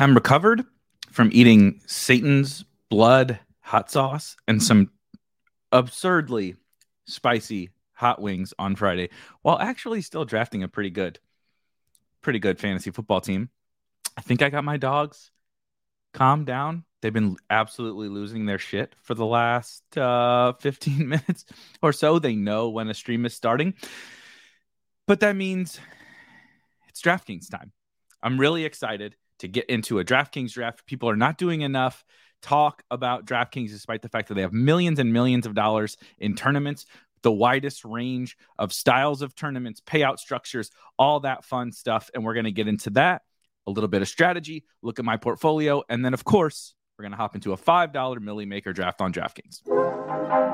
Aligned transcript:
I'm 0.00 0.14
recovered 0.14 0.64
from 1.10 1.28
eating 1.30 1.82
Satan's 1.86 2.64
blood 2.88 3.38
hot 3.60 3.90
sauce 3.90 4.34
and 4.48 4.62
some 4.62 4.90
absurdly 5.72 6.56
spicy 7.04 7.68
hot 7.92 8.18
wings 8.18 8.54
on 8.58 8.76
Friday 8.76 9.10
while 9.42 9.58
actually 9.58 10.00
still 10.00 10.24
drafting 10.24 10.62
a 10.62 10.68
pretty 10.68 10.88
good 10.88 11.18
pretty 12.22 12.38
good 12.38 12.58
fantasy 12.58 12.90
football 12.90 13.20
team. 13.20 13.50
I 14.16 14.22
think 14.22 14.40
I 14.40 14.48
got 14.48 14.64
my 14.64 14.78
dogs 14.78 15.32
calmed 16.14 16.46
down. 16.46 16.84
They've 17.02 17.12
been 17.12 17.36
absolutely 17.50 18.08
losing 18.08 18.46
their 18.46 18.58
shit 18.58 18.94
for 19.02 19.14
the 19.14 19.26
last 19.26 19.84
uh, 19.98 20.54
15 20.60 21.08
minutes 21.10 21.44
or 21.82 21.92
so. 21.92 22.18
They 22.18 22.36
know 22.36 22.70
when 22.70 22.88
a 22.88 22.94
stream 22.94 23.26
is 23.26 23.34
starting. 23.34 23.74
But 25.06 25.20
that 25.20 25.36
means 25.36 25.78
it's 26.88 27.02
DraftKings 27.02 27.50
time. 27.50 27.72
I'm 28.22 28.40
really 28.40 28.64
excited 28.64 29.14
to 29.40 29.48
get 29.48 29.66
into 29.66 29.98
a 29.98 30.04
DraftKings 30.04 30.52
draft. 30.52 30.86
People 30.86 31.10
are 31.10 31.16
not 31.16 31.38
doing 31.38 31.62
enough 31.62 32.04
talk 32.42 32.82
about 32.90 33.26
DraftKings 33.26 33.70
despite 33.70 34.02
the 34.02 34.08
fact 34.08 34.28
that 34.28 34.34
they 34.34 34.40
have 34.42 34.52
millions 34.52 34.98
and 34.98 35.12
millions 35.12 35.46
of 35.46 35.54
dollars 35.54 35.96
in 36.18 36.34
tournaments, 36.34 36.86
the 37.22 37.32
widest 37.32 37.84
range 37.84 38.36
of 38.58 38.72
styles 38.72 39.22
of 39.22 39.34
tournaments, 39.34 39.80
payout 39.80 40.18
structures, 40.18 40.70
all 40.98 41.20
that 41.20 41.44
fun 41.44 41.72
stuff. 41.72 42.10
And 42.14 42.24
we're 42.24 42.34
going 42.34 42.44
to 42.44 42.52
get 42.52 42.68
into 42.68 42.90
that, 42.90 43.22
a 43.66 43.70
little 43.70 43.88
bit 43.88 44.02
of 44.02 44.08
strategy, 44.08 44.64
look 44.82 44.98
at 44.98 45.04
my 45.04 45.16
portfolio, 45.16 45.82
and 45.88 46.04
then, 46.04 46.14
of 46.14 46.24
course, 46.24 46.74
we're 46.98 47.02
going 47.04 47.12
to 47.12 47.18
hop 47.18 47.34
into 47.34 47.52
a 47.52 47.56
$5 47.56 48.20
Milly 48.20 48.46
Maker 48.46 48.72
draft 48.72 49.00
on 49.00 49.12
DraftKings. 49.12 50.49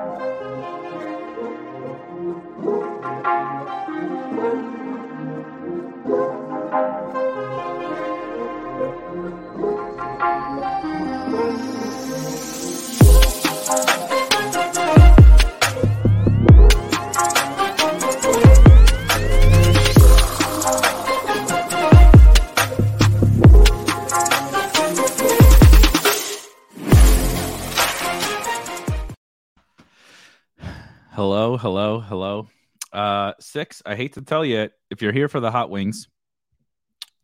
Hello, 31.17 31.57
hello, 31.57 31.99
hello. 31.99 32.47
Uh, 32.93 33.33
six. 33.41 33.83
I 33.87 33.97
hate 33.97 34.13
to 34.13 34.21
tell 34.21 34.45
you, 34.45 34.69
if 34.91 35.01
you're 35.01 35.15
here 35.15 35.31
for 35.31 35.41
the 35.41 35.51
hot 35.51 35.71
wings, 35.71 36.09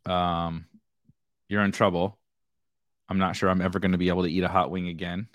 um, 0.07 0.65
you're 1.47 1.61
in 1.61 1.71
trouble. 1.71 2.17
I'm 3.07 3.19
not 3.19 3.35
sure 3.35 3.51
I'm 3.51 3.61
ever 3.61 3.77
going 3.77 3.91
to 3.91 3.99
be 3.99 4.07
able 4.09 4.23
to 4.23 4.31
eat 4.31 4.43
a 4.43 4.47
hot 4.47 4.71
wing 4.71 4.87
again 4.87 5.27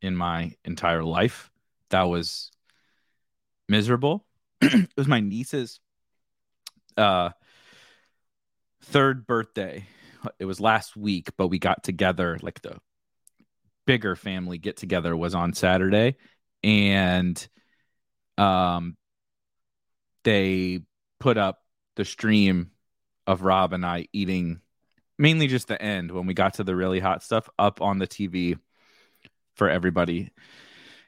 in 0.00 0.14
my 0.14 0.52
entire 0.64 1.02
life. 1.02 1.50
That 1.90 2.04
was 2.04 2.52
miserable. 3.68 4.24
it 4.60 4.90
was 4.96 5.08
my 5.08 5.18
niece's 5.18 5.80
uh 6.96 7.30
third 8.84 9.26
birthday. 9.26 9.84
It 10.38 10.44
was 10.44 10.60
last 10.60 10.96
week, 10.96 11.30
but 11.36 11.48
we 11.48 11.58
got 11.58 11.82
together 11.82 12.38
like 12.40 12.62
the 12.62 12.78
bigger 13.84 14.14
family 14.14 14.58
get 14.58 14.76
together 14.76 15.16
was 15.16 15.34
on 15.34 15.54
Saturday 15.54 16.14
and 16.62 17.48
um 18.38 18.96
they 20.24 20.80
put 21.20 21.36
up 21.38 21.62
the 21.96 22.04
stream 22.04 22.70
of 23.26 23.42
Rob 23.42 23.72
and 23.72 23.84
I 23.84 24.08
eating 24.12 24.60
mainly 25.18 25.46
just 25.46 25.68
the 25.68 25.80
end 25.80 26.10
when 26.10 26.26
we 26.26 26.34
got 26.34 26.54
to 26.54 26.64
the 26.64 26.74
really 26.74 27.00
hot 27.00 27.22
stuff 27.22 27.48
up 27.58 27.80
on 27.80 27.98
the 27.98 28.06
TV 28.06 28.58
for 29.54 29.68
everybody. 29.68 30.30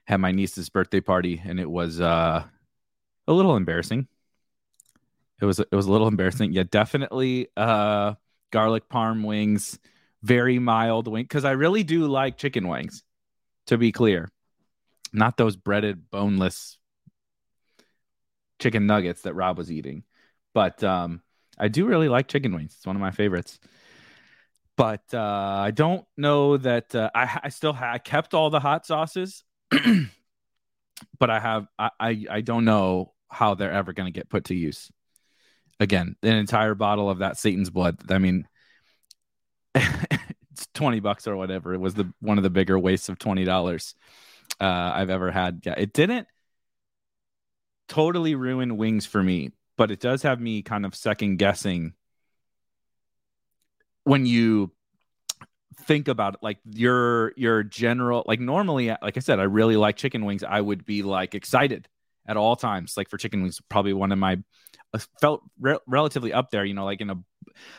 Had 0.05 0.19
my 0.19 0.31
niece's 0.31 0.69
birthday 0.69 1.01
party 1.01 1.43
and 1.45 1.59
it 1.59 1.69
was 1.69 2.01
uh 2.01 2.45
a 3.27 3.33
little 3.33 3.57
embarrassing. 3.57 4.07
It 5.41 5.45
was 5.45 5.59
it 5.59 5.73
was 5.73 5.87
a 5.87 5.93
little 5.93 6.09
embarrassing. 6.09 6.53
Yeah, 6.53 6.65
definitely 6.71 7.49
uh 7.57 8.15
garlic 8.53 8.89
parm 8.89 9.25
wings, 9.25 9.79
very 10.23 10.59
mild 10.59 11.09
wing 11.09 11.27
cuz 11.27 11.45
I 11.45 11.53
really 11.53 11.83
do 11.83 12.07
like 12.07 12.39
chicken 12.39 12.69
wings 12.69 13.03
to 13.67 13.77
be 13.77 13.91
clear. 13.91 14.31
Not 15.13 15.37
those 15.37 15.57
breaded 15.57 16.11
boneless 16.11 16.79
chicken 18.59 18.87
nuggets 18.87 19.23
that 19.23 19.35
Rob 19.35 19.59
was 19.59 19.71
eating. 19.71 20.05
But 20.55 20.83
um 20.85 21.23
I 21.59 21.69
do 21.69 21.87
really 21.87 22.09
like 22.09 22.29
chicken 22.29 22.55
wings. 22.55 22.75
It's 22.77 22.87
one 22.87 22.97
of 22.97 23.01
my 23.01 23.11
favorites. 23.11 23.59
But 24.77 25.03
uh, 25.15 25.21
I 25.21 25.71
don't 25.71 26.05
know 26.19 26.59
that 26.59 26.95
uh, 26.95 27.11
I, 27.15 27.41
I 27.45 27.49
still 27.49 27.73
ha- 27.73 27.93
I 27.95 27.99
kept 27.99 28.35
all 28.35 28.51
the 28.51 28.61
hot 28.61 28.85
sauces, 28.85 29.43
but 31.19 31.31
I 31.31 31.41
have 31.41 31.67
I, 31.79 31.91
I, 31.99 32.27
I 32.31 32.41
don't 32.43 32.67
know 32.67 33.15
how 33.29 33.55
they're 33.55 33.73
ever 33.73 33.95
going 33.95 34.13
to 34.13 34.19
get 34.19 34.29
put 34.29 34.45
to 34.47 34.55
use. 34.55 34.91
Again, 35.81 36.17
an 36.23 36.37
entire 36.37 36.75
bottle 36.75 37.09
of 37.09 37.19
that 37.19 37.39
Satan's 37.39 37.71
blood. 37.71 38.11
I 38.11 38.19
mean, 38.19 38.47
it's 39.75 40.69
twenty 40.75 41.01
bucks 41.01 41.27
or 41.27 41.37
whatever. 41.37 41.73
It 41.73 41.81
was 41.81 41.95
the 41.95 42.13
one 42.21 42.37
of 42.39 42.45
the 42.45 42.51
bigger 42.51 42.79
wastes 42.79 43.09
of 43.09 43.19
twenty 43.19 43.45
dollars 43.45 43.95
uh, 44.61 44.93
I've 44.95 45.11
ever 45.11 45.31
had. 45.31 45.63
Yeah, 45.65 45.75
it 45.79 45.95
didn't 45.95 46.29
totally 47.89 48.35
ruin 48.35 48.77
wings 48.77 49.07
for 49.07 49.23
me, 49.23 49.51
but 49.77 49.91
it 49.91 50.01
does 50.01 50.23
have 50.23 50.41
me 50.41 50.63
kind 50.63 50.87
of 50.87 50.95
second 50.95 51.37
guessing 51.37 51.95
when 54.05 54.25
you 54.25 54.71
think 55.81 56.09
about 56.09 56.35
it 56.35 56.41
like 56.43 56.59
your 56.65 57.33
your 57.37 57.63
general 57.63 58.25
like 58.27 58.41
normally 58.41 58.89
like 59.03 59.17
i 59.17 59.21
said 59.21 59.39
i 59.39 59.43
really 59.43 59.77
like 59.77 59.97
chicken 59.97 60.25
wings. 60.25 60.43
I 60.43 60.61
would 60.61 60.87
be 60.87 61.03
like 61.03 61.35
excited 61.35 61.87
at 62.27 62.37
all 62.37 62.57
times. 62.57 62.97
Like 62.97 63.09
for 63.11 63.19
chicken 63.19 63.43
wings 63.43 63.61
probably 63.69 63.93
one 63.93 64.13
of 64.13 64.19
my 64.19 64.39
uh, 64.95 64.99
felt 65.21 65.43
re- 65.61 65.79
relatively 65.87 66.33
up 66.33 66.51
there 66.51 66.65
you 66.65 66.75
know 66.75 66.85
like 66.85 67.01
in 67.01 67.11
a 67.11 67.17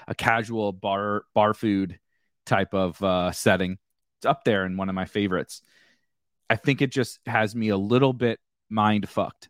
a 0.08 0.16
casual 0.16 0.74
bar 0.74 1.24
bar 1.34 1.54
food 1.54 2.00
type 2.46 2.74
of 2.74 3.02
uh 3.02 3.32
setting. 3.32 3.78
It's 4.20 4.26
up 4.26 4.44
there 4.44 4.66
in 4.66 4.78
one 4.78 4.90
of 4.90 4.96
my 4.96 5.06
favorites. 5.06 5.62
I 6.50 6.56
think 6.56 6.82
it 6.82 6.92
just 6.92 7.20
has 7.26 7.56
me 7.56 7.70
a 7.70 7.78
little 7.78 8.14
bit 8.14 8.40
mind 8.70 9.08
fucked 9.08 9.50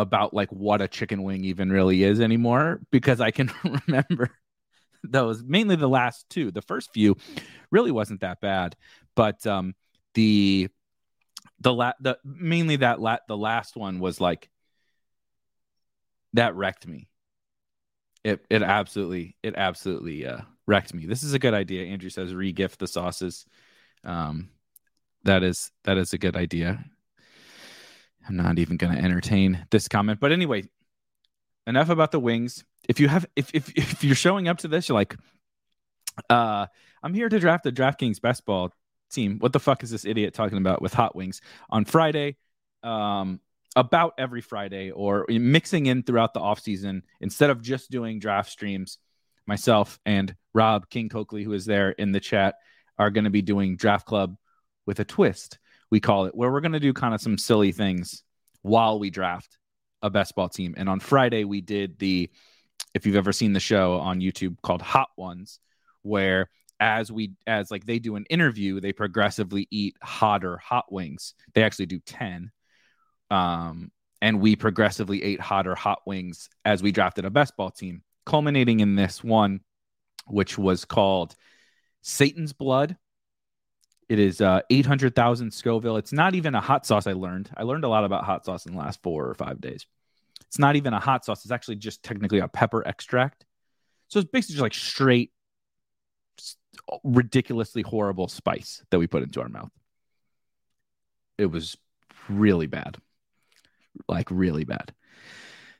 about 0.00 0.34
like 0.34 0.50
what 0.50 0.80
a 0.80 0.88
chicken 0.88 1.22
wing 1.22 1.44
even 1.44 1.70
really 1.70 2.02
is 2.02 2.20
anymore 2.20 2.80
because 2.90 3.20
I 3.20 3.30
can 3.30 3.50
remember 3.86 4.30
those 5.02 5.42
mainly 5.42 5.76
the 5.76 5.88
last 5.88 6.28
two. 6.28 6.50
The 6.50 6.62
first 6.62 6.90
few 6.92 7.16
really 7.70 7.90
wasn't 7.90 8.20
that 8.20 8.40
bad, 8.40 8.76
but 9.14 9.46
um 9.46 9.74
the 10.14 10.68
the 11.60 11.72
la- 11.72 11.92
the 12.00 12.18
mainly 12.24 12.76
that 12.76 13.00
la- 13.00 13.18
the 13.28 13.36
last 13.36 13.76
one 13.76 13.98
was 14.00 14.20
like 14.20 14.50
that 16.34 16.54
wrecked 16.54 16.86
me. 16.86 17.08
It 18.24 18.44
it 18.50 18.62
absolutely 18.62 19.36
it 19.42 19.54
absolutely 19.56 20.26
uh 20.26 20.40
wrecked 20.66 20.92
me. 20.92 21.06
This 21.06 21.22
is 21.22 21.32
a 21.32 21.38
good 21.38 21.54
idea. 21.54 21.86
Andrew 21.86 22.10
says 22.10 22.32
regift 22.32 22.76
the 22.76 22.86
sauces. 22.86 23.46
Um 24.04 24.50
that 25.24 25.42
is 25.42 25.70
that 25.84 25.98
is 25.98 26.12
a 26.12 26.18
good 26.18 26.36
idea. 26.36 26.84
I'm 28.28 28.36
not 28.36 28.58
even 28.58 28.76
going 28.76 28.94
to 28.94 29.02
entertain 29.02 29.66
this 29.70 29.88
comment. 29.88 30.20
But 30.20 30.32
anyway, 30.32 30.64
enough 31.66 31.88
about 31.88 32.12
the 32.12 32.20
wings. 32.20 32.64
If 32.88 33.00
you 33.00 33.08
have, 33.08 33.26
if 33.36 33.50
if 33.54 33.76
if 33.76 34.04
you're 34.04 34.14
showing 34.14 34.48
up 34.48 34.58
to 34.58 34.68
this, 34.68 34.88
you're 34.88 34.98
like, 34.98 35.16
uh, 36.28 36.66
I'm 37.02 37.14
here 37.14 37.28
to 37.28 37.38
draft 37.38 37.64
the 37.64 37.72
DraftKings 37.72 38.20
best 38.20 38.44
ball 38.44 38.72
team. 39.10 39.38
What 39.38 39.52
the 39.52 39.60
fuck 39.60 39.82
is 39.82 39.90
this 39.90 40.04
idiot 40.04 40.34
talking 40.34 40.58
about 40.58 40.82
with 40.82 40.94
hot 40.94 41.16
wings 41.16 41.40
on 41.68 41.84
Friday? 41.84 42.36
Um, 42.82 43.40
about 43.76 44.14
every 44.18 44.40
Friday 44.40 44.90
or 44.90 45.26
mixing 45.28 45.86
in 45.86 46.02
throughout 46.02 46.34
the 46.34 46.40
off 46.40 46.60
season 46.60 47.02
instead 47.20 47.50
of 47.50 47.62
just 47.62 47.90
doing 47.90 48.18
draft 48.18 48.50
streams. 48.50 48.98
Myself 49.46 49.98
and 50.04 50.34
Rob 50.54 50.88
King 50.90 51.08
Coakley, 51.08 51.44
who 51.44 51.52
is 51.52 51.66
there 51.66 51.90
in 51.90 52.12
the 52.12 52.20
chat, 52.20 52.56
are 52.98 53.10
going 53.10 53.24
to 53.24 53.30
be 53.30 53.42
doing 53.42 53.76
draft 53.76 54.06
club 54.06 54.36
with 54.86 55.00
a 55.00 55.04
twist 55.04 55.58
we 55.90 56.00
call 56.00 56.26
it, 56.26 56.34
where 56.34 56.50
we're 56.50 56.60
going 56.60 56.72
to 56.72 56.80
do 56.80 56.92
kind 56.92 57.14
of 57.14 57.20
some 57.20 57.38
silly 57.38 57.72
things 57.72 58.22
while 58.62 58.98
we 58.98 59.10
draft 59.10 59.58
a 60.02 60.10
best 60.10 60.34
ball 60.34 60.48
team. 60.48 60.74
And 60.76 60.88
on 60.88 61.00
Friday, 61.00 61.44
we 61.44 61.60
did 61.60 61.98
the, 61.98 62.30
if 62.94 63.06
you've 63.06 63.16
ever 63.16 63.32
seen 63.32 63.52
the 63.52 63.60
show 63.60 63.94
on 63.94 64.20
YouTube 64.20 64.56
called 64.62 64.82
Hot 64.82 65.08
Ones, 65.16 65.58
where 66.02 66.48
as 66.80 67.12
we 67.12 67.32
as 67.46 67.70
like 67.70 67.84
they 67.84 67.98
do 67.98 68.16
an 68.16 68.24
interview, 68.30 68.80
they 68.80 68.92
progressively 68.92 69.68
eat 69.70 69.96
hotter 70.02 70.56
hot 70.56 70.90
wings. 70.90 71.34
They 71.54 71.62
actually 71.62 71.86
do 71.86 72.00
10. 72.00 72.50
Um, 73.30 73.92
and 74.22 74.40
we 74.40 74.56
progressively 74.56 75.22
ate 75.22 75.40
hotter 75.40 75.74
hot 75.74 76.00
wings 76.06 76.48
as 76.64 76.82
we 76.82 76.90
drafted 76.90 77.24
a 77.24 77.30
best 77.30 77.56
ball 77.56 77.70
team, 77.70 78.02
culminating 78.26 78.80
in 78.80 78.96
this 78.96 79.22
one, 79.22 79.60
which 80.26 80.58
was 80.58 80.84
called 80.84 81.34
Satan's 82.02 82.52
Blood. 82.52 82.96
It 84.10 84.18
is 84.18 84.40
uh, 84.40 84.60
800,000 84.70 85.52
Scoville. 85.52 85.96
It's 85.96 86.12
not 86.12 86.34
even 86.34 86.56
a 86.56 86.60
hot 86.60 86.84
sauce, 86.84 87.06
I 87.06 87.12
learned. 87.12 87.48
I 87.56 87.62
learned 87.62 87.84
a 87.84 87.88
lot 87.88 88.04
about 88.04 88.24
hot 88.24 88.44
sauce 88.44 88.66
in 88.66 88.72
the 88.72 88.78
last 88.78 89.00
four 89.04 89.28
or 89.28 89.34
five 89.34 89.60
days. 89.60 89.86
It's 90.48 90.58
not 90.58 90.74
even 90.74 90.92
a 90.92 90.98
hot 90.98 91.24
sauce. 91.24 91.44
It's 91.44 91.52
actually 91.52 91.76
just 91.76 92.02
technically 92.02 92.40
a 92.40 92.48
pepper 92.48 92.84
extract. 92.84 93.46
So 94.08 94.18
it's 94.18 94.28
basically 94.28 94.54
just 94.54 94.62
like 94.62 94.74
straight, 94.74 95.30
ridiculously 97.04 97.82
horrible 97.82 98.26
spice 98.26 98.82
that 98.90 98.98
we 98.98 99.06
put 99.06 99.22
into 99.22 99.40
our 99.42 99.48
mouth. 99.48 99.70
It 101.38 101.46
was 101.46 101.76
really 102.28 102.66
bad, 102.66 102.96
like 104.08 104.28
really 104.28 104.64
bad. 104.64 104.92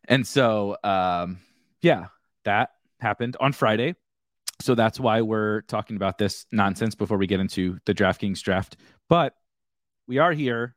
And 0.05 0.25
so, 0.25 0.77
um, 0.85 1.41
yeah, 1.83 2.07
that 2.45 2.71
happened 3.01 3.37
on 3.41 3.53
Friday. 3.53 3.97
So 4.61 4.75
that's 4.75 5.01
why 5.01 5.23
we're 5.23 5.63
talking 5.63 5.97
about 5.97 6.19
this 6.19 6.47
nonsense 6.53 6.95
before 6.95 7.19
we 7.19 7.27
get 7.27 7.41
into 7.41 7.79
the 7.87 7.95
DraftKings 7.95 8.41
draft. 8.43 8.77
But 9.09 9.35
we 10.07 10.19
are 10.19 10.33
here 10.33 10.77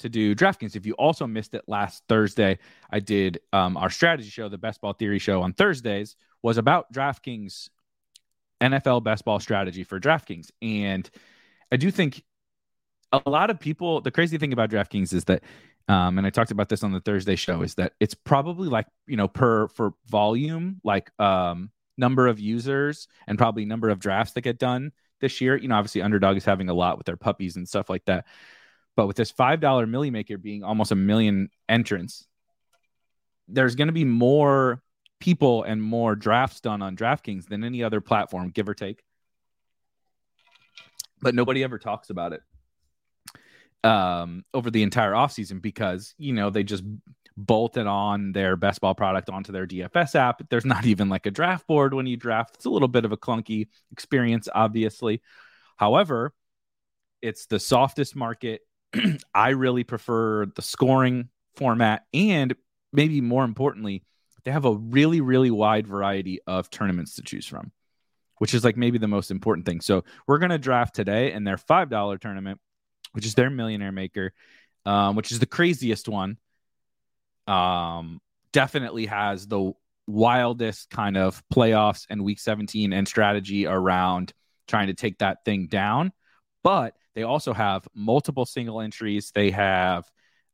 to 0.00 0.08
do 0.08 0.34
DraftKings. 0.34 0.76
If 0.76 0.86
you 0.86 0.94
also 0.94 1.26
missed 1.26 1.54
it 1.54 1.64
last 1.66 2.02
Thursday, 2.08 2.58
I 2.90 3.00
did 3.00 3.40
um, 3.52 3.76
our 3.76 3.90
strategy 3.90 4.28
show, 4.28 4.48
the 4.48 4.58
Best 4.58 4.80
Ball 4.80 4.92
Theory 4.92 5.18
show 5.18 5.42
on 5.42 5.52
Thursdays, 5.52 6.16
was 6.42 6.58
about 6.58 6.92
DraftKings 6.92 7.68
NFL 8.60 9.04
best 9.04 9.24
ball 9.24 9.40
strategy 9.40 9.84
for 9.84 10.00
DraftKings. 10.00 10.50
And 10.62 11.08
I 11.70 11.76
do 11.76 11.90
think 11.90 12.22
a 13.12 13.28
lot 13.28 13.50
of 13.50 13.60
people, 13.60 14.00
the 14.00 14.10
crazy 14.10 14.38
thing 14.38 14.52
about 14.52 14.70
DraftKings 14.70 15.12
is 15.12 15.24
that, 15.24 15.42
um, 15.88 16.18
and 16.18 16.26
I 16.26 16.30
talked 16.30 16.50
about 16.50 16.68
this 16.68 16.82
on 16.82 16.92
the 16.92 17.00
Thursday 17.00 17.36
show, 17.36 17.62
is 17.62 17.74
that 17.74 17.92
it's 18.00 18.14
probably 18.14 18.68
like, 18.68 18.86
you 19.06 19.16
know, 19.16 19.28
per 19.28 19.68
for 19.68 19.92
volume, 20.06 20.80
like 20.82 21.10
um, 21.20 21.70
number 21.96 22.26
of 22.26 22.40
users 22.40 23.08
and 23.26 23.38
probably 23.38 23.64
number 23.64 23.88
of 23.88 23.98
drafts 23.98 24.32
that 24.34 24.42
get 24.42 24.58
done 24.58 24.92
this 25.20 25.40
year. 25.40 25.56
You 25.56 25.68
know, 25.68 25.76
obviously 25.76 26.02
Underdog 26.02 26.36
is 26.36 26.44
having 26.44 26.68
a 26.68 26.74
lot 26.74 26.98
with 26.98 27.06
their 27.06 27.16
puppies 27.16 27.56
and 27.56 27.68
stuff 27.68 27.88
like 27.88 28.04
that. 28.06 28.26
But 28.96 29.06
with 29.06 29.16
this 29.16 29.32
$5 29.32 29.60
milli 29.60 30.12
maker 30.12 30.38
being 30.38 30.62
almost 30.62 30.92
a 30.92 30.96
million 30.96 31.50
entrants, 31.68 32.26
there's 33.48 33.74
going 33.74 33.88
to 33.88 33.92
be 33.92 34.04
more 34.04 34.82
people 35.20 35.62
and 35.62 35.82
more 35.82 36.14
drafts 36.14 36.60
done 36.60 36.82
on 36.82 36.96
DraftKings 36.96 37.48
than 37.48 37.64
any 37.64 37.82
other 37.82 38.00
platform, 38.00 38.50
give 38.50 38.68
or 38.68 38.74
take. 38.74 39.02
But 41.20 41.34
nobody 41.34 41.64
ever 41.64 41.78
talks 41.78 42.10
about 42.10 42.34
it 42.34 42.42
um, 43.82 44.44
over 44.52 44.70
the 44.70 44.82
entire 44.82 45.12
offseason 45.12 45.60
because, 45.62 46.14
you 46.18 46.32
know, 46.32 46.50
they 46.50 46.62
just 46.62 46.84
bolted 47.36 47.86
on 47.86 48.32
their 48.32 48.56
best 48.56 48.80
ball 48.80 48.94
product 48.94 49.28
onto 49.28 49.52
their 49.52 49.66
DFS 49.66 50.14
app. 50.14 50.42
There's 50.50 50.64
not 50.64 50.86
even 50.86 51.08
like 51.08 51.26
a 51.26 51.30
draft 51.30 51.66
board 51.66 51.94
when 51.94 52.06
you 52.06 52.16
draft. 52.16 52.56
It's 52.56 52.64
a 52.64 52.70
little 52.70 52.88
bit 52.88 53.04
of 53.04 53.12
a 53.12 53.16
clunky 53.16 53.68
experience, 53.90 54.48
obviously. 54.54 55.20
However, 55.76 56.32
it's 57.22 57.46
the 57.46 57.58
softest 57.58 58.14
market 58.14 58.60
I 59.34 59.50
really 59.50 59.84
prefer 59.84 60.46
the 60.46 60.62
scoring 60.62 61.28
format 61.56 62.04
and 62.12 62.54
maybe 62.92 63.20
more 63.20 63.44
importantly, 63.44 64.04
they 64.44 64.50
have 64.50 64.64
a 64.64 64.74
really, 64.74 65.20
really 65.20 65.50
wide 65.50 65.86
variety 65.86 66.40
of 66.46 66.70
tournaments 66.70 67.16
to 67.16 67.22
choose 67.22 67.46
from, 67.46 67.72
which 68.38 68.54
is 68.54 68.62
like 68.62 68.76
maybe 68.76 68.98
the 68.98 69.08
most 69.08 69.30
important 69.30 69.66
thing. 69.66 69.80
So 69.80 70.04
we're 70.26 70.38
going 70.38 70.50
to 70.50 70.58
draft 70.58 70.94
today 70.94 71.32
in 71.32 71.44
their 71.44 71.56
$5 71.56 72.20
tournament, 72.20 72.60
which 73.12 73.26
is 73.26 73.34
their 73.34 73.50
millionaire 73.50 73.92
maker, 73.92 74.32
um, 74.84 75.16
which 75.16 75.32
is 75.32 75.38
the 75.38 75.46
craziest 75.46 76.08
one. 76.08 76.36
Um, 77.46 78.20
definitely 78.52 79.06
has 79.06 79.46
the 79.46 79.72
wildest 80.06 80.90
kind 80.90 81.16
of 81.16 81.42
playoffs 81.52 82.06
and 82.08 82.22
week 82.24 82.38
17 82.38 82.92
and 82.92 83.08
strategy 83.08 83.66
around 83.66 84.32
trying 84.68 84.88
to 84.88 84.94
take 84.94 85.18
that 85.18 85.44
thing 85.44 85.66
down. 85.66 86.12
But 86.62 86.94
they 87.14 87.22
also 87.22 87.52
have 87.52 87.86
multiple 87.94 88.46
single 88.46 88.80
entries. 88.80 89.32
They 89.34 89.50
have 89.50 90.04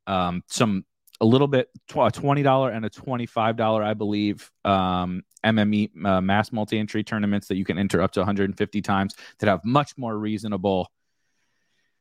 um, 0.06 0.42
some 0.48 0.84
a 1.20 1.26
little 1.26 1.48
bit 1.48 1.68
a 1.96 2.10
twenty 2.10 2.42
dollar 2.42 2.70
and 2.70 2.84
a 2.84 2.90
twenty 2.90 3.26
five 3.26 3.56
dollar, 3.56 3.82
I 3.82 3.94
believe, 3.94 4.50
um, 4.64 5.22
MME 5.44 6.04
uh, 6.04 6.20
mass 6.20 6.50
multi 6.50 6.78
entry 6.78 7.04
tournaments 7.04 7.48
that 7.48 7.56
you 7.56 7.64
can 7.64 7.78
enter 7.78 8.00
up 8.02 8.12
to 8.12 8.20
150 8.20 8.82
times 8.82 9.14
that 9.38 9.48
have 9.48 9.64
much 9.64 9.96
more 9.96 10.16
reasonable 10.16 10.90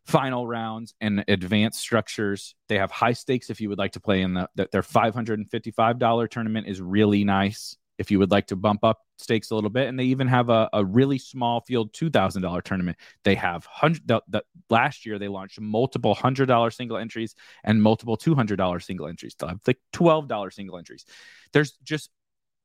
final 0.09 0.47
rounds 0.47 0.95
and 1.00 1.23
advanced 1.27 1.79
structures. 1.79 2.56
They 2.67 2.77
have 2.77 2.89
high 2.89 3.13
stakes 3.13 3.50
if 3.51 3.61
you 3.61 3.69
would 3.69 3.77
like 3.77 3.91
to 3.91 4.00
play 4.00 4.21
in 4.21 4.33
the, 4.33 4.50
the 4.56 4.67
their 4.71 4.81
$555 4.81 6.29
tournament 6.29 6.67
is 6.67 6.81
really 6.81 7.23
nice 7.23 7.77
if 8.00 8.09
you 8.09 8.17
would 8.17 8.31
like 8.31 8.47
to 8.47 8.56
bump 8.56 8.83
up 8.83 9.01
stakes 9.17 9.51
a 9.51 9.56
little 9.56 9.69
bit. 9.69 9.88
And 9.88 10.00
they 10.00 10.06
even 10.06 10.27
have 10.27 10.50
a, 10.50 10.67
a 10.73 10.83
really 10.83 11.19
small 11.19 11.61
field 11.61 11.94
$2,000 11.94 12.63
tournament. 12.63 12.97
They 13.23 13.35
have 13.35 13.65
hundred 13.65 14.07
the, 14.07 14.21
the, 14.29 14.44
last 14.69 15.06
year 15.06 15.19
they 15.19 15.27
launched 15.27 15.59
multiple 15.61 16.15
hundred 16.15 16.47
dollar 16.47 16.71
single 16.71 16.97
entries 16.97 17.35
and 17.63 17.81
multiple 17.83 18.17
$200 18.17 18.83
single 18.83 19.07
entries. 19.07 19.35
They'll 19.38 19.50
have 19.50 19.59
like 19.67 19.79
$12 19.94 20.53
single 20.53 20.77
entries. 20.77 21.06
There's 21.53 21.73
just 21.83 22.09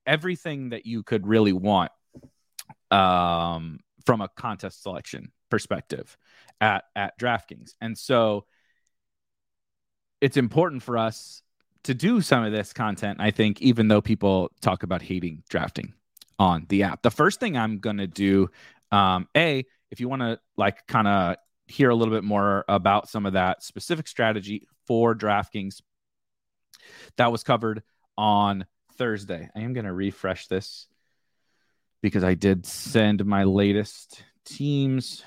everything 0.06 0.70
that 0.70 0.86
you 0.86 1.02
could 1.02 1.26
really 1.26 1.52
want 1.52 1.92
um, 2.90 3.80
from 4.06 4.22
a 4.22 4.28
contest 4.28 4.82
selection 4.82 5.30
perspective 5.50 6.16
at, 6.60 6.84
at 6.94 7.18
DraftKings. 7.18 7.74
And 7.80 7.96
so 7.96 8.46
it's 10.20 10.36
important 10.36 10.82
for 10.82 10.96
us 10.96 11.42
to 11.84 11.94
do 11.94 12.20
some 12.20 12.44
of 12.44 12.52
this 12.52 12.72
content, 12.72 13.18
I 13.20 13.30
think, 13.30 13.60
even 13.60 13.88
though 13.88 14.00
people 14.00 14.50
talk 14.60 14.82
about 14.82 15.02
hating 15.02 15.42
drafting 15.48 15.92
on 16.38 16.66
the 16.68 16.84
app. 16.84 17.02
The 17.02 17.10
first 17.10 17.40
thing 17.40 17.56
I'm 17.56 17.78
going 17.78 17.98
to 17.98 18.06
do, 18.06 18.48
um, 18.90 19.28
A, 19.36 19.64
if 19.90 20.00
you 20.00 20.08
want 20.08 20.22
to 20.22 20.40
like 20.56 20.86
kind 20.86 21.06
of 21.06 21.36
hear 21.66 21.90
a 21.90 21.94
little 21.94 22.14
bit 22.14 22.24
more 22.24 22.64
about 22.68 23.08
some 23.08 23.26
of 23.26 23.34
that 23.34 23.62
specific 23.62 24.08
strategy 24.08 24.66
for 24.86 25.14
DraftKings, 25.14 25.80
that 27.16 27.30
was 27.30 27.42
covered 27.42 27.82
on 28.16 28.66
Thursday. 28.96 29.48
I 29.54 29.60
am 29.60 29.72
going 29.72 29.86
to 29.86 29.92
refresh 29.92 30.46
this 30.46 30.86
because 32.02 32.24
I 32.24 32.34
did 32.34 32.66
send 32.66 33.24
my 33.24 33.44
latest 33.44 34.22
teams 34.44 35.22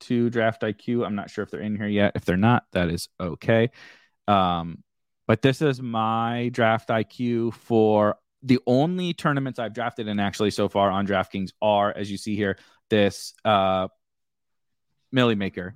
to 0.00 0.30
Draft 0.30 0.62
IQ. 0.62 1.06
I'm 1.06 1.14
not 1.14 1.30
sure 1.30 1.44
if 1.44 1.50
they're 1.50 1.60
in 1.60 1.76
here 1.76 1.86
yet. 1.86 2.12
If 2.14 2.24
they're 2.24 2.36
not, 2.36 2.64
that 2.72 2.88
is 2.88 3.08
okay. 3.20 3.70
Um, 4.28 4.82
but 5.26 5.42
this 5.42 5.62
is 5.62 5.80
my 5.80 6.50
draft 6.52 6.88
IQ 6.90 7.54
for 7.54 8.16
the 8.42 8.60
only 8.66 9.14
tournaments 9.14 9.58
I've 9.58 9.72
drafted 9.72 10.06
in 10.06 10.20
actually 10.20 10.50
so 10.50 10.68
far 10.68 10.90
on 10.90 11.06
DraftKings 11.06 11.50
are, 11.62 11.90
as 11.90 12.10
you 12.10 12.18
see 12.18 12.36
here, 12.36 12.58
this 12.90 13.32
uh, 13.44 13.88
Milly 15.10 15.34
Maker. 15.34 15.74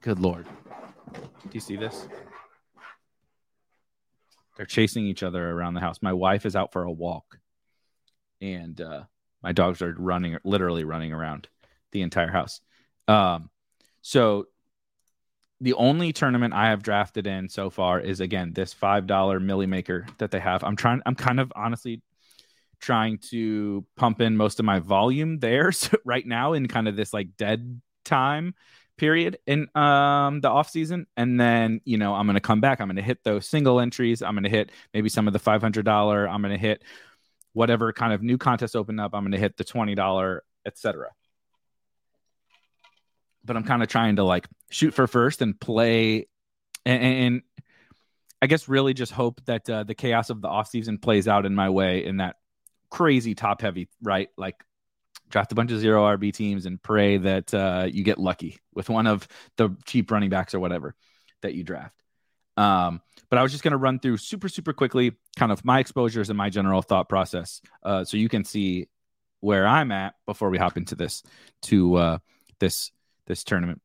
Good 0.00 0.18
lord. 0.18 0.46
Do 1.12 1.20
you 1.52 1.60
see 1.60 1.76
this? 1.76 2.08
They're 4.56 4.66
chasing 4.66 5.06
each 5.06 5.22
other 5.22 5.50
around 5.50 5.74
the 5.74 5.80
house. 5.80 5.98
My 6.00 6.12
wife 6.12 6.46
is 6.46 6.56
out 6.56 6.72
for 6.72 6.84
a 6.84 6.90
walk, 6.90 7.38
and 8.40 8.80
uh, 8.80 9.02
my 9.42 9.52
dogs 9.52 9.82
are 9.82 9.94
running, 9.98 10.38
literally 10.44 10.84
running 10.84 11.12
around 11.12 11.48
the 11.92 12.02
entire 12.02 12.30
house. 12.30 12.60
Um, 13.10 13.50
so 14.02 14.46
the 15.60 15.74
only 15.74 16.12
tournament 16.12 16.54
I 16.54 16.68
have 16.70 16.82
drafted 16.82 17.26
in 17.26 17.48
so 17.48 17.68
far 17.68 18.00
is 18.00 18.20
again 18.20 18.52
this 18.54 18.72
five 18.72 19.06
dollar 19.06 19.40
milli 19.40 19.68
maker 19.68 20.06
that 20.18 20.30
they 20.30 20.38
have. 20.38 20.62
I'm 20.62 20.76
trying. 20.76 21.02
I'm 21.04 21.16
kind 21.16 21.40
of 21.40 21.52
honestly 21.56 22.02
trying 22.78 23.18
to 23.18 23.84
pump 23.96 24.20
in 24.20 24.36
most 24.36 24.58
of 24.58 24.64
my 24.64 24.78
volume 24.78 25.38
there 25.38 25.70
so 25.72 25.98
right 26.04 26.26
now 26.26 26.52
in 26.54 26.68
kind 26.68 26.88
of 26.88 26.96
this 26.96 27.12
like 27.12 27.36
dead 27.36 27.80
time 28.04 28.54
period 28.96 29.38
in 29.46 29.66
um 29.76 30.40
the 30.40 30.48
off 30.48 30.70
season. 30.70 31.06
And 31.16 31.38
then 31.40 31.80
you 31.84 31.98
know 31.98 32.14
i'm 32.14 32.26
going 32.26 32.34
to 32.34 32.40
come 32.40 32.60
back. 32.60 32.80
I'm 32.80 32.86
going 32.86 32.96
to 32.96 33.02
hit 33.02 33.24
those 33.24 33.46
single 33.46 33.80
entries. 33.80 34.22
I'm 34.22 34.34
going 34.34 34.44
to 34.44 34.50
hit 34.50 34.70
maybe 34.94 35.08
some 35.08 35.26
of 35.26 35.32
the 35.32 35.40
$500 35.40 36.28
i'm 36.30 36.42
going 36.42 36.52
to 36.52 36.58
hit 36.58 36.84
whatever 37.54 37.92
kind 37.92 38.12
of 38.12 38.22
new 38.22 38.38
contest 38.38 38.76
open 38.76 39.00
up. 39.00 39.14
I'm 39.14 39.24
going 39.24 39.32
to 39.32 39.38
hit 39.38 39.56
the 39.56 39.64
$20 39.64 40.38
etc 40.64 41.08
but 43.44 43.56
I'm 43.56 43.64
kind 43.64 43.82
of 43.82 43.88
trying 43.88 44.16
to 44.16 44.24
like 44.24 44.46
shoot 44.70 44.94
for 44.94 45.06
first 45.06 45.42
and 45.42 45.58
play 45.58 46.26
and, 46.84 47.02
and 47.02 47.42
I 48.42 48.46
guess 48.46 48.68
really 48.68 48.94
just 48.94 49.12
hope 49.12 49.42
that 49.44 49.68
uh, 49.68 49.84
the 49.84 49.94
chaos 49.94 50.30
of 50.30 50.40
the 50.40 50.48
offseason 50.48 51.00
plays 51.00 51.28
out 51.28 51.44
in 51.44 51.54
my 51.54 51.68
way 51.68 52.04
in 52.04 52.18
that 52.18 52.36
crazy 52.90 53.34
top 53.34 53.60
heavy, 53.60 53.88
right? 54.02 54.28
Like 54.36 54.56
draft 55.28 55.52
a 55.52 55.54
bunch 55.54 55.72
of 55.72 55.78
zero 55.78 56.02
RB 56.16 56.32
teams 56.32 56.66
and 56.66 56.82
pray 56.82 57.18
that 57.18 57.52
uh, 57.52 57.86
you 57.90 58.02
get 58.02 58.18
lucky 58.18 58.58
with 58.74 58.88
one 58.88 59.06
of 59.06 59.28
the 59.56 59.76
cheap 59.84 60.10
running 60.10 60.30
backs 60.30 60.54
or 60.54 60.60
whatever 60.60 60.94
that 61.42 61.54
you 61.54 61.64
draft. 61.64 61.94
Um, 62.56 63.00
but 63.28 63.38
I 63.38 63.42
was 63.42 63.52
just 63.52 63.62
going 63.62 63.72
to 63.72 63.78
run 63.78 64.00
through 64.00 64.16
super, 64.16 64.48
super 64.48 64.72
quickly 64.72 65.12
kind 65.36 65.52
of 65.52 65.64
my 65.64 65.78
exposures 65.78 66.30
and 66.30 66.36
my 66.36 66.50
general 66.50 66.82
thought 66.82 67.08
process 67.08 67.60
uh, 67.82 68.04
so 68.04 68.16
you 68.16 68.28
can 68.28 68.44
see 68.44 68.88
where 69.40 69.66
I'm 69.66 69.92
at 69.92 70.14
before 70.26 70.50
we 70.50 70.58
hop 70.58 70.76
into 70.76 70.94
this 70.94 71.22
to 71.62 71.94
uh, 71.94 72.18
this 72.58 72.90
this 73.30 73.44
tournament. 73.44 73.80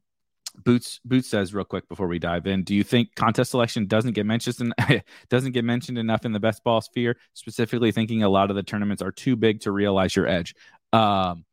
Boots 0.64 1.00
Boots 1.06 1.30
says 1.30 1.54
real 1.54 1.66
quick 1.66 1.88
before 1.88 2.08
we 2.08 2.18
dive 2.18 2.48
in. 2.48 2.64
Do 2.64 2.74
you 2.74 2.84
think 2.84 3.14
contest 3.16 3.52
selection 3.52 3.88
doesn't 3.88 4.14
get 4.14 4.26
mentioned 4.26 4.74
doesn't 5.30 5.52
get 5.52 5.66
mentioned 5.66 5.98
enough 5.98 6.26
in 6.26 6.32
the 6.32 6.40
best 6.40 6.64
ball 6.64 6.82
sphere? 6.82 7.18
Specifically, 7.34 7.92
thinking 7.92 8.24
a 8.24 8.30
lot 8.30 8.50
of 8.50 8.56
the 8.56 8.64
tournaments 8.64 9.02
are 9.02 9.12
too 9.12 9.36
big 9.36 9.62
to 9.62 9.72
realize 9.72 10.16
your 10.16 10.28
edge. 10.28 10.56
Um, 10.94 11.46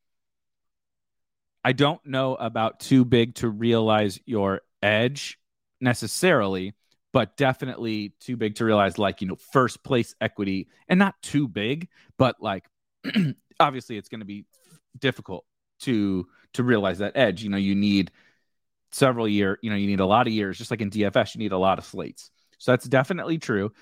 I 1.64 1.72
don't 1.72 2.04
know 2.06 2.34
about 2.34 2.80
too 2.80 3.04
big 3.04 3.36
to 3.36 3.48
realize 3.48 4.18
your 4.24 4.62
edge 4.82 5.38
necessarily, 5.80 6.74
but 7.12 7.36
definitely 7.36 8.14
too 8.20 8.36
big 8.36 8.56
to 8.56 8.64
realize 8.64 8.98
like 8.98 9.20
you 9.20 9.26
know 9.26 9.36
first 9.52 9.84
place 9.84 10.14
equity 10.20 10.68
and 10.88 10.98
not 10.98 11.14
too 11.22 11.48
big, 11.48 11.88
but 12.18 12.36
like 12.40 12.64
obviously 13.60 13.96
it's 13.96 14.08
going 14.08 14.20
to 14.20 14.26
be 14.26 14.44
difficult 14.98 15.44
to 15.80 16.26
to 16.54 16.62
realize 16.62 16.98
that 16.98 17.16
edge. 17.16 17.42
You 17.42 17.50
know, 17.50 17.56
you 17.56 17.74
need 17.74 18.10
several 18.92 19.26
year, 19.26 19.58
you 19.62 19.70
know, 19.70 19.76
you 19.76 19.86
need 19.86 20.00
a 20.00 20.06
lot 20.06 20.26
of 20.26 20.32
years, 20.32 20.58
just 20.58 20.70
like 20.70 20.80
in 20.80 20.90
DFS, 20.90 21.34
you 21.34 21.38
need 21.38 21.52
a 21.52 21.58
lot 21.58 21.78
of 21.78 21.84
slates. 21.84 22.30
So 22.58 22.72
that's 22.72 22.86
definitely 22.86 23.38
true. 23.38 23.72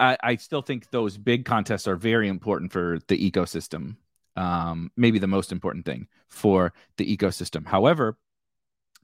I, 0.00 0.16
I 0.22 0.36
still 0.36 0.62
think 0.62 0.90
those 0.90 1.16
big 1.16 1.44
contests 1.44 1.86
are 1.86 1.96
very 1.96 2.28
important 2.28 2.72
for 2.72 2.98
the 3.08 3.30
ecosystem. 3.30 3.96
Um, 4.36 4.90
maybe 4.96 5.18
the 5.18 5.26
most 5.26 5.52
important 5.52 5.84
thing 5.84 6.06
for 6.28 6.72
the 6.96 7.16
ecosystem. 7.16 7.66
However, 7.66 8.16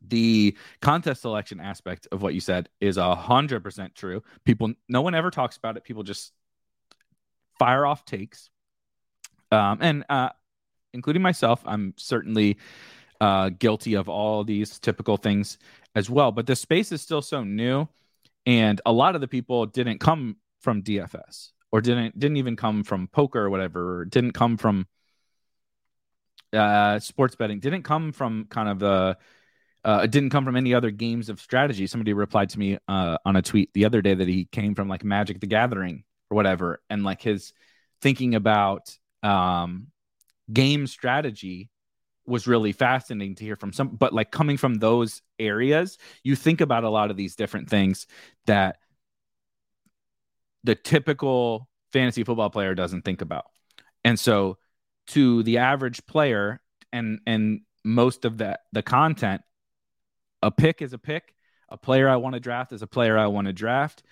the 0.06 0.56
contest 0.80 1.22
selection 1.22 1.60
aspect 1.60 2.06
of 2.12 2.22
what 2.22 2.34
you 2.34 2.40
said 2.40 2.68
is 2.80 2.96
a 2.96 3.14
hundred 3.14 3.64
percent 3.64 3.94
true. 3.94 4.22
People, 4.44 4.72
no 4.88 5.02
one 5.02 5.14
ever 5.14 5.30
talks 5.30 5.56
about 5.56 5.76
it. 5.76 5.84
People 5.84 6.02
just 6.02 6.32
fire 7.58 7.86
off 7.86 8.04
takes, 8.04 8.50
um, 9.50 9.78
and 9.80 10.04
uh, 10.08 10.30
including 10.94 11.22
myself, 11.22 11.62
I'm 11.66 11.92
certainly 11.96 12.56
uh, 13.20 13.50
guilty 13.50 13.94
of 13.94 14.08
all 14.08 14.44
these 14.44 14.78
typical 14.78 15.16
things 15.16 15.58
as 15.94 16.08
well. 16.08 16.32
But 16.32 16.46
the 16.46 16.56
space 16.56 16.92
is 16.92 17.02
still 17.02 17.22
so 17.22 17.44
new, 17.44 17.88
and 18.46 18.80
a 18.86 18.92
lot 18.92 19.14
of 19.14 19.20
the 19.20 19.28
people 19.28 19.66
didn't 19.66 19.98
come 19.98 20.36
from 20.60 20.82
DFS 20.82 21.50
or 21.70 21.80
didn't 21.80 22.18
didn't 22.18 22.38
even 22.38 22.56
come 22.56 22.84
from 22.84 23.08
poker 23.08 23.40
or 23.40 23.50
whatever, 23.50 24.00
or 24.00 24.04
didn't 24.04 24.32
come 24.32 24.56
from 24.56 24.86
uh, 26.52 26.98
sports 27.00 27.36
betting, 27.36 27.60
didn't 27.60 27.82
come 27.82 28.12
from 28.12 28.46
kind 28.48 28.68
of 28.68 28.78
the 28.78 29.18
uh, 29.84 30.00
it 30.04 30.10
didn't 30.10 30.30
come 30.30 30.44
from 30.44 30.56
any 30.56 30.72
other 30.72 30.90
games 30.90 31.28
of 31.28 31.40
strategy. 31.40 31.86
Somebody 31.86 32.14
replied 32.14 32.48
to 32.50 32.58
me 32.58 32.78
uh, 32.88 33.18
on 33.24 33.36
a 33.36 33.42
tweet 33.42 33.72
the 33.74 33.84
other 33.84 34.00
day 34.00 34.14
that 34.14 34.28
he 34.28 34.46
came 34.46 34.74
from 34.74 34.88
like 34.88 35.04
Magic 35.04 35.40
the 35.40 35.46
Gathering 35.46 36.04
or 36.30 36.36
whatever, 36.36 36.80
and 36.88 37.04
like 37.04 37.20
his 37.20 37.52
thinking 38.00 38.34
about 38.34 38.96
um, 39.22 39.88
game 40.52 40.86
strategy 40.86 41.70
was 42.26 42.46
really 42.46 42.72
fascinating 42.72 43.34
to 43.36 43.44
hear 43.44 43.56
from 43.56 43.72
some. 43.72 43.88
But 43.88 44.12
like 44.12 44.30
coming 44.30 44.56
from 44.56 44.76
those 44.76 45.22
areas, 45.38 45.98
you 46.22 46.36
think 46.36 46.60
about 46.60 46.84
a 46.84 46.90
lot 46.90 47.10
of 47.10 47.16
these 47.16 47.36
different 47.36 47.68
things 47.68 48.06
that 48.46 48.76
the 50.62 50.74
typical 50.74 51.68
fantasy 51.92 52.24
football 52.24 52.50
player 52.50 52.74
doesn't 52.74 53.02
think 53.02 53.20
about, 53.20 53.44
and 54.04 54.18
so 54.18 54.58
to 55.08 55.42
the 55.42 55.58
average 55.58 56.06
player 56.06 56.60
and 56.92 57.20
and 57.26 57.60
most 57.84 58.24
of 58.24 58.38
that 58.38 58.60
the 58.72 58.82
content 58.82 59.42
a 60.44 60.50
pick 60.50 60.82
is 60.82 60.92
a 60.92 60.98
pick. 60.98 61.34
A 61.70 61.78
player 61.78 62.08
I 62.08 62.16
want 62.16 62.34
to 62.34 62.40
draft 62.40 62.72
is 62.72 62.82
a 62.82 62.86
player 62.86 63.18
I 63.18 63.26
want 63.26 63.46
to 63.46 63.52
draft. 63.52 64.02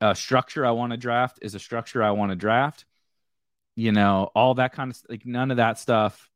A 0.00 0.14
structure 0.14 0.64
I 0.66 0.70
want 0.70 0.92
to 0.92 0.96
draft 0.96 1.38
is 1.42 1.54
a 1.54 1.60
structure 1.60 2.02
I 2.02 2.10
want 2.12 2.30
to 2.30 2.36
draft. 2.36 2.86
You 3.76 3.92
know, 3.92 4.30
all 4.34 4.54
that 4.54 4.72
kind 4.72 4.90
of 4.90 4.98
like 5.08 5.24
none 5.24 5.50
of 5.50 5.56
that 5.56 5.78
stuff 5.78 6.30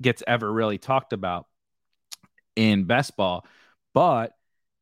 gets 0.00 0.22
ever 0.26 0.50
really 0.50 0.78
talked 0.78 1.12
about 1.12 1.46
in 2.56 2.84
best 2.84 3.16
ball. 3.16 3.44
But 3.94 4.32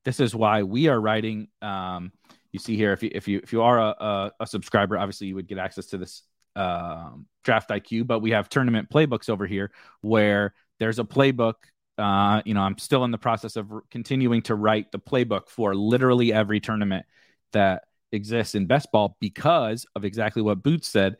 this 0.05 0.21
is 0.21 0.35
why 0.35 0.63
we 0.63 0.89
are 0.89 1.01
writing. 1.01 1.49
Um, 1.61 2.13
you 2.53 2.59
see 2.59 2.77
here, 2.77 2.93
if 2.93 3.03
you 3.03 3.11
if 3.13 3.29
you 3.29 3.41
if 3.43 3.53
you 3.53 3.63
are 3.63 3.79
a, 3.79 3.95
a, 3.99 4.33
a 4.41 4.47
subscriber, 4.47 4.97
obviously 4.97 5.27
you 5.27 5.35
would 5.35 5.49
get 5.49 5.59
access 5.59 5.87
to 5.87 5.99
this 5.99 6.23
um, 6.55 7.27
draft 7.45 7.71
IQ. 7.71 8.07
But 8.07 8.21
we 8.21 8.31
have 8.31 8.49
tournament 8.49 8.89
playbooks 8.91 9.29
over 9.29 9.47
here 9.47 9.73
where 10.03 10.55
there's 10.79 10.99
a 10.99 11.05
playbook 11.05 11.55
uh, 11.99 12.43
you 12.45 12.55
know, 12.55 12.61
I'm 12.61 12.79
still 12.79 13.05
in 13.05 13.11
the 13.11 13.19
process 13.19 13.57
of 13.57 13.73
continuing 13.91 14.43
to 14.43 14.55
write 14.55 14.93
the 14.93 14.99
playbook 14.99 15.49
for 15.49 15.75
literally 15.75 16.33
every 16.33 16.61
tournament 16.61 17.07
that 17.53 17.85
exists 18.13 18.55
in 18.55 18.67
best 18.67 18.93
ball 18.93 19.17
because 19.21 19.87
of 19.95 20.05
exactly 20.05 20.43
what 20.43 20.63
Boots 20.63 20.89
said. 20.89 21.17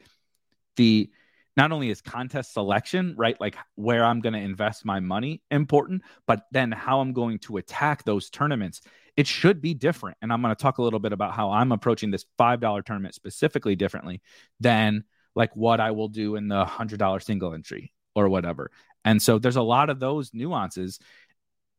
The 0.77 1.11
not 1.57 1.73
only 1.73 1.89
is 1.89 2.03
contest 2.03 2.53
selection, 2.53 3.15
right, 3.17 3.41
like 3.41 3.57
where 3.77 4.05
I'm 4.05 4.21
going 4.21 4.35
to 4.35 4.39
invest 4.39 4.85
my 4.85 5.01
money 5.01 5.43
important, 5.51 6.03
but 6.27 6.43
then 6.53 6.71
how 6.71 7.01
I'm 7.01 7.15
going 7.15 7.39
to 7.41 7.57
attack 7.57 8.05
those 8.05 8.29
tournaments. 8.29 8.83
It 9.17 9.27
should 9.27 9.63
be 9.63 9.73
different. 9.73 10.19
And 10.21 10.31
I'm 10.31 10.43
going 10.43 10.55
to 10.55 10.63
talk 10.63 10.77
a 10.79 10.83
little 10.83 10.99
bit 10.99 11.15
about 11.15 11.33
how 11.33 11.51
I'm 11.51 11.73
approaching 11.73 12.11
this 12.11 12.27
$5 12.39 12.85
tournament 12.85 13.15
specifically 13.15 13.75
differently 13.75 14.21
than 14.61 15.05
like 15.35 15.57
what 15.57 15.81
I 15.81 15.93
will 15.93 16.09
do 16.09 16.37
in 16.37 16.49
the 16.49 16.65
$100 16.65 17.23
single 17.23 17.55
entry 17.55 17.93
or 18.15 18.29
whatever. 18.29 18.71
And 19.05 19.23
so 19.23 19.39
there's 19.39 19.57
a 19.57 19.63
lot 19.63 19.89
of 19.89 19.99
those 19.99 20.35
nuances. 20.35 20.99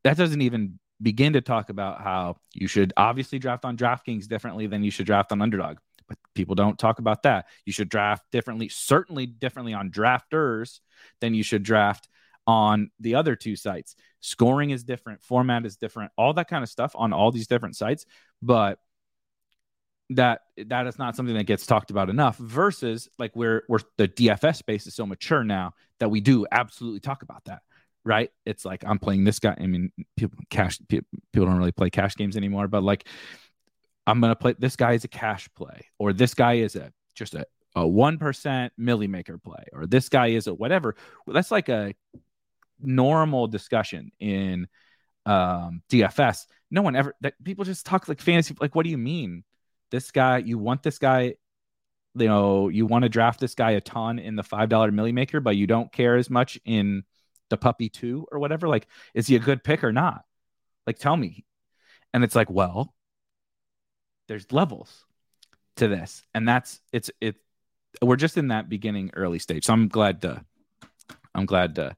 That 0.03 0.17
doesn't 0.17 0.41
even 0.41 0.79
begin 0.99 1.33
to 1.33 1.41
talk 1.41 1.69
about 1.69 2.01
how 2.01 2.37
you 2.53 2.67
should 2.67 2.93
obviously 2.97 3.37
draft 3.37 3.65
on 3.65 3.77
DraftKings 3.77 4.27
differently 4.27 4.65
than 4.65 4.83
you 4.83 4.89
should 4.89 5.05
draft 5.05 5.31
on 5.31 5.41
Underdog. 5.41 5.77
But 6.07 6.17
people 6.33 6.55
don't 6.55 6.79
talk 6.79 6.99
about 6.99 7.23
that. 7.23 7.47
You 7.65 7.73
should 7.73 7.89
draft 7.89 8.23
differently, 8.31 8.69
certainly 8.69 9.25
differently 9.25 9.73
on 9.73 9.91
drafters 9.91 10.79
than 11.21 11.33
you 11.33 11.43
should 11.43 11.63
draft 11.63 12.07
on 12.45 12.91
the 12.99 13.15
other 13.15 13.35
two 13.35 13.55
sites. 13.55 13.95
Scoring 14.21 14.69
is 14.69 14.83
different, 14.83 15.21
format 15.21 15.65
is 15.65 15.75
different, 15.75 16.11
all 16.17 16.33
that 16.33 16.47
kind 16.47 16.63
of 16.63 16.69
stuff 16.69 16.93
on 16.95 17.13
all 17.13 17.31
these 17.31 17.47
different 17.47 17.75
sites. 17.75 18.05
But 18.41 18.79
that 20.11 20.41
that 20.67 20.87
is 20.87 20.97
not 20.97 21.15
something 21.15 21.35
that 21.35 21.43
gets 21.43 21.65
talked 21.65 21.91
about 21.91 22.09
enough 22.09 22.37
versus 22.37 23.09
like 23.19 23.35
where 23.35 23.63
where 23.67 23.81
the 23.97 24.07
DFS 24.07 24.55
space 24.55 24.87
is 24.87 24.95
so 24.95 25.05
mature 25.05 25.43
now 25.43 25.73
that 25.99 26.09
we 26.09 26.21
do 26.21 26.45
absolutely 26.49 27.01
talk 27.01 27.23
about 27.23 27.43
that 27.45 27.61
right 28.05 28.31
it's 28.45 28.63
like 28.63 28.85
I'm 28.85 28.99
playing 28.99 29.25
this 29.25 29.39
guy 29.39 29.55
I 29.59 29.67
mean 29.67 29.91
people 30.15 30.39
cash 30.49 30.79
people 30.87 31.09
don't 31.33 31.57
really 31.57 31.73
play 31.73 31.89
cash 31.89 32.15
games 32.15 32.37
anymore 32.37 32.69
but 32.69 32.83
like 32.83 33.05
I'm 34.07 34.19
going 34.19 34.31
to 34.31 34.35
play 34.35 34.55
this 34.57 34.75
guy 34.75 34.93
is 34.93 35.03
a 35.03 35.09
cash 35.09 35.49
play 35.55 35.85
or 35.99 36.13
this 36.13 36.33
guy 36.33 36.55
is 36.55 36.75
a 36.75 36.91
just 37.13 37.35
a 37.35 37.45
a 37.75 37.81
1% 37.81 38.69
milli 38.79 39.07
maker 39.07 39.37
play 39.37 39.65
or 39.71 39.85
this 39.85 40.09
guy 40.09 40.27
is 40.27 40.47
a 40.47 40.53
whatever 40.53 40.95
that's 41.27 41.51
like 41.51 41.69
a 41.69 41.93
normal 42.81 43.45
discussion 43.45 44.11
in 44.19 44.67
um 45.27 45.83
DFS 45.91 46.47
no 46.71 46.81
one 46.81 46.95
ever 46.95 47.13
that 47.21 47.35
people 47.43 47.65
just 47.65 47.85
talk 47.85 48.07
like 48.07 48.19
fantasy 48.19 48.55
like 48.59 48.73
what 48.73 48.83
do 48.83 48.89
you 48.89 48.97
mean 48.97 49.43
this 49.91 50.11
guy, 50.11 50.39
you 50.39 50.57
want 50.57 50.83
this 50.83 50.99
guy, 50.99 51.35
you 52.15 52.27
know, 52.27 52.69
you 52.69 52.85
want 52.85 53.03
to 53.03 53.09
draft 53.09 53.39
this 53.39 53.55
guy 53.55 53.71
a 53.71 53.81
ton 53.81 54.19
in 54.19 54.35
the 54.35 54.43
$5 54.43 54.69
milli 54.69 55.13
maker, 55.13 55.39
but 55.39 55.55
you 55.55 55.67
don't 55.67 55.91
care 55.91 56.15
as 56.15 56.29
much 56.29 56.59
in 56.65 57.03
the 57.49 57.57
puppy 57.57 57.89
two 57.89 58.27
or 58.31 58.39
whatever. 58.39 58.67
Like, 58.67 58.87
is 59.13 59.27
he 59.27 59.35
a 59.35 59.39
good 59.39 59.63
pick 59.63 59.83
or 59.83 59.93
not? 59.93 60.23
Like, 60.85 60.97
tell 60.97 61.15
me. 61.15 61.45
And 62.13 62.23
it's 62.23 62.35
like, 62.35 62.49
well, 62.49 62.93
there's 64.27 64.51
levels 64.51 65.05
to 65.77 65.87
this. 65.87 66.23
And 66.33 66.47
that's, 66.47 66.79
it's, 66.91 67.11
it, 67.21 67.35
we're 68.01 68.15
just 68.15 68.37
in 68.37 68.49
that 68.49 68.69
beginning 68.69 69.11
early 69.15 69.39
stage. 69.39 69.65
So 69.65 69.73
I'm 69.73 69.87
glad 69.87 70.21
to, 70.23 70.43
I'm 71.33 71.45
glad 71.45 71.75
to, 71.75 71.95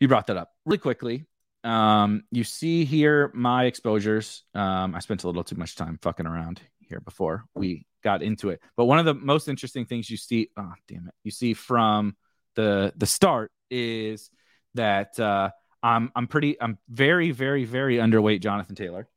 you 0.00 0.08
brought 0.08 0.28
that 0.28 0.36
up 0.36 0.52
really 0.64 0.78
quickly. 0.78 1.26
Um, 1.64 2.22
you 2.30 2.44
see 2.44 2.84
here 2.84 3.30
my 3.34 3.64
exposures. 3.64 4.44
Um, 4.54 4.94
I 4.94 5.00
spent 5.00 5.24
a 5.24 5.26
little 5.26 5.44
too 5.44 5.56
much 5.56 5.76
time 5.76 5.98
fucking 6.02 6.26
around 6.26 6.60
here 6.78 7.00
before 7.00 7.44
we 7.54 7.86
got 8.02 8.22
into 8.22 8.50
it. 8.50 8.60
But 8.76 8.86
one 8.86 8.98
of 8.98 9.04
the 9.04 9.14
most 9.14 9.48
interesting 9.48 9.84
things 9.84 10.08
you 10.08 10.16
see, 10.16 10.50
oh 10.56 10.72
damn 10.86 11.08
it, 11.08 11.14
you 11.24 11.30
see 11.30 11.54
from 11.54 12.16
the 12.54 12.92
the 12.96 13.06
start 13.06 13.50
is 13.70 14.30
that 14.74 15.18
uh, 15.18 15.50
I'm 15.82 16.10
I'm 16.14 16.26
pretty 16.26 16.60
I'm 16.60 16.78
very 16.88 17.30
very 17.30 17.64
very 17.64 17.96
underweight 17.96 18.40
Jonathan 18.40 18.74
Taylor 18.74 19.08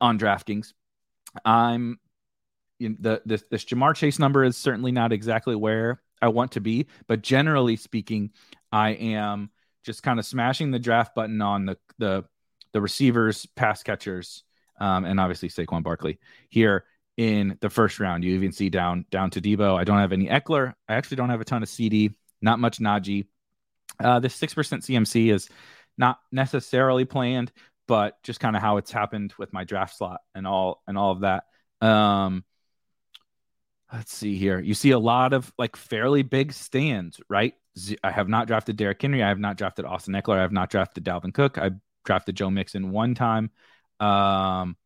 on 0.00 0.18
DraftKings. 0.18 0.72
I'm 1.44 1.98
the 2.78 3.22
this 3.24 3.44
this 3.50 3.64
Ja'Marr 3.64 3.94
Chase 3.94 4.18
number 4.18 4.44
is 4.44 4.56
certainly 4.56 4.92
not 4.92 5.12
exactly 5.12 5.54
where 5.54 6.02
I 6.20 6.28
want 6.28 6.52
to 6.52 6.60
be, 6.60 6.86
but 7.06 7.22
generally 7.22 7.76
speaking, 7.76 8.30
I 8.72 8.90
am 8.90 9.50
just 9.84 10.02
kind 10.02 10.18
of 10.18 10.26
smashing 10.26 10.70
the 10.70 10.78
draft 10.78 11.14
button 11.14 11.40
on 11.40 11.66
the 11.66 11.78
the 11.98 12.24
the 12.72 12.80
receivers, 12.80 13.46
pass 13.46 13.82
catchers, 13.82 14.44
um, 14.80 15.04
and 15.04 15.18
obviously 15.18 15.48
Saquon 15.48 15.82
Barkley 15.82 16.18
here 16.48 16.84
in 17.16 17.56
the 17.60 17.70
first 17.70 17.98
round. 18.00 18.24
You 18.24 18.34
even 18.34 18.52
see 18.52 18.68
down 18.68 19.06
down 19.10 19.30
to 19.30 19.40
Deebo. 19.40 19.78
I 19.78 19.84
don't 19.84 19.98
have 19.98 20.12
any 20.12 20.26
Ekeler. 20.26 20.74
I 20.88 20.94
actually 20.94 21.16
don't 21.16 21.30
have 21.30 21.40
a 21.40 21.44
ton 21.44 21.62
of 21.62 21.68
CD. 21.68 22.10
Not 22.42 22.58
much 22.58 22.78
Najee. 22.78 23.26
Uh, 23.98 24.20
this 24.20 24.34
six 24.34 24.52
percent 24.52 24.82
CMC 24.82 25.32
is 25.32 25.48
not 25.96 26.18
necessarily 26.30 27.06
planned, 27.06 27.52
but 27.86 28.22
just 28.22 28.40
kind 28.40 28.56
of 28.56 28.62
how 28.62 28.76
it's 28.76 28.90
happened 28.90 29.32
with 29.38 29.52
my 29.52 29.64
draft 29.64 29.96
slot 29.96 30.20
and 30.34 30.46
all 30.46 30.82
and 30.86 30.98
all 30.98 31.12
of 31.12 31.20
that. 31.20 31.44
Um, 31.80 32.44
let's 33.92 34.14
see 34.14 34.36
here. 34.36 34.58
You 34.58 34.74
see 34.74 34.90
a 34.90 34.98
lot 34.98 35.32
of 35.32 35.52
like 35.58 35.76
fairly 35.76 36.22
big 36.22 36.52
stands, 36.52 37.20
right? 37.28 37.54
I 38.02 38.10
have 38.10 38.28
not 38.28 38.46
drafted 38.46 38.76
Derrick 38.76 39.00
Henry. 39.00 39.22
I 39.22 39.28
have 39.28 39.38
not 39.38 39.56
drafted 39.56 39.84
Austin 39.84 40.14
Ekeler. 40.14 40.38
I 40.38 40.42
have 40.42 40.52
not 40.52 40.70
drafted 40.70 41.04
Dalvin 41.04 41.34
Cook. 41.34 41.58
I 41.58 41.72
drafted 42.04 42.36
Joe 42.36 42.50
Mixon 42.50 42.90
one 42.90 43.14
time. 43.14 43.50
Um, 44.00 44.76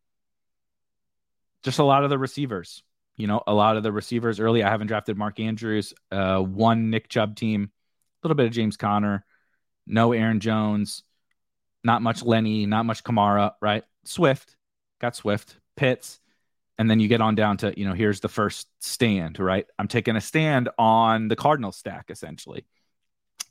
just 1.63 1.79
a 1.79 1.83
lot 1.83 2.03
of 2.03 2.09
the 2.09 2.17
receivers. 2.17 2.83
You 3.15 3.27
know, 3.27 3.41
a 3.45 3.53
lot 3.53 3.77
of 3.77 3.83
the 3.83 3.91
receivers 3.91 4.39
early. 4.39 4.63
I 4.63 4.69
haven't 4.69 4.87
drafted 4.87 5.17
Mark 5.17 5.39
Andrews. 5.39 5.93
Uh, 6.11 6.39
one 6.39 6.89
Nick 6.89 7.07
Chubb 7.07 7.35
team, 7.35 7.71
a 7.71 8.27
little 8.27 8.35
bit 8.35 8.47
of 8.47 8.51
James 8.51 8.77
Conner, 8.77 9.25
no 9.85 10.11
Aaron 10.11 10.39
Jones, 10.39 11.03
not 11.83 12.01
much 12.01 12.23
Lenny, 12.23 12.65
not 12.65 12.85
much 12.85 13.03
Kamara. 13.03 13.53
Right? 13.61 13.83
Swift 14.05 14.55
got 14.99 15.15
Swift, 15.15 15.57
Pitts, 15.75 16.19
and 16.77 16.89
then 16.89 16.99
you 16.99 17.07
get 17.07 17.21
on 17.21 17.35
down 17.35 17.57
to 17.57 17.73
you 17.77 17.87
know 17.87 17.93
here's 17.93 18.19
the 18.19 18.29
first 18.29 18.67
stand. 18.79 19.39
Right? 19.39 19.65
I'm 19.77 19.87
taking 19.87 20.15
a 20.15 20.21
stand 20.21 20.69
on 20.77 21.27
the 21.27 21.35
Cardinal 21.35 21.71
stack 21.71 22.05
essentially. 22.09 22.65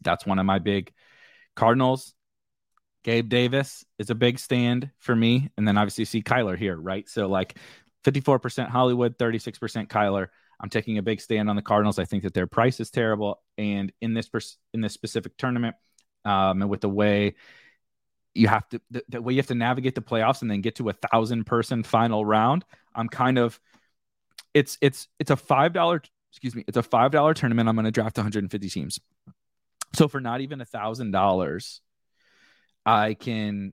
That's 0.02 0.26
one 0.26 0.38
of 0.38 0.46
my 0.46 0.58
big 0.58 0.92
Cardinals. 1.56 2.14
Gabe 3.02 3.28
Davis 3.28 3.84
is 3.99 4.10
a 4.10 4.14
big 4.14 4.38
stand 4.38 4.90
for 4.99 5.16
me. 5.16 5.50
And 5.56 5.66
then 5.66 5.78
obviously 5.78 6.02
you 6.02 6.06
see 6.06 6.22
Kyler 6.22 6.56
here, 6.56 6.76
right? 6.76 7.08
So 7.08 7.28
like 7.28 7.56
54% 8.04 8.68
Hollywood, 8.68 9.18
36% 9.18 9.88
Kyler. 9.88 10.28
I'm 10.60 10.68
taking 10.68 10.99
a 10.99 11.02
big 11.02 11.20
stand 11.20 11.49
on 11.49 11.56
the 11.56 11.62
Cardinals. 11.62 11.99
I 11.99 12.04
think 12.04 12.25
that 12.25 12.34
their 12.34 12.46
price 12.46 12.80
is 12.80 12.90
terrible. 12.90 13.40
And 13.56 13.92
in 14.00 14.12
this 14.12 14.28
pers- 14.28 14.58
in 14.75 14.82
this 14.82 14.92
specific 14.92 15.37
tournament, 15.38 15.76
um, 16.26 16.60
and 16.60 16.70
with 16.70 16.82
the 16.82 16.88
way 16.88 17.37
you 18.34 18.49
have 18.49 18.68
to 18.70 18.80
the, 18.90 19.02
the, 19.08 19.22
way 19.22 19.32
you 19.32 19.38
have 19.38 19.46
to 19.49 19.54
navigate 19.54 19.94
the 19.94 20.00
playoffs 20.00 20.42
and 20.42 20.50
then 20.50 20.60
get 20.60 20.76
to 20.76 20.88
a 20.88 20.92
thousand 20.92 21.44
person 21.44 21.82
final 21.82 22.25
round, 22.25 22.64
I'm 22.94 23.08
kind 23.08 23.38
of 23.38 23.58
it's 24.54 24.78
it's 24.80 25.08
it's 25.18 25.30
a 25.30 25.37
five 25.37 25.72
dollar 25.72 26.02
excuse 26.30 26.54
me, 26.54 26.64
it's 26.66 26.76
a 26.76 26.82
five 26.82 27.10
dollar 27.10 27.34
tournament. 27.34 27.68
I'm 27.68 27.75
going 27.75 27.84
to 27.84 27.90
draft 27.90 28.16
150 28.16 28.68
teams. 28.68 29.00
So 29.94 30.06
for 30.08 30.20
not 30.20 30.40
even 30.40 30.60
a 30.60 30.64
thousand 30.64 31.10
dollars, 31.10 31.80
I 32.87 33.14
can 33.14 33.72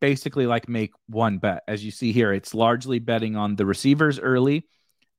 basically 0.00 0.46
like 0.46 0.68
make 0.68 0.92
one 1.08 1.38
bet. 1.38 1.62
As 1.68 1.84
you 1.84 1.90
see 1.90 2.12
here, 2.12 2.32
it's 2.32 2.54
largely 2.54 2.98
betting 2.98 3.36
on 3.36 3.56
the 3.56 3.64
receivers 3.64 4.18
early 4.18 4.66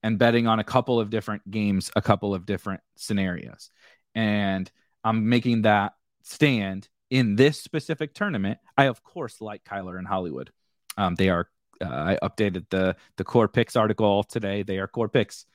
and 0.03 0.20
betting 0.20 0.48
on 0.48 0.60
a 0.60 0.63
couple 0.63 1.00
of 1.00 1.10
different 1.10 1.50
games, 1.50 1.89
a 1.96 2.01
couple 2.01 2.36
of 2.36 2.46
different 2.46 2.82
scenarios. 2.96 3.72
And 4.13 4.70
I'm 5.03 5.29
making 5.29 5.63
that 5.63 5.94
stand 6.24 6.88
in 7.10 7.36
this 7.36 7.62
specific 7.62 8.14
tournament. 8.14 8.60
I 8.78 8.86
of 8.86 9.04
course 9.04 9.42
like 9.42 9.64
Kyler 9.64 9.98
and 9.98 10.08
Hollywood. 10.08 10.52
Um, 10.98 11.16
they 11.16 11.30
are 11.30 11.48
uh, 11.82 11.88
I 11.88 12.18
updated 12.24 12.66
the 12.70 12.96
the 13.18 13.24
core 13.24 13.48
picks 13.48 13.76
article 13.76 14.24
today. 14.24 14.64
They 14.64 14.80
are 14.80 14.88
core 14.88 15.10
picks 15.10 15.46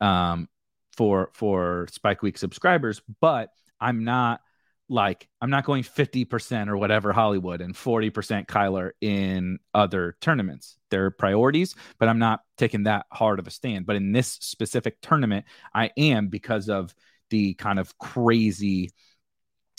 um, 0.00 0.48
for 0.96 1.30
for 1.34 1.86
Spike 1.90 2.22
Week 2.22 2.38
subscribers, 2.38 3.02
but 3.20 3.50
I'm 3.80 4.04
not 4.04 4.40
like 4.88 5.28
I'm 5.40 5.50
not 5.50 5.64
going 5.64 5.82
50% 5.82 6.68
or 6.68 6.76
whatever 6.76 7.12
Hollywood 7.12 7.60
and 7.60 7.74
40% 7.74 8.46
Kyler 8.46 8.90
in 9.00 9.58
other 9.72 10.16
tournaments. 10.20 10.76
They're 10.90 11.10
priorities, 11.10 11.74
but 11.98 12.08
I'm 12.08 12.18
not 12.18 12.40
taking 12.58 12.84
that 12.84 13.06
hard 13.10 13.38
of 13.38 13.46
a 13.46 13.50
stand. 13.50 13.86
But 13.86 13.96
in 13.96 14.12
this 14.12 14.28
specific 14.28 15.00
tournament, 15.00 15.46
I 15.74 15.90
am 15.96 16.28
because 16.28 16.68
of 16.68 16.94
the 17.30 17.54
kind 17.54 17.78
of 17.78 17.96
crazy 17.98 18.90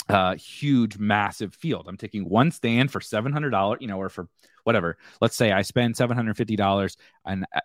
uh 0.09 0.35
huge 0.35 0.97
massive 0.97 1.53
field. 1.55 1.88
I'm 1.88 1.97
taking 1.97 2.29
one 2.29 2.51
stand 2.51 2.91
for 2.91 3.00
$700, 3.00 3.81
you 3.81 3.88
know, 3.88 4.00
or 4.00 4.09
for 4.09 4.27
whatever. 4.63 4.97
Let's 5.21 5.35
say 5.35 5.51
I 5.51 5.62
spend 5.62 5.95
$750 5.95 6.97
and 7.25 7.45
uh, 7.55 7.59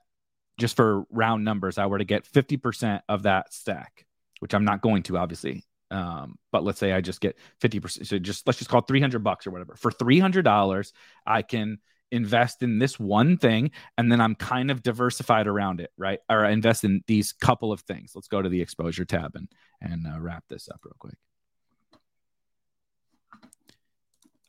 just 0.58 0.76
for 0.76 1.04
round 1.10 1.44
numbers, 1.44 1.78
I 1.78 1.86
were 1.86 1.98
to 1.98 2.04
get 2.04 2.30
50% 2.30 3.00
of 3.08 3.22
that 3.22 3.52
stack, 3.54 4.04
which 4.40 4.52
I'm 4.52 4.64
not 4.64 4.82
going 4.82 5.02
to 5.04 5.16
obviously 5.16 5.64
um, 5.90 6.38
but 6.52 6.64
let's 6.64 6.78
say 6.78 6.92
I 6.92 7.00
just 7.00 7.20
get 7.20 7.36
50%. 7.60 8.06
So 8.06 8.18
just 8.18 8.46
let's 8.46 8.58
just 8.58 8.70
call 8.70 8.80
it 8.80 8.86
300 8.86 9.24
bucks 9.24 9.46
or 9.46 9.50
whatever. 9.50 9.74
For 9.76 9.90
$300, 9.90 10.92
I 11.26 11.42
can 11.42 11.78
invest 12.12 12.62
in 12.62 12.78
this 12.78 12.98
one 12.98 13.36
thing 13.36 13.70
and 13.96 14.10
then 14.10 14.20
I'm 14.20 14.34
kind 14.34 14.70
of 14.70 14.82
diversified 14.82 15.46
around 15.46 15.80
it, 15.80 15.90
right? 15.96 16.20
Or 16.28 16.44
I 16.44 16.50
invest 16.50 16.84
in 16.84 17.02
these 17.06 17.32
couple 17.32 17.72
of 17.72 17.80
things. 17.82 18.12
Let's 18.14 18.28
go 18.28 18.42
to 18.42 18.48
the 18.48 18.60
exposure 18.60 19.04
tab 19.04 19.36
and, 19.36 19.48
and 19.80 20.06
uh, 20.06 20.20
wrap 20.20 20.44
this 20.48 20.68
up 20.68 20.80
real 20.84 20.96
quick. 20.98 21.16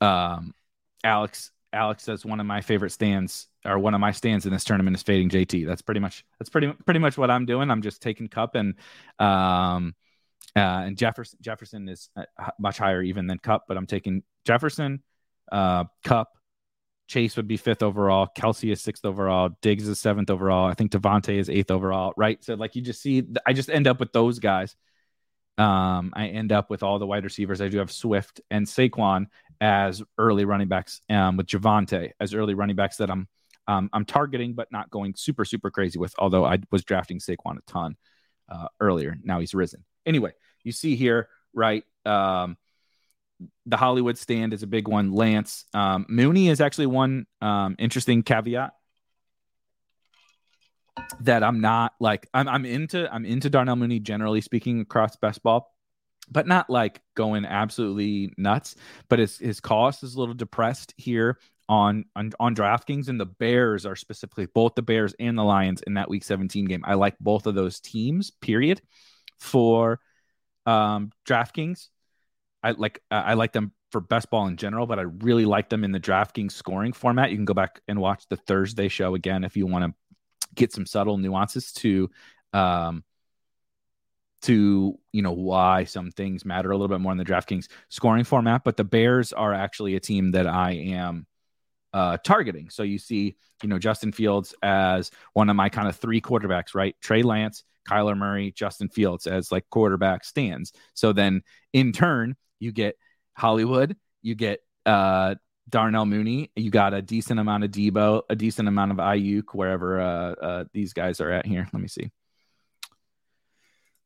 Um, 0.02 0.54
Alex, 1.04 1.52
Alex 1.74 2.04
says 2.04 2.26
one 2.26 2.40
of 2.40 2.46
my 2.46 2.62
favorite 2.62 2.92
stands 2.92 3.48
or 3.66 3.80
one 3.80 3.94
of 3.94 4.02
my 4.02 4.12
stands 4.12 4.46
in 4.46 4.52
this 4.52 4.64
tournament 4.64 4.96
is 4.96 5.04
fading 5.04 5.30
JT. 5.30 5.66
That's 5.66 5.82
pretty 5.82 6.00
much 6.00 6.26
that's 6.40 6.50
pretty 6.50 6.74
pretty 6.86 7.00
much 7.00 7.18
what 7.18 7.32
I'm 7.32 7.46
doing. 7.46 7.72
I'm 7.72 7.82
just 7.82 8.02
taking 8.02 8.28
Kupp 8.28 8.56
and 8.56 8.76
um 9.20 9.96
uh, 10.56 10.84
and 10.86 10.98
Jefferson 10.98 11.40
Jefferson 11.42 11.88
is 11.88 12.10
uh, 12.18 12.24
much 12.60 12.78
higher 12.78 13.02
even 13.02 13.28
than 13.28 13.38
Kupp, 13.40 13.64
but 13.68 13.78
I'm 13.78 13.88
taking 13.88 14.24
Jefferson, 14.46 15.02
uh, 15.52 15.86
Kupp, 16.04 16.30
Chase 17.08 17.38
would 17.38 17.48
be 17.48 17.58
fifth 17.58 17.84
overall, 17.84 18.28
Kelce 18.38 18.72
is 18.72 18.82
sixth 18.82 19.06
overall, 19.06 19.52
Diggs 19.62 19.88
is 19.88 20.00
seventh 20.00 20.30
overall. 20.30 20.68
I 20.68 20.74
think 20.74 20.92
Davante 20.92 21.36
is 21.38 21.50
eighth 21.50 21.72
overall, 21.72 22.14
right? 22.18 22.44
So 22.44 22.56
like 22.56 22.76
you 22.76 22.82
just 22.82 23.02
see, 23.02 23.24
I 23.46 23.54
just 23.54 23.70
end 23.70 23.88
up 23.88 24.00
with 24.00 24.12
those 24.12 24.40
guys. 24.40 24.76
Um, 25.58 26.12
I 26.16 26.28
end 26.28 26.52
up 26.52 26.70
with 26.70 26.84
all 26.84 27.00
the 27.00 27.08
wide 27.08 27.24
receivers. 27.24 27.62
I 27.62 27.70
do 27.70 27.78
have 27.78 27.92
Swift 27.92 28.42
and 28.50 28.66
Saquon 28.66 29.28
as 29.62 30.02
early 30.18 30.44
running 30.44 30.68
backs, 30.68 31.02
um, 31.10 31.38
with 31.38 31.48
Javonte 31.48 32.12
as 32.20 32.34
early 32.34 32.56
running 32.56 32.76
backs 32.76 32.98
that 32.98 33.10
I'm 33.10 33.28
um, 33.68 33.90
I'm 33.94 34.06
targeting, 34.06 34.54
but 34.54 34.72
not 34.72 34.90
going 34.90 35.14
super 35.16 35.46
super 35.46 35.72
crazy 35.72 36.00
with. 36.00 36.14
Although 36.18 36.44
I 36.44 36.60
was 36.72 36.84
drafting 36.84 37.20
Saquon 37.20 37.60
a 37.60 37.72
ton 37.72 37.96
uh, 38.50 38.68
earlier, 38.80 39.16
now 39.24 39.40
he's 39.40 39.54
risen. 39.54 39.86
Anyway, 40.06 40.32
you 40.64 40.72
see 40.72 40.96
here, 40.96 41.30
right? 41.54 41.84
Um, 42.06 42.58
the 43.66 43.78
Hollywood 43.78 44.18
stand 44.18 44.54
is 44.54 44.64
a 44.64 44.68
big 44.68 44.88
one. 44.88 45.14
Lance 45.14 45.66
um, 45.74 46.06
Mooney 46.10 46.50
is 46.50 46.60
actually 46.60 46.88
one 46.88 47.28
um, 47.40 47.76
interesting 47.80 48.24
caveat 48.24 48.74
that 51.22 51.44
I'm 51.44 51.62
not 51.62 51.94
like 52.00 52.28
I'm 52.34 52.48
I'm 52.48 52.66
into 52.66 53.12
I'm 53.14 53.26
into 53.26 53.50
Darnell 53.50 53.76
Mooney 53.76 54.00
generally 54.00 54.42
speaking 54.42 54.82
across 54.82 55.16
best 55.16 55.44
ball, 55.44 55.71
but 56.32 56.48
not 56.48 56.70
like 56.70 57.02
going 57.16 57.46
absolutely 57.46 58.34
nuts. 58.38 58.76
But 59.10 59.20
his 59.20 59.38
his 59.38 59.60
cost 59.60 60.04
is 60.04 60.16
a 60.16 60.20
little 60.20 60.34
depressed 60.34 60.94
here 60.98 61.38
on 61.70 62.06
on, 62.16 62.32
on 62.40 62.56
DraftKings, 62.56 63.10
and 63.10 63.20
the 63.20 63.26
Bears 63.26 63.86
are 63.86 63.96
specifically 63.96 64.48
both 64.48 64.76
the 64.76 64.82
Bears 64.82 65.14
and 65.20 65.38
the 65.38 65.44
Lions 65.44 65.82
in 65.86 65.96
that 65.96 66.10
Week 66.10 66.24
17 66.24 66.66
game. 66.66 66.84
I 66.86 66.96
like 66.96 67.20
both 67.20 67.46
of 67.46 67.56
those 67.56 67.80
teams. 67.80 68.32
Period 68.32 68.82
for 69.38 70.00
um, 70.66 71.12
DraftKings. 71.28 71.90
I 72.64 72.72
like 72.72 73.02
I 73.12 73.34
like 73.34 73.54
them 73.54 73.74
for 73.92 74.00
best 74.00 74.30
ball 74.30 74.48
in 74.48 74.56
general, 74.56 74.86
but 74.86 75.00
I 75.00 75.04
really 75.04 75.46
like 75.46 75.70
them 75.70 75.84
in 75.84 75.92
the 75.92 76.00
DraftKings 76.00 76.54
scoring 76.54 76.94
format. 76.94 77.32
You 77.32 77.38
can 77.38 77.46
go 77.46 77.54
back 77.54 77.82
and 77.88 78.00
watch 78.00 78.28
the 78.30 78.38
Thursday 78.38 78.88
show 78.88 79.16
again 79.16 79.44
if 79.44 79.58
you 79.58 79.66
want 79.66 79.86
to 79.86 79.94
get 80.56 80.72
some 80.72 80.86
subtle 80.86 81.18
nuances 81.18 81.72
to 81.72 82.10
um 82.54 83.04
to 84.44 84.98
you 85.12 85.22
know 85.22 85.32
why 85.32 85.84
some 85.84 86.12
things 86.12 86.46
matter 86.46 86.72
a 86.72 86.76
little 86.76 86.88
bit 86.88 87.02
more 87.02 87.12
in 87.12 87.18
the 87.18 87.26
DraftKings 87.26 87.68
scoring 87.90 88.24
format. 88.24 88.64
But 88.64 88.78
the 88.78 88.84
Bears 88.84 89.34
are 89.34 89.54
actually 89.54 89.96
a 89.96 90.00
team 90.00 90.32
that 90.32 90.48
I 90.48 90.72
am 90.72 91.28
uh, 91.94 92.18
targeting. 92.18 92.70
So 92.70 92.84
you 92.84 92.98
see, 92.98 93.36
you 93.62 93.70
know, 93.70 93.80
Justin 93.80 94.12
Fields 94.12 94.56
as 94.64 95.12
one 95.34 95.50
of 95.50 95.56
my 95.56 95.70
kind 95.70 95.88
of 95.88 95.96
three 95.96 96.22
quarterbacks, 96.22 96.74
right? 96.74 96.96
Trey 97.02 97.24
Lance, 97.24 97.64
Kyler 97.88 98.18
Murray, 98.18 98.52
Justin 98.52 98.90
Fields 98.90 99.28
as 99.28 99.52
like 99.52 99.70
quarterback 99.70 100.24
stands. 100.24 100.74
So 100.94 101.14
then 101.14 101.42
in 101.74 101.92
turn, 101.92 102.36
you 102.60 102.72
get 102.72 102.96
Hollywood, 103.34 103.96
you 104.22 104.36
get 104.36 104.60
uh, 104.86 105.36
Darnell 105.70 106.06
Mooney, 106.06 106.52
you 106.56 106.70
got 106.70 106.94
a 106.94 107.02
decent 107.02 107.40
amount 107.40 107.64
of 107.64 107.72
Deebo, 107.72 108.24
a 108.30 108.36
decent 108.36 108.68
amount 108.68 108.92
of 108.92 108.98
Aiyuk, 108.98 109.54
wherever 109.54 110.00
uh, 110.00 110.32
uh, 110.34 110.64
these 110.74 110.94
guys 110.94 111.20
are 111.22 111.32
at 111.32 111.46
here. 111.46 111.68
Let 111.74 111.82
me 111.82 111.88
see. 111.88 112.12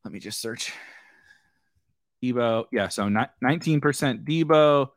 Let 0.05 0.13
me 0.13 0.19
just 0.19 0.39
search. 0.39 0.71
Deebo, 2.23 2.65
yeah, 2.71 2.87
so 2.87 3.09
nineteen 3.41 3.81
percent 3.81 4.23
Deebo, 4.23 4.89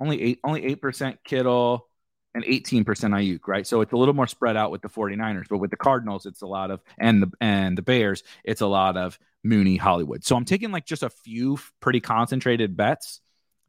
only 0.00 0.20
eight, 0.20 0.40
only 0.44 0.64
eight 0.64 0.82
percent 0.82 1.18
Kittle, 1.24 1.88
and 2.34 2.44
18% 2.44 2.84
Aiyuk, 2.84 3.40
right? 3.46 3.66
So 3.66 3.80
it's 3.80 3.92
a 3.92 3.96
little 3.96 4.14
more 4.14 4.26
spread 4.26 4.56
out 4.56 4.70
with 4.70 4.82
the 4.82 4.88
49ers, 4.88 5.48
but 5.48 5.58
with 5.58 5.70
the 5.70 5.76
Cardinals, 5.76 6.26
it's 6.26 6.42
a 6.42 6.46
lot 6.46 6.70
of 6.70 6.80
and 6.98 7.22
the 7.22 7.30
and 7.40 7.76
the 7.76 7.82
Bears, 7.82 8.22
it's 8.44 8.60
a 8.60 8.66
lot 8.66 8.96
of 8.96 9.18
Mooney 9.44 9.76
Hollywood. 9.76 10.24
So 10.24 10.36
I'm 10.36 10.44
taking 10.44 10.72
like 10.72 10.86
just 10.86 11.02
a 11.02 11.10
few 11.10 11.58
pretty 11.80 12.00
concentrated 12.00 12.76
bets 12.76 13.20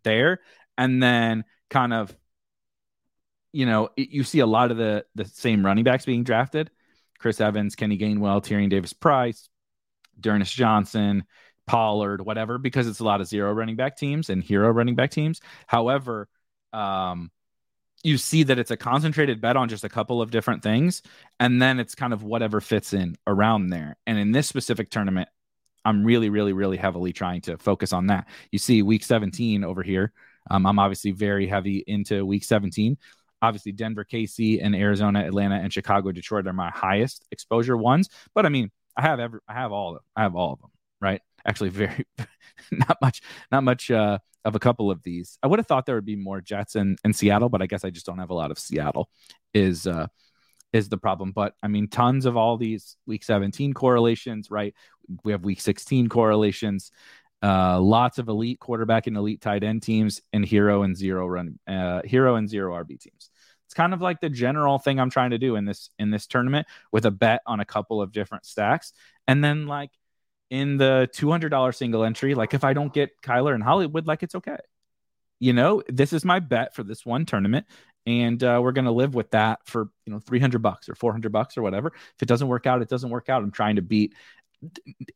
there 0.03 0.39
and 0.77 1.01
then 1.01 1.45
kind 1.69 1.93
of 1.93 2.15
you 3.55 3.67
know, 3.67 3.89
it, 3.95 4.09
you 4.09 4.23
see 4.23 4.39
a 4.39 4.47
lot 4.47 4.71
of 4.71 4.77
the 4.77 5.05
the 5.15 5.25
same 5.25 5.65
running 5.65 5.83
backs 5.83 6.05
being 6.05 6.23
drafted. 6.23 6.71
Chris 7.19 7.39
Evans, 7.39 7.75
Kenny 7.75 7.97
Gainwell, 7.97 8.43
Tyrion 8.43 8.69
Davis 8.69 8.91
Price, 8.91 9.47
D'Ernest 10.23 10.53
Johnson, 10.53 11.25
Pollard, 11.67 12.25
whatever, 12.25 12.57
because 12.57 12.87
it's 12.87 12.99
a 12.99 13.03
lot 13.03 13.21
of 13.21 13.27
zero 13.27 13.53
running 13.53 13.75
back 13.75 13.97
teams 13.97 14.29
and 14.29 14.43
hero 14.43 14.69
running 14.69 14.95
back 14.95 15.11
teams. 15.11 15.39
However, 15.67 16.27
um, 16.73 17.31
you 18.03 18.17
see 18.17 18.43
that 18.43 18.59
it's 18.59 18.71
a 18.71 18.77
concentrated 18.77 19.39
bet 19.39 19.55
on 19.55 19.69
just 19.69 19.85
a 19.85 19.89
couple 19.89 20.21
of 20.21 20.29
different 20.29 20.61
things 20.61 21.01
and 21.39 21.61
then 21.61 21.79
it's 21.79 21.95
kind 21.95 22.11
of 22.13 22.23
whatever 22.23 22.59
fits 22.59 22.93
in 22.93 23.15
around 23.25 23.67
there. 23.67 23.97
And 24.05 24.17
in 24.19 24.31
this 24.31 24.47
specific 24.47 24.89
tournament 24.89 25.29
i'm 25.85 26.05
really 26.05 26.29
really 26.29 26.53
really 26.53 26.77
heavily 26.77 27.11
trying 27.11 27.41
to 27.41 27.57
focus 27.57 27.93
on 27.93 28.07
that. 28.07 28.27
You 28.51 28.59
see 28.59 28.81
week 28.81 29.03
17 29.03 29.63
over 29.63 29.81
here. 29.81 30.11
Um, 30.49 30.65
i'm 30.65 30.79
obviously 30.79 31.11
very 31.11 31.47
heavy 31.47 31.83
into 31.87 32.25
week 32.25 32.43
17 32.43 32.97
obviously 33.41 33.71
denver 33.73 34.05
kc 34.05 34.59
and 34.61 34.75
arizona 34.75 35.25
atlanta 35.25 35.55
and 35.55 35.71
chicago 35.71 36.11
detroit 36.11 36.47
are 36.47 36.53
my 36.53 36.69
highest 36.71 37.25
exposure 37.31 37.77
ones. 37.77 38.09
But 38.35 38.45
i 38.45 38.49
mean 38.49 38.71
i 38.97 39.01
have 39.01 39.19
every 39.19 39.39
i 39.47 39.53
have 39.53 39.71
all 39.71 39.89
of 39.89 39.95
them 39.95 40.03
i 40.15 40.23
have 40.23 40.35
all 40.35 40.53
of 40.53 40.59
them 40.61 40.71
right 41.01 41.21
actually 41.45 41.69
very 41.69 42.05
not 42.71 42.97
much 43.01 43.21
not 43.51 43.63
much 43.63 43.91
uh 43.91 44.17
of 44.45 44.55
a 44.55 44.59
couple 44.59 44.91
of 44.91 45.01
these. 45.03 45.37
I 45.41 45.47
would 45.47 45.59
have 45.59 45.67
thought 45.67 45.85
there 45.85 45.95
would 45.95 46.05
be 46.05 46.15
more 46.15 46.41
Jets 46.41 46.75
in, 46.75 46.97
in 47.03 47.13
Seattle, 47.13 47.49
but 47.49 47.61
I 47.61 47.65
guess 47.65 47.85
I 47.85 47.89
just 47.89 48.05
don't 48.05 48.19
have 48.19 48.29
a 48.29 48.33
lot 48.35 48.51
of 48.51 48.59
Seattle 48.59 49.09
is 49.53 49.87
uh 49.87 50.07
is 50.71 50.89
the 50.89 50.97
problem. 50.97 51.31
But 51.31 51.53
I 51.61 51.67
mean, 51.67 51.87
tons 51.87 52.25
of 52.25 52.35
all 52.35 52.57
these 52.57 52.97
week 53.05 53.23
17 53.23 53.73
correlations, 53.73 54.49
right? 54.49 54.73
We 55.23 55.31
have 55.31 55.43
week 55.43 55.61
16 55.61 56.09
correlations, 56.09 56.91
uh, 57.43 57.79
lots 57.79 58.17
of 58.17 58.27
elite 58.27 58.59
quarterback 58.59 59.05
and 59.07 59.15
elite 59.15 59.41
tight 59.41 59.63
end 59.63 59.83
teams, 59.83 60.21
and 60.33 60.43
hero 60.43 60.83
and 60.83 60.95
zero 60.95 61.27
run 61.27 61.59
uh 61.67 62.01
hero 62.03 62.35
and 62.35 62.49
zero 62.49 62.73
RB 62.73 62.99
teams. 62.99 63.29
It's 63.73 63.77
kind 63.77 63.95
of 63.95 64.01
like 64.01 64.21
the 64.21 64.29
general 64.29 64.77
thing 64.77 64.99
I'm 64.99 65.09
trying 65.09 65.31
to 65.31 65.39
do 65.39 65.55
in 65.55 65.65
this 65.65 65.89
in 65.97 66.11
this 66.11 66.27
tournament 66.27 66.67
with 66.91 67.07
a 67.07 67.11
bet 67.11 67.41
on 67.47 67.59
a 67.59 67.65
couple 67.65 68.03
of 68.03 68.11
different 68.11 68.45
stacks. 68.45 68.93
And 69.27 69.43
then 69.43 69.65
like 69.65 69.89
in 70.51 70.77
the 70.77 71.09
$200 71.11 71.73
single 71.73 72.03
entry, 72.03 72.35
like 72.35 72.53
if 72.53 72.63
I 72.63 72.73
don't 72.73 72.93
get 72.93 73.19
Kyler 73.23 73.55
and 73.55 73.63
Hollywood, 73.63 74.05
like 74.05 74.21
it's 74.21 74.35
okay. 74.35 74.57
You 75.39 75.53
know, 75.53 75.81
this 75.87 76.13
is 76.13 76.23
my 76.23 76.39
bet 76.39 76.75
for 76.75 76.83
this 76.83 77.03
one 77.03 77.25
tournament. 77.25 77.65
And 78.05 78.43
uh, 78.43 78.59
we're 78.61 78.73
going 78.73 78.85
to 78.85 78.91
live 78.91 79.15
with 79.15 79.31
that 79.31 79.61
for, 79.65 79.89
you 80.05 80.13
know, 80.13 80.19
300 80.19 80.61
bucks 80.61 80.87
or 80.87 80.93
400 80.93 81.31
bucks 81.31 81.57
or 81.57 81.63
whatever. 81.63 81.93
If 81.95 82.21
it 82.21 82.27
doesn't 82.27 82.47
work 82.47 82.67
out, 82.67 82.83
it 82.83 82.89
doesn't 82.89 83.09
work 83.09 83.27
out. 83.27 83.41
I'm 83.41 83.49
trying 83.49 83.77
to 83.77 83.81
beat 83.81 84.13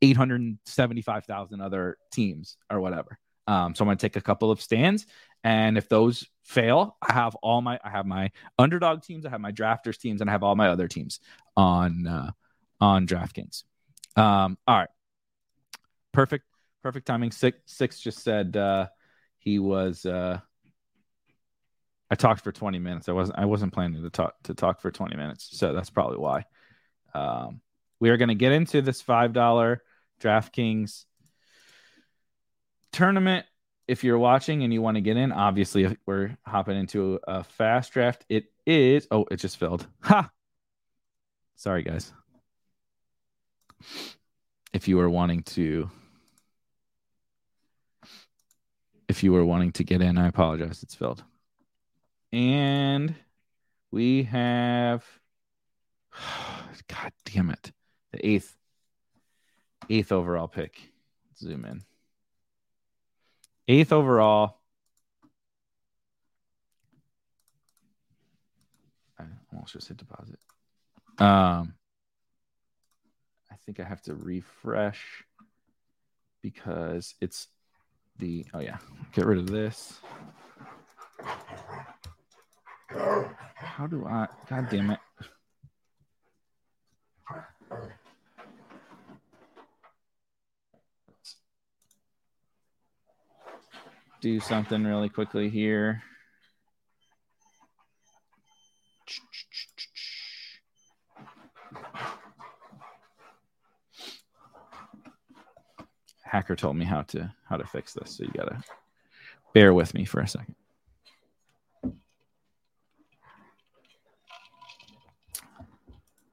875,000 0.02 1.62
other 1.62 2.00
teams 2.12 2.58
or 2.72 2.80
whatever. 2.80 3.20
Um, 3.46 3.76
so 3.76 3.84
I'm 3.84 3.88
going 3.88 3.98
to 3.98 4.02
take 4.02 4.16
a 4.16 4.22
couple 4.22 4.50
of 4.50 4.62
stands. 4.62 5.06
And 5.44 5.78
if 5.78 5.88
those 5.90 6.26
fail, 6.44 6.98
I 7.02 7.14
have 7.14 7.36
all 7.36 7.62
my, 7.62 7.80
I 7.84 7.90
have 7.90 8.06
my 8.06 8.32
underdog 8.58 9.04
teams, 9.04 9.26
I 9.26 9.30
have 9.30 9.42
my 9.42 9.52
drafters 9.52 9.98
teams, 9.98 10.22
and 10.22 10.30
I 10.30 10.34
have 10.34 10.44
all 10.44 10.56
my 10.56 10.70
other 10.70 10.88
teams 10.88 11.20
on, 11.56 12.08
uh, 12.08 12.32
on 12.82 13.08
DraftKings. 13.08 13.64
Um, 14.16 14.58
all 14.68 14.78
right 14.78 14.90
perfect, 16.18 16.46
perfect 16.82 17.06
timing. 17.06 17.32
Six, 17.32 17.60
six 17.68 18.00
just 18.00 18.24
said 18.24 18.58
uh, 18.58 18.88
he 19.38 19.60
was. 19.60 20.04
Uh, 20.04 20.40
I 22.10 22.16
talked 22.16 22.42
for 22.42 22.52
20 22.52 22.80
minutes. 22.80 23.08
I 23.08 23.12
wasn't. 23.12 23.38
I 23.38 23.46
wasn't 23.46 23.72
planning 23.72 24.02
to 24.02 24.10
talk 24.10 24.34
to 24.46 24.56
talk 24.56 24.82
for 24.82 24.90
20 24.90 25.16
minutes, 25.16 25.50
so 25.52 25.74
that's 25.74 25.92
probably 25.92 26.18
why. 26.18 26.46
Um, 27.14 27.62
we 28.00 28.10
are 28.10 28.18
going 28.18 28.30
to 28.30 28.36
get 28.36 28.52
into 28.52 28.82
this 28.82 29.00
five 29.00 29.32
dollar 29.32 29.84
DraftKings 30.20 31.06
tournament. 32.92 33.46
If 33.88 34.04
you're 34.04 34.20
watching 34.20 34.64
and 34.64 34.74
you 34.74 34.82
want 34.82 34.96
to 34.96 35.02
get 35.02 35.18
in, 35.18 35.32
obviously 35.32 35.98
we're 36.06 36.38
hopping 36.46 36.78
into 36.78 37.20
a 37.28 37.44
fast 37.44 37.94
draft. 37.94 38.26
It 38.28 38.52
is. 38.66 39.08
Oh, 39.12 39.26
it 39.32 39.38
just 39.38 39.58
filled. 39.58 39.88
Ha. 40.02 40.30
Sorry, 41.56 41.84
guys. 41.84 42.12
If 44.74 44.88
you 44.88 45.00
are 45.00 45.10
wanting 45.10 45.44
to 45.44 45.90
if 49.08 49.24
you 49.24 49.32
were 49.32 49.46
wanting 49.46 49.72
to 49.74 49.84
get 49.84 50.02
in, 50.02 50.18
I 50.18 50.28
apologize. 50.28 50.84
It's 50.84 50.96
filled. 50.96 51.24
And 52.32 53.16
we 53.92 54.24
have, 54.24 55.06
God 56.88 57.12
damn 57.26 57.50
it, 57.50 57.72
the 58.12 58.26
eighth, 58.26 58.56
eighth 59.90 60.12
overall 60.12 60.48
pick. 60.48 60.80
Zoom 61.38 61.66
in. 61.66 61.84
Eighth 63.68 63.92
overall. 63.92 64.60
I 69.20 69.24
almost 69.52 69.74
just 69.74 69.88
hit 69.88 69.98
deposit. 69.98 70.40
Um, 71.20 71.74
I 73.52 73.56
think 73.66 73.80
I 73.80 73.84
have 73.84 74.02
to 74.04 74.14
refresh 74.16 75.24
because 76.42 77.16
it's 77.20 77.48
the 78.20 78.46
oh 78.54 78.60
yeah 78.60 78.78
get 79.14 79.26
rid 79.26 79.38
of 79.38 79.48
this 79.48 80.00
how 83.56 83.86
do 83.88 84.06
i 84.06 84.28
god 84.50 84.68
damn 84.70 84.92
it 84.92 85.00
do 94.22 94.40
something 94.40 94.84
really 94.84 95.10
quickly 95.10 95.50
here. 95.50 96.02
Hacker 106.24 106.56
told 106.56 106.76
me 106.76 106.86
how 106.86 107.04
to 107.04 107.34
how 107.48 107.58
to 107.58 107.66
fix 107.66 107.94
this 107.94 108.18
so 108.18 108.24
you 108.24 108.32
gotta 108.36 108.62
bear 109.54 109.74
with 109.74 109.94
me 109.94 110.04
for 110.04 110.20
a 110.20 110.28
second. 110.28 110.56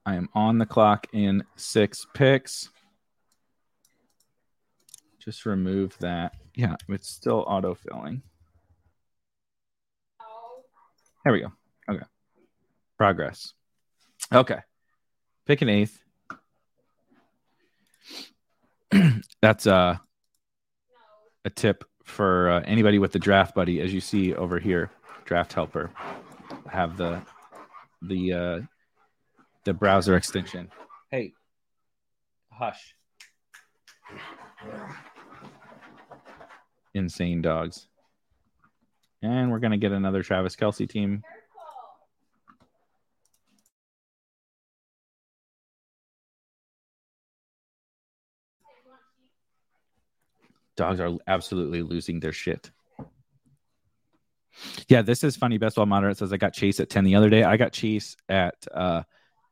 I 0.07 0.17
am 0.17 0.29
on 0.35 0.59
the 0.59 0.67
clock 0.67 1.07
in 1.13 1.45
six 1.57 2.07
picks. 2.13 2.69
Just 5.19 5.47
remove 5.47 5.97
that 6.01 6.35
yeah 6.55 6.77
it's 6.89 7.09
still 7.09 7.45
auto-filling 7.47 8.23
there 11.25 11.33
we 11.33 11.41
go 11.41 11.53
okay 11.89 12.05
progress 12.97 13.53
okay 14.33 14.61
pick 15.47 15.63
an 15.63 15.69
eighth 15.69 16.05
that's 19.41 19.67
uh, 19.67 19.97
a 21.45 21.51
tip 21.51 21.85
for 22.05 22.51
uh, 22.51 22.61
anybody 22.65 22.99
with 22.99 23.13
the 23.13 23.19
draft 23.19 23.55
buddy, 23.55 23.81
as 23.81 23.93
you 23.93 24.01
see 24.01 24.35
over 24.35 24.59
here, 24.59 24.91
draft 25.25 25.53
helper. 25.53 25.91
Have 26.71 26.97
the 26.97 27.23
the 28.03 28.33
uh, 28.33 28.61
the 29.65 29.75
browser 29.75 30.17
extension. 30.17 30.71
Hey, 31.11 31.33
hush. 32.51 32.95
Insane 36.95 37.43
dogs. 37.43 37.89
And 39.23 39.51
we're 39.51 39.59
gonna 39.59 39.79
get 39.79 39.93
another 39.93 40.23
Travis 40.23 40.57
Kelce 40.57 40.89
team. 40.89 41.23
dogs 50.77 51.01
are 51.01 51.13
absolutely 51.27 51.83
losing 51.83 52.21
their 52.21 52.33
shit. 52.33 52.71
Yeah, 54.89 55.03
this 55.03 55.25
is 55.25 55.37
funny. 55.37 55.59
Best 55.59 55.77
ball 55.77 56.05
it 56.05 56.17
says 56.17 56.33
I 56.33 56.37
got 56.37 56.53
Chase 56.53 56.79
at 56.79 56.91
10 56.91 57.05
the 57.05 57.17
other 57.17 57.29
day. 57.29 57.43
I 57.43 57.57
got 57.57 57.73
Chase 57.73 58.17
at 58.29 58.55
uh, 58.73 59.03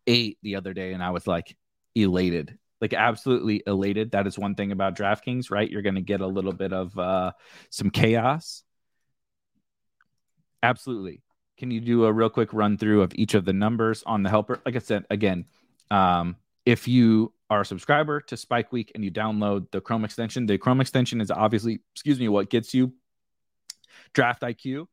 eight 0.07 0.39
the 0.43 0.57
other 0.57 0.73
day, 0.73 0.93
and 0.93 1.03
I 1.03 1.11
was 1.11 1.27
like 1.27 1.57
elated, 1.95 2.57
like 2.83 2.93
absolutely 2.93 3.63
elated. 3.65 4.11
That 4.11 4.27
is 4.27 4.37
one 4.37 4.57
thing 4.57 4.73
about 4.73 4.97
DraftKings, 4.97 5.53
right? 5.53 5.71
You're 5.71 5.83
going 5.83 5.95
to 5.95 6.03
get 6.03 6.21
a 6.21 6.27
little 6.27 6.53
bit 6.53 6.73
of 6.73 6.99
uh, 6.99 7.31
some 7.71 7.91
chaos. 7.91 8.65
Absolutely. 10.65 11.23
Can 11.59 11.71
you 11.71 11.81
do 11.81 12.05
a 12.07 12.13
real 12.13 12.29
quick 12.29 12.53
run 12.53 12.77
through 12.77 13.03
of 13.03 13.13
each 13.15 13.35
of 13.35 13.45
the 13.45 13.53
numbers 13.53 14.03
on 14.05 14.25
the 14.25 14.31
helper? 14.31 14.61
Like 14.67 14.75
I 14.75 14.81
said, 14.81 15.05
again, 15.11 15.45
um, 15.93 16.35
if 16.67 16.89
you 16.89 17.33
are 17.49 17.61
a 17.61 17.65
subscriber 17.65 18.21
to 18.23 18.37
Spike 18.37 18.73
Week 18.73 18.91
and 18.97 19.05
you 19.05 19.13
download 19.13 19.71
the 19.71 19.81
Chrome 19.81 20.05
extension, 20.05 20.47
the 20.47 20.59
Chrome 20.59 20.81
extension 20.81 21.21
is 21.21 21.31
obviously, 21.31 21.79
excuse 21.95 22.19
me, 22.19 22.29
what 22.29 22.51
gets 22.51 22.75
you 22.75 22.93
Draft 24.13 24.43
IQ. 24.43 24.87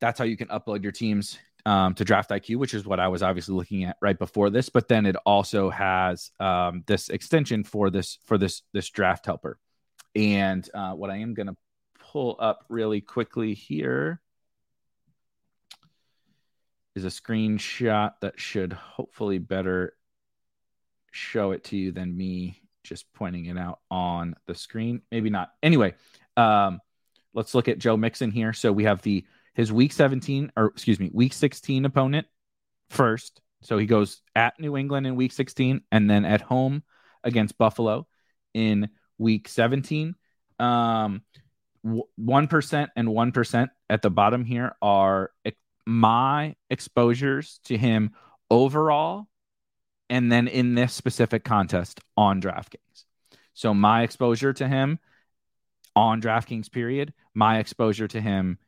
That's 0.00 0.18
how 0.18 0.24
you 0.24 0.38
can 0.38 0.48
upload 0.48 0.82
your 0.82 0.92
teams 0.92 1.38
um, 1.66 1.94
to 1.94 2.04
Draft 2.04 2.30
IQ, 2.30 2.56
which 2.56 2.74
is 2.74 2.84
what 2.84 3.00
I 3.00 3.08
was 3.08 3.22
obviously 3.22 3.54
looking 3.54 3.84
at 3.84 3.96
right 4.00 4.18
before 4.18 4.50
this. 4.50 4.68
But 4.68 4.88
then 4.88 5.06
it 5.06 5.16
also 5.24 5.70
has 5.70 6.30
um, 6.40 6.84
this 6.86 7.08
extension 7.08 7.64
for 7.64 7.90
this 7.90 8.18
for 8.24 8.38
this 8.38 8.62
this 8.72 8.88
draft 8.90 9.26
helper. 9.26 9.58
And 10.14 10.68
uh, 10.74 10.92
what 10.92 11.10
I 11.10 11.16
am 11.16 11.34
going 11.34 11.48
to 11.48 11.56
pull 11.98 12.36
up 12.38 12.64
really 12.68 13.00
quickly 13.00 13.54
here 13.54 14.20
is 16.94 17.04
a 17.04 17.08
screenshot 17.08 18.12
that 18.20 18.38
should 18.38 18.72
hopefully 18.72 19.38
better 19.38 19.94
show 21.10 21.50
it 21.50 21.64
to 21.64 21.76
you 21.76 21.92
than 21.92 22.16
me 22.16 22.60
just 22.84 23.12
pointing 23.14 23.46
it 23.46 23.58
out 23.58 23.80
on 23.90 24.36
the 24.46 24.54
screen. 24.54 25.02
Maybe 25.10 25.30
not. 25.30 25.52
Anyway, 25.62 25.94
um, 26.36 26.80
let's 27.32 27.54
look 27.54 27.68
at 27.68 27.78
Joe 27.78 27.96
Mixon 27.96 28.30
here. 28.30 28.52
So 28.52 28.72
we 28.72 28.84
have 28.84 29.02
the 29.02 29.24
his 29.54 29.72
week 29.72 29.92
17 29.92 30.52
or 30.56 30.66
excuse 30.66 31.00
me, 31.00 31.10
week 31.12 31.32
16 31.32 31.84
opponent 31.84 32.26
first. 32.90 33.40
So 33.62 33.78
he 33.78 33.86
goes 33.86 34.20
at 34.34 34.58
New 34.60 34.76
England 34.76 35.06
in 35.06 35.16
week 35.16 35.32
16 35.32 35.80
and 35.90 36.10
then 36.10 36.24
at 36.24 36.42
home 36.42 36.82
against 37.22 37.56
Buffalo 37.56 38.06
in 38.52 38.90
week 39.18 39.48
17. 39.48 40.14
Um, 40.58 41.22
1% 41.84 42.88
and 42.96 43.08
1% 43.08 43.68
at 43.90 44.02
the 44.02 44.10
bottom 44.10 44.44
here 44.44 44.74
are 44.80 45.30
my 45.86 46.54
exposures 46.70 47.60
to 47.64 47.76
him 47.76 48.12
overall 48.50 49.26
and 50.08 50.30
then 50.30 50.48
in 50.48 50.74
this 50.74 50.92
specific 50.92 51.44
contest 51.44 52.00
on 52.16 52.40
DraftKings. 52.40 53.04
So 53.54 53.74
my 53.74 54.02
exposure 54.02 54.52
to 54.54 54.68
him 54.68 54.98
on 55.94 56.20
DraftKings 56.20 56.70
period, 56.70 57.12
my 57.34 57.58
exposure 57.58 58.08
to 58.08 58.20
him 58.20 58.58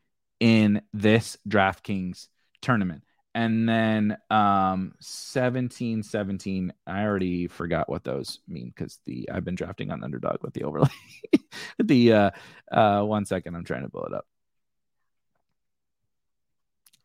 in 0.40 0.82
this 0.92 1.38
DraftKings 1.48 2.28
tournament. 2.60 3.02
And 3.34 3.68
then 3.68 4.16
um 4.30 4.94
17 5.00 6.02
17 6.02 6.72
I 6.86 7.02
already 7.04 7.48
forgot 7.48 7.88
what 7.88 8.02
those 8.02 8.40
mean 8.48 8.72
cuz 8.74 8.98
the 9.04 9.28
I've 9.30 9.44
been 9.44 9.54
drafting 9.54 9.90
on 9.90 10.02
underdog 10.02 10.42
with 10.42 10.54
the 10.54 10.64
overlay. 10.64 10.88
the 11.78 12.12
uh 12.12 12.30
uh 12.72 13.02
one 13.02 13.26
second 13.26 13.54
I'm 13.54 13.64
trying 13.64 13.82
to 13.82 13.90
pull 13.90 14.04
it 14.04 14.14
up. 14.14 14.26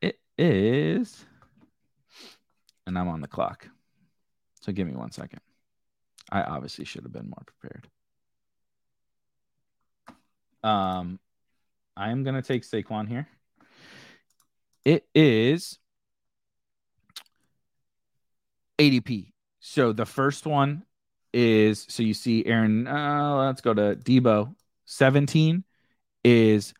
It 0.02 0.20
is 0.38 1.26
and 2.88 2.98
I'm 2.98 3.08
on 3.08 3.22
the 3.22 3.28
clock. 3.28 3.67
So 4.62 4.72
give 4.72 4.88
me 4.88 4.96
one 4.96 5.12
second. 5.12 5.41
I 6.32 6.44
obviously 6.44 6.86
should 6.86 7.04
have 7.04 7.13
been 7.13 7.30
more 7.30 7.44
prepared. 7.46 7.89
Um, 10.63 11.20
I 11.96 12.12
am 12.12 12.24
going 12.24 12.36
to 12.36 12.42
take 12.42 12.64
Saquon 12.64 13.08
here. 13.08 13.28
It 14.86 15.06
is 15.14 15.78
ADP. 18.80 19.32
So 19.60 19.94
the 19.94 20.06
first 20.06 20.46
one 20.46 20.84
is 21.34 21.86
so 21.88 22.04
you 22.04 22.14
see 22.14 22.46
Aaron. 22.46 22.88
Uh, 22.88 23.36
let's 23.46 23.62
go 23.62 23.74
to 23.74 23.96
Deebo. 23.96 24.56
17 24.86 25.64
is 26.24 26.74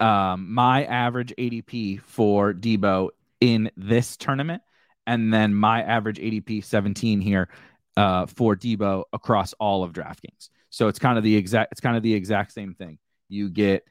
um, 0.00 0.52
my 0.52 0.84
average 0.84 1.34
ADP 1.36 2.00
for 2.02 2.54
Deebo 2.54 3.10
in 3.40 3.70
this 3.76 4.16
tournament 4.16 4.62
and 5.06 5.32
then 5.32 5.54
my 5.54 5.82
average 5.82 6.18
ADP 6.18 6.64
17 6.64 7.20
here 7.20 7.48
uh, 7.96 8.26
for 8.26 8.56
Debo 8.56 9.04
across 9.12 9.52
all 9.54 9.82
of 9.82 9.92
DraftKings. 9.92 10.48
So 10.70 10.88
it's 10.88 10.98
kind 10.98 11.18
of 11.18 11.24
the 11.24 11.36
exact 11.36 11.72
it's 11.72 11.80
kind 11.80 11.96
of 11.96 12.02
the 12.02 12.14
exact 12.14 12.52
same 12.52 12.74
thing. 12.74 12.98
You 13.28 13.50
get 13.50 13.84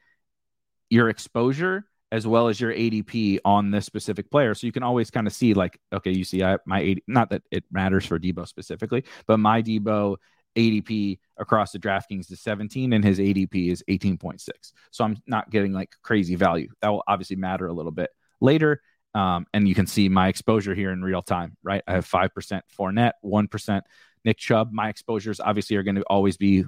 your 0.94 1.08
exposure 1.08 1.84
as 2.12 2.24
well 2.24 2.46
as 2.46 2.60
your 2.60 2.72
ADP 2.72 3.40
on 3.44 3.72
this 3.72 3.84
specific 3.84 4.30
player. 4.30 4.54
So 4.54 4.68
you 4.68 4.72
can 4.72 4.84
always 4.84 5.10
kind 5.10 5.26
of 5.26 5.32
see 5.32 5.52
like, 5.52 5.80
okay, 5.92 6.12
you 6.12 6.22
see 6.22 6.44
I, 6.44 6.58
my 6.64 6.80
80, 6.80 7.02
not 7.08 7.30
that 7.30 7.42
it 7.50 7.64
matters 7.72 8.06
for 8.06 8.20
Deebo 8.20 8.46
specifically, 8.46 9.02
but 9.26 9.38
my 9.38 9.60
Deebo 9.60 10.16
ADP 10.56 11.18
across 11.36 11.72
the 11.72 11.80
DraftKings 11.80 12.30
is 12.30 12.40
17 12.40 12.92
and 12.92 13.04
his 13.04 13.18
ADP 13.18 13.72
is 13.72 13.82
18.6. 13.90 14.48
So 14.92 15.02
I'm 15.02 15.16
not 15.26 15.50
getting 15.50 15.72
like 15.72 15.90
crazy 16.04 16.36
value. 16.36 16.68
That 16.80 16.90
will 16.90 17.02
obviously 17.08 17.34
matter 17.34 17.66
a 17.66 17.72
little 17.72 17.90
bit 17.90 18.10
later. 18.40 18.80
Um, 19.16 19.46
and 19.52 19.66
you 19.66 19.74
can 19.74 19.88
see 19.88 20.08
my 20.08 20.28
exposure 20.28 20.76
here 20.76 20.92
in 20.92 21.02
real 21.02 21.22
time, 21.22 21.56
right? 21.64 21.82
I 21.88 21.94
have 21.94 22.08
5% 22.08 22.60
Fournette, 22.78 23.14
1% 23.24 23.82
Nick 24.24 24.38
Chubb. 24.38 24.72
My 24.72 24.88
exposures 24.88 25.40
obviously 25.40 25.74
are 25.74 25.82
going 25.82 25.96
to 25.96 26.02
always 26.02 26.36
be 26.36 26.64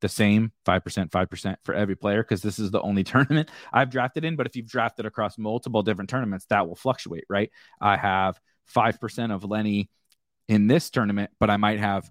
the 0.00 0.08
same 0.08 0.52
5%, 0.66 1.10
5% 1.10 1.56
for 1.64 1.74
every 1.74 1.96
player 1.96 2.22
because 2.22 2.42
this 2.42 2.58
is 2.58 2.70
the 2.70 2.80
only 2.80 3.04
tournament 3.04 3.50
I've 3.72 3.90
drafted 3.90 4.24
in. 4.24 4.36
But 4.36 4.46
if 4.46 4.56
you've 4.56 4.68
drafted 4.68 5.06
across 5.06 5.38
multiple 5.38 5.82
different 5.82 6.10
tournaments, 6.10 6.46
that 6.46 6.68
will 6.68 6.76
fluctuate, 6.76 7.24
right? 7.28 7.50
I 7.80 7.96
have 7.96 8.40
5% 8.74 9.34
of 9.34 9.44
Lenny 9.44 9.90
in 10.48 10.66
this 10.66 10.90
tournament, 10.90 11.30
but 11.38 11.50
I 11.50 11.56
might 11.56 11.78
have 11.78 12.10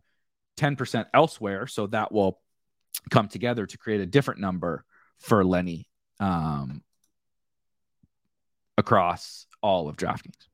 10% 0.58 1.06
elsewhere. 1.14 1.68
So 1.68 1.88
that 1.88 2.12
will 2.12 2.40
come 3.10 3.28
together 3.28 3.66
to 3.66 3.78
create 3.78 4.02
a 4.02 4.06
different 4.06 4.40
number 4.40 4.84
for 5.20 5.44
Lenny 5.44 5.88
um, 6.20 6.84
across 8.78 9.46
all 9.62 9.88
of 9.88 9.98
DraftKings. 9.98 10.48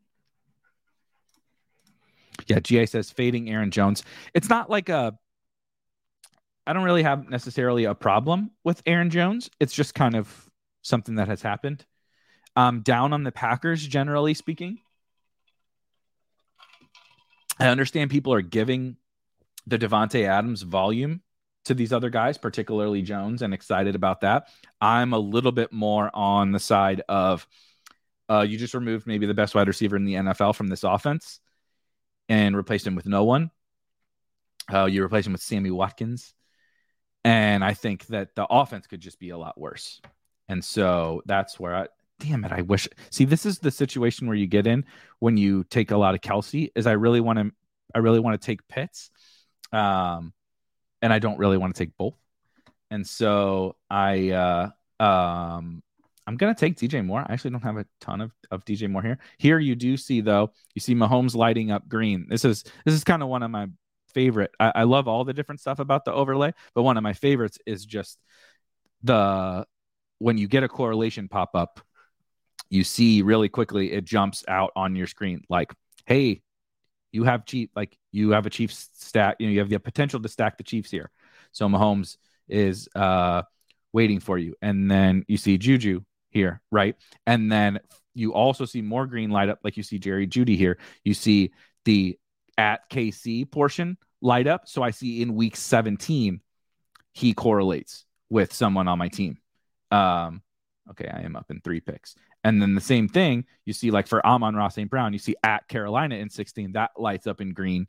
Yeah, 2.48 2.60
GA 2.60 2.86
says 2.86 3.12
fading 3.12 3.50
Aaron 3.50 3.72
Jones. 3.72 4.04
It's 4.34 4.50
not 4.50 4.70
like 4.70 4.90
a 4.90 5.18
I 6.66 6.74
don't 6.74 6.84
really 6.84 7.04
have 7.04 7.30
necessarily 7.30 7.86
a 7.86 7.96
problem 7.96 8.52
with 8.64 8.82
Aaron 8.86 9.10
Jones. 9.10 9.50
It's 9.60 9.74
just 9.74 9.94
kind 9.94 10.16
of 10.16 10.50
something 10.82 11.16
that 11.16 11.28
has 11.28 11.42
happened. 11.42 11.86
Um, 12.56 12.82
down 12.82 13.14
on 13.14 13.24
the 13.24 13.32
Packers, 13.32 13.86
generally 13.86 14.34
speaking. 14.34 14.80
I 17.60 17.68
understand 17.68 18.12
people 18.12 18.34
are 18.34 18.42
giving 18.42 18.98
the 19.68 19.78
Davante 19.78 20.28
Adams 20.28 20.62
volume 20.62 21.22
to 21.66 21.74
these 21.74 21.94
other 21.94 22.10
guys, 22.10 22.38
particularly 22.38 23.02
Jones, 23.02 23.42
and 23.42 23.54
excited 23.54 23.96
about 23.96 24.22
that. 24.22 24.50
I'm 24.82 25.14
a 25.14 25.20
little 25.20 25.52
bit 25.52 25.72
more 25.72 26.12
on 26.14 26.52
the 26.52 26.60
side 26.60 27.02
of 27.08 27.48
uh, 28.30 28.42
you 28.42 28.58
just 28.58 28.74
removed 28.74 29.08
maybe 29.08 29.26
the 29.26 29.34
best 29.34 29.56
wide 29.56 29.68
receiver 29.68 29.96
in 29.96 30.06
the 30.06 30.16
NFL 30.16 30.56
from 30.56 30.68
this 30.68 30.84
offense 30.84 31.40
and 32.30 32.56
replaced 32.56 32.88
him 32.88 32.96
with 32.96 33.06
no 33.06 33.24
one. 33.24 33.52
Uh, 34.72 34.86
you 34.86 35.04
replace 35.04 35.26
him 35.26 35.34
with 35.34 35.42
Sammy 35.42 35.72
Watkins. 35.72 36.34
And 37.24 37.64
I 37.64 37.74
think 37.74 38.08
that 38.08 38.36
the 38.36 38.46
offense 38.46 38.88
could 38.88 39.00
just 39.00 39.20
be 39.20 39.30
a 39.30 39.38
lot 39.38 39.60
worse. 39.60 40.02
And 40.50 40.64
so 40.64 41.22
that's 41.26 41.60
where 41.60 41.76
I, 41.76 41.88
damn 42.20 42.44
it, 42.44 42.52
I 42.52 42.62
wish. 42.62 42.88
See, 43.12 43.26
this 43.26 43.46
is 43.46 43.60
the 43.60 43.72
situation 43.72 44.28
where 44.28 44.36
you 44.36 44.48
get 44.48 44.68
in 44.68 44.86
when 45.20 45.38
you 45.38 45.64
take 45.64 45.92
a 45.92 45.98
lot 45.98 46.16
of 46.16 46.22
Kelce 46.22 46.72
Is 46.76 46.88
I 46.88 46.94
really 46.94 47.22
want 47.22 47.40
to, 47.40 47.52
I 47.96 48.00
really 48.00 48.20
want 48.20 48.40
to 48.40 48.46
take 48.46 48.68
Pitts, 48.68 49.10
um, 49.72 50.34
and 51.02 51.14
I 51.14 51.20
don't 51.20 51.38
really 51.38 51.58
want 51.58 51.76
to 51.76 51.80
take 51.80 51.96
both. 51.98 52.16
And 52.92 53.08
so 53.08 53.76
I, 53.90 54.32
uh, 54.32 54.70
um, 55.04 55.82
I'm 56.26 56.38
gonna 56.38 56.56
take 56.56 56.78
DJ 56.78 57.06
Moore. 57.06 57.26
I 57.28 57.34
actually 57.34 57.52
don't 57.52 57.64
have 57.64 57.78
a 57.78 57.86
ton 58.00 58.22
of, 58.22 58.32
of 58.52 58.64
DJ 58.66 58.90
Moore 58.90 59.02
here. 59.02 59.20
Here 59.38 59.60
you 59.60 59.76
do 59.76 59.98
see 59.98 60.22
though, 60.22 60.52
you 60.74 60.80
see 60.80 60.96
Mahomes 60.96 61.36
lighting 61.36 61.72
up 61.72 61.88
green. 61.88 62.28
This 62.30 62.46
is 62.46 62.64
this 62.86 62.94
is 62.94 63.04
kind 63.04 63.22
of 63.22 63.30
one 63.30 63.44
of 63.44 63.52
my 63.52 63.68
favorite. 64.14 64.52
I, 64.60 64.72
I 64.76 64.84
love 64.84 65.08
all 65.08 65.24
the 65.24 65.34
different 65.34 65.62
stuff 65.62 65.80
about 65.80 66.06
the 66.06 66.14
overlay, 66.14 66.54
but 66.74 66.84
one 66.84 66.98
of 66.98 67.04
my 67.04 67.14
favorites 67.14 67.58
is 67.66 67.86
just 67.86 68.20
the 69.04 69.66
when 70.20 70.38
you 70.38 70.48
get 70.48 70.64
a 70.64 70.68
correlation 70.70 71.28
pop 71.28 71.52
up, 71.54 71.82
you 72.70 72.84
see 72.84 73.22
really 73.22 73.50
quickly 73.50 73.92
it 73.92 74.06
jumps 74.06 74.44
out 74.48 74.72
on 74.76 74.96
your 74.96 75.08
screen 75.08 75.42
like, 75.50 75.74
hey, 76.06 76.42
you 77.12 77.24
have 77.24 77.46
cheap 77.46 77.72
like 77.76 77.98
you 78.12 78.32
have 78.32 78.46
a 78.46 78.50
Chiefs 78.50 78.90
stack, 78.94 79.36
you 79.40 79.48
know, 79.48 79.54
you 79.54 79.60
have 79.60 79.70
the 79.70 79.80
potential 79.80 80.22
to 80.22 80.30
stack 80.30 80.58
the 80.58 80.64
Chiefs 80.64 80.90
here. 80.90 81.12
So 81.52 81.68
Mahomes 81.68 82.18
is 82.48 82.90
uh 82.96 83.44
waiting 83.94 84.20
for 84.20 84.38
you. 84.38 84.56
And 84.62 84.90
then 84.90 85.24
you 85.28 85.38
see 85.38 85.58
Juju 85.58 86.02
here, 86.32 86.62
right? 86.72 86.96
And 87.28 87.52
then 87.52 87.80
you 88.16 88.34
also 88.34 88.66
see 88.66 88.82
more 88.82 89.06
green 89.06 89.30
light 89.30 89.50
up, 89.50 89.60
like 89.64 89.78
you 89.78 89.84
see 89.84 90.00
Jerry 90.00 90.28
Jeudy 90.28 90.58
here. 90.58 90.78
You 91.04 91.14
see 91.14 91.52
the 91.86 92.18
at 92.58 92.90
KC 92.90 93.50
portion 93.50 93.98
light 94.22 94.48
up. 94.48 94.68
So 94.68 94.82
I 94.82 94.92
see 94.92 95.22
in 95.22 95.36
week 95.36 95.56
17, 95.56 96.42
he 97.14 97.34
correlates 97.34 98.06
with 98.30 98.54
someone 98.54 98.88
on 98.88 98.98
my 98.98 99.10
team. 99.10 99.38
Um, 99.92 100.42
okay, 100.92 101.08
I 101.08 101.22
am 101.22 101.36
up 101.36 101.52
in 101.52 101.62
three 101.62 101.80
picks. 101.80 102.16
And 102.44 102.62
then 102.62 102.76
the 102.76 102.82
same 102.82 103.08
thing 103.08 103.46
you 103.66 103.74
see, 103.74 103.92
like 103.92 104.08
for 104.08 104.26
Amon-Ra 104.26 104.70
St. 104.70 104.90
Brown, 104.90 105.14
you 105.14 105.20
see 105.20 105.36
at 105.44 105.68
Carolina 105.68 106.16
in 106.16 106.30
16, 106.30 106.74
that 106.74 106.92
lights 106.98 107.28
up 107.28 107.42
in 107.42 107.54
green. 107.54 107.88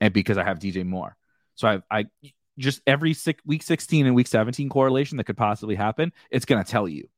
And 0.00 0.12
because 0.12 0.36
I 0.36 0.44
have 0.44 0.58
DJ 0.58 0.84
Moore. 0.84 1.16
So 1.54 1.68
I, 1.68 1.82
I 1.90 2.04
just 2.58 2.82
every 2.86 3.14
six, 3.14 3.42
week 3.46 3.62
16 3.62 4.06
and 4.06 4.14
week 4.14 4.26
17 4.26 4.68
correlation 4.68 5.16
that 5.18 5.24
could 5.24 5.36
possibly 5.36 5.74
happen, 5.74 6.12
it's 6.30 6.44
going 6.44 6.62
to 6.62 6.70
tell 6.70 6.88
you 6.88 7.08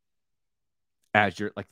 as 1.15 1.39
you're 1.41 1.53
like 1.57 1.67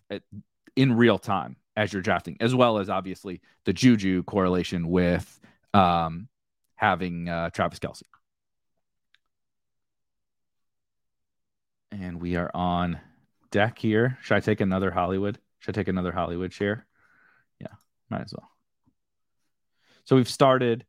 in 0.75 0.95
real 0.95 1.19
time 1.19 1.57
as 1.77 1.93
you're 1.93 2.03
drafting, 2.03 2.37
as 2.41 2.55
well 2.55 2.79
as 2.79 2.89
obviously 2.89 3.41
the 3.65 3.73
Juju 3.73 4.23
correlation 4.25 4.89
with 4.89 5.41
um, 5.73 6.29
having 6.77 7.29
uh, 7.29 7.51
Travis 7.51 7.79
Kelce. 7.79 8.03
And 11.91 12.21
we 12.21 12.37
are 12.37 12.51
on 12.55 13.01
deck 13.51 13.79
here. 13.79 14.19
Should 14.23 14.37
I 14.37 14.41
take 14.41 14.61
another 14.61 14.91
Hollywood? 14.91 15.39
Should 15.61 15.77
I 15.77 15.81
take 15.81 15.89
another 15.89 16.13
Hollywood 16.13 16.53
share? 16.53 16.87
Yeah, 17.61 17.69
might 18.11 18.23
as 18.23 18.35
well. 18.37 18.51
So 20.05 20.17
we've 20.17 20.29
started 20.29 20.85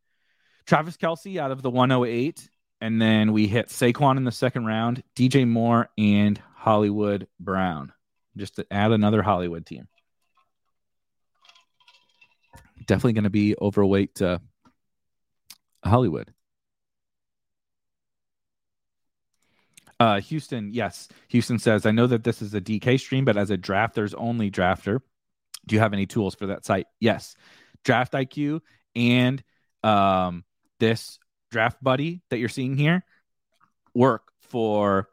Travis 0.66 0.98
Kelce 0.98 1.38
out 1.38 1.52
of 1.52 1.62
the 1.62 1.70
108, 1.70 2.50
and 2.82 3.02
then 3.02 3.32
we 3.34 3.48
hit 3.48 3.70
Saquon 3.70 4.18
in 4.18 4.24
the 4.24 4.32
second 4.32 4.66
round, 4.66 5.04
DJ 5.16 5.48
Moore, 5.48 5.90
and 5.98 6.42
Hollywood 6.56 7.28
Brown 7.40 7.94
just 8.36 8.56
to 8.56 8.66
add 8.72 8.92
another 8.92 9.22
Hollywood 9.22 9.66
team. 9.66 9.88
Definitely 12.86 13.14
going 13.14 13.24
to 13.24 13.30
be 13.30 13.56
overweight 13.60 14.22
uh, 14.22 14.40
Hollywood. 15.84 16.32
Uh, 20.00 20.20
Houston, 20.20 20.74
yes. 20.74 21.08
Houston 21.30 21.58
says, 21.58 21.86
I 21.86 21.92
know 21.92 22.08
that 22.08 22.24
this 22.24 22.42
is 22.42 22.54
a 22.54 22.62
DK 22.62 23.00
stream, 23.00 23.24
but 23.24 23.38
as 23.38 23.50
a 23.50 23.58
drafters 23.58 24.14
only 24.18 24.52
drafter, 24.52 25.00
do 25.66 25.76
you 25.76 25.80
have 25.80 25.94
any 25.94 26.06
tools 26.06 26.36
for 26.36 26.48
that 26.48 26.66
site? 26.66 26.88
Yes. 27.00 27.36
Draft 27.84 28.14
IQ 28.14 28.62
and 28.96 29.42
um, 29.84 30.44
this 30.80 31.20
draft 31.52 31.82
buddy 31.82 32.22
that 32.30 32.38
you're 32.38 32.50
seeing 32.50 32.76
here 32.76 33.06
work 33.94 34.24
for 34.42 35.08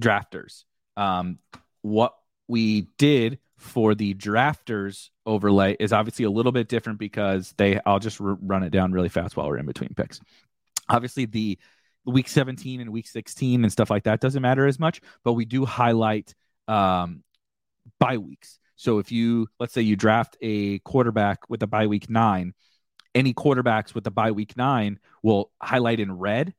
drafters. 0.00 0.64
Um, 0.96 1.38
what 1.82 2.14
we 2.48 2.88
did 2.98 3.38
for 3.64 3.94
the 3.94 4.14
drafters 4.14 5.08
overlay 5.26 5.76
is 5.80 5.92
obviously 5.92 6.24
a 6.24 6.30
little 6.30 6.52
bit 6.52 6.68
different 6.68 6.98
because 6.98 7.54
they 7.56 7.80
I'll 7.86 7.98
just 7.98 8.20
r- 8.20 8.38
run 8.40 8.62
it 8.62 8.70
down 8.70 8.92
really 8.92 9.08
fast 9.08 9.36
while 9.36 9.48
we're 9.48 9.58
in 9.58 9.66
between 9.66 9.94
picks. 9.96 10.20
Obviously 10.88 11.24
the 11.24 11.58
week 12.04 12.28
17 12.28 12.80
and 12.80 12.90
week 12.90 13.06
16 13.06 13.64
and 13.64 13.72
stuff 13.72 13.88
like 13.90 14.04
that 14.04 14.20
doesn't 14.20 14.42
matter 14.42 14.66
as 14.66 14.78
much, 14.78 15.00
but 15.24 15.32
we 15.32 15.46
do 15.46 15.64
highlight 15.64 16.34
um 16.68 17.22
bye 17.98 18.18
weeks. 18.18 18.58
So 18.76 18.98
if 18.98 19.10
you 19.10 19.48
let's 19.58 19.72
say 19.72 19.82
you 19.82 19.96
draft 19.96 20.36
a 20.42 20.78
quarterback 20.80 21.48
with 21.48 21.62
a 21.62 21.66
bye 21.66 21.86
week 21.86 22.10
9, 22.10 22.52
any 23.14 23.32
quarterbacks 23.32 23.94
with 23.94 24.04
the 24.04 24.10
bye 24.10 24.32
week 24.32 24.56
9 24.56 24.98
will 25.22 25.50
highlight 25.60 26.00
in 26.00 26.12
red 26.12 26.54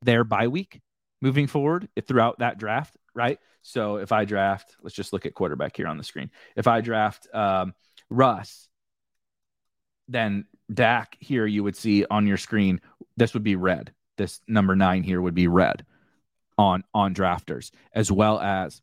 their 0.00 0.24
bye 0.24 0.48
week 0.48 0.80
moving 1.20 1.46
forward 1.46 1.88
throughout 2.06 2.38
that 2.38 2.58
draft, 2.58 2.96
right? 3.14 3.38
So 3.62 3.96
if 3.96 4.12
I 4.12 4.24
draft, 4.24 4.76
let's 4.82 4.94
just 4.94 5.12
look 5.12 5.26
at 5.26 5.34
quarterback 5.34 5.76
here 5.76 5.86
on 5.86 5.96
the 5.96 6.04
screen. 6.04 6.30
If 6.56 6.66
I 6.66 6.80
draft 6.80 7.26
um, 7.32 7.74
Russ, 8.10 8.68
then 10.08 10.44
Dak 10.72 11.16
here 11.20 11.46
you 11.46 11.62
would 11.64 11.76
see 11.76 12.04
on 12.10 12.26
your 12.26 12.36
screen, 12.36 12.80
this 13.16 13.34
would 13.34 13.42
be 13.42 13.56
red. 13.56 13.92
This 14.16 14.40
number 14.46 14.76
nine 14.76 15.02
here 15.02 15.20
would 15.20 15.34
be 15.34 15.48
red 15.48 15.84
on 16.56 16.84
on 16.94 17.14
drafters, 17.14 17.70
as 17.92 18.12
well 18.12 18.40
as 18.40 18.80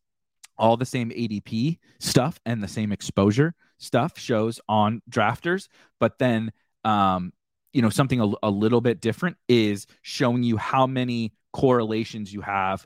all 0.58 0.78
the 0.78 0.86
same 0.86 1.10
ADP 1.10 1.80
stuff 2.00 2.39
and 2.46 2.62
the 2.62 2.67
same 2.67 2.91
exposure 2.91 3.56
stuff 3.78 4.17
shows 4.17 4.60
on 4.70 5.02
drafters, 5.10 5.67
but 6.00 6.20
then 6.20 6.52
um, 6.84 7.34
you 7.74 7.82
know 7.82 7.89
something 7.89 8.22
a, 8.22 8.32
a 8.44 8.50
little 8.50 8.82
bit 8.82 9.02
different 9.02 9.38
is 9.48 9.88
showing 10.02 10.44
you 10.44 10.58
how 10.58 10.86
many 10.86 11.34
correlations 11.54 12.32
you 12.32 12.41
have 12.41 12.86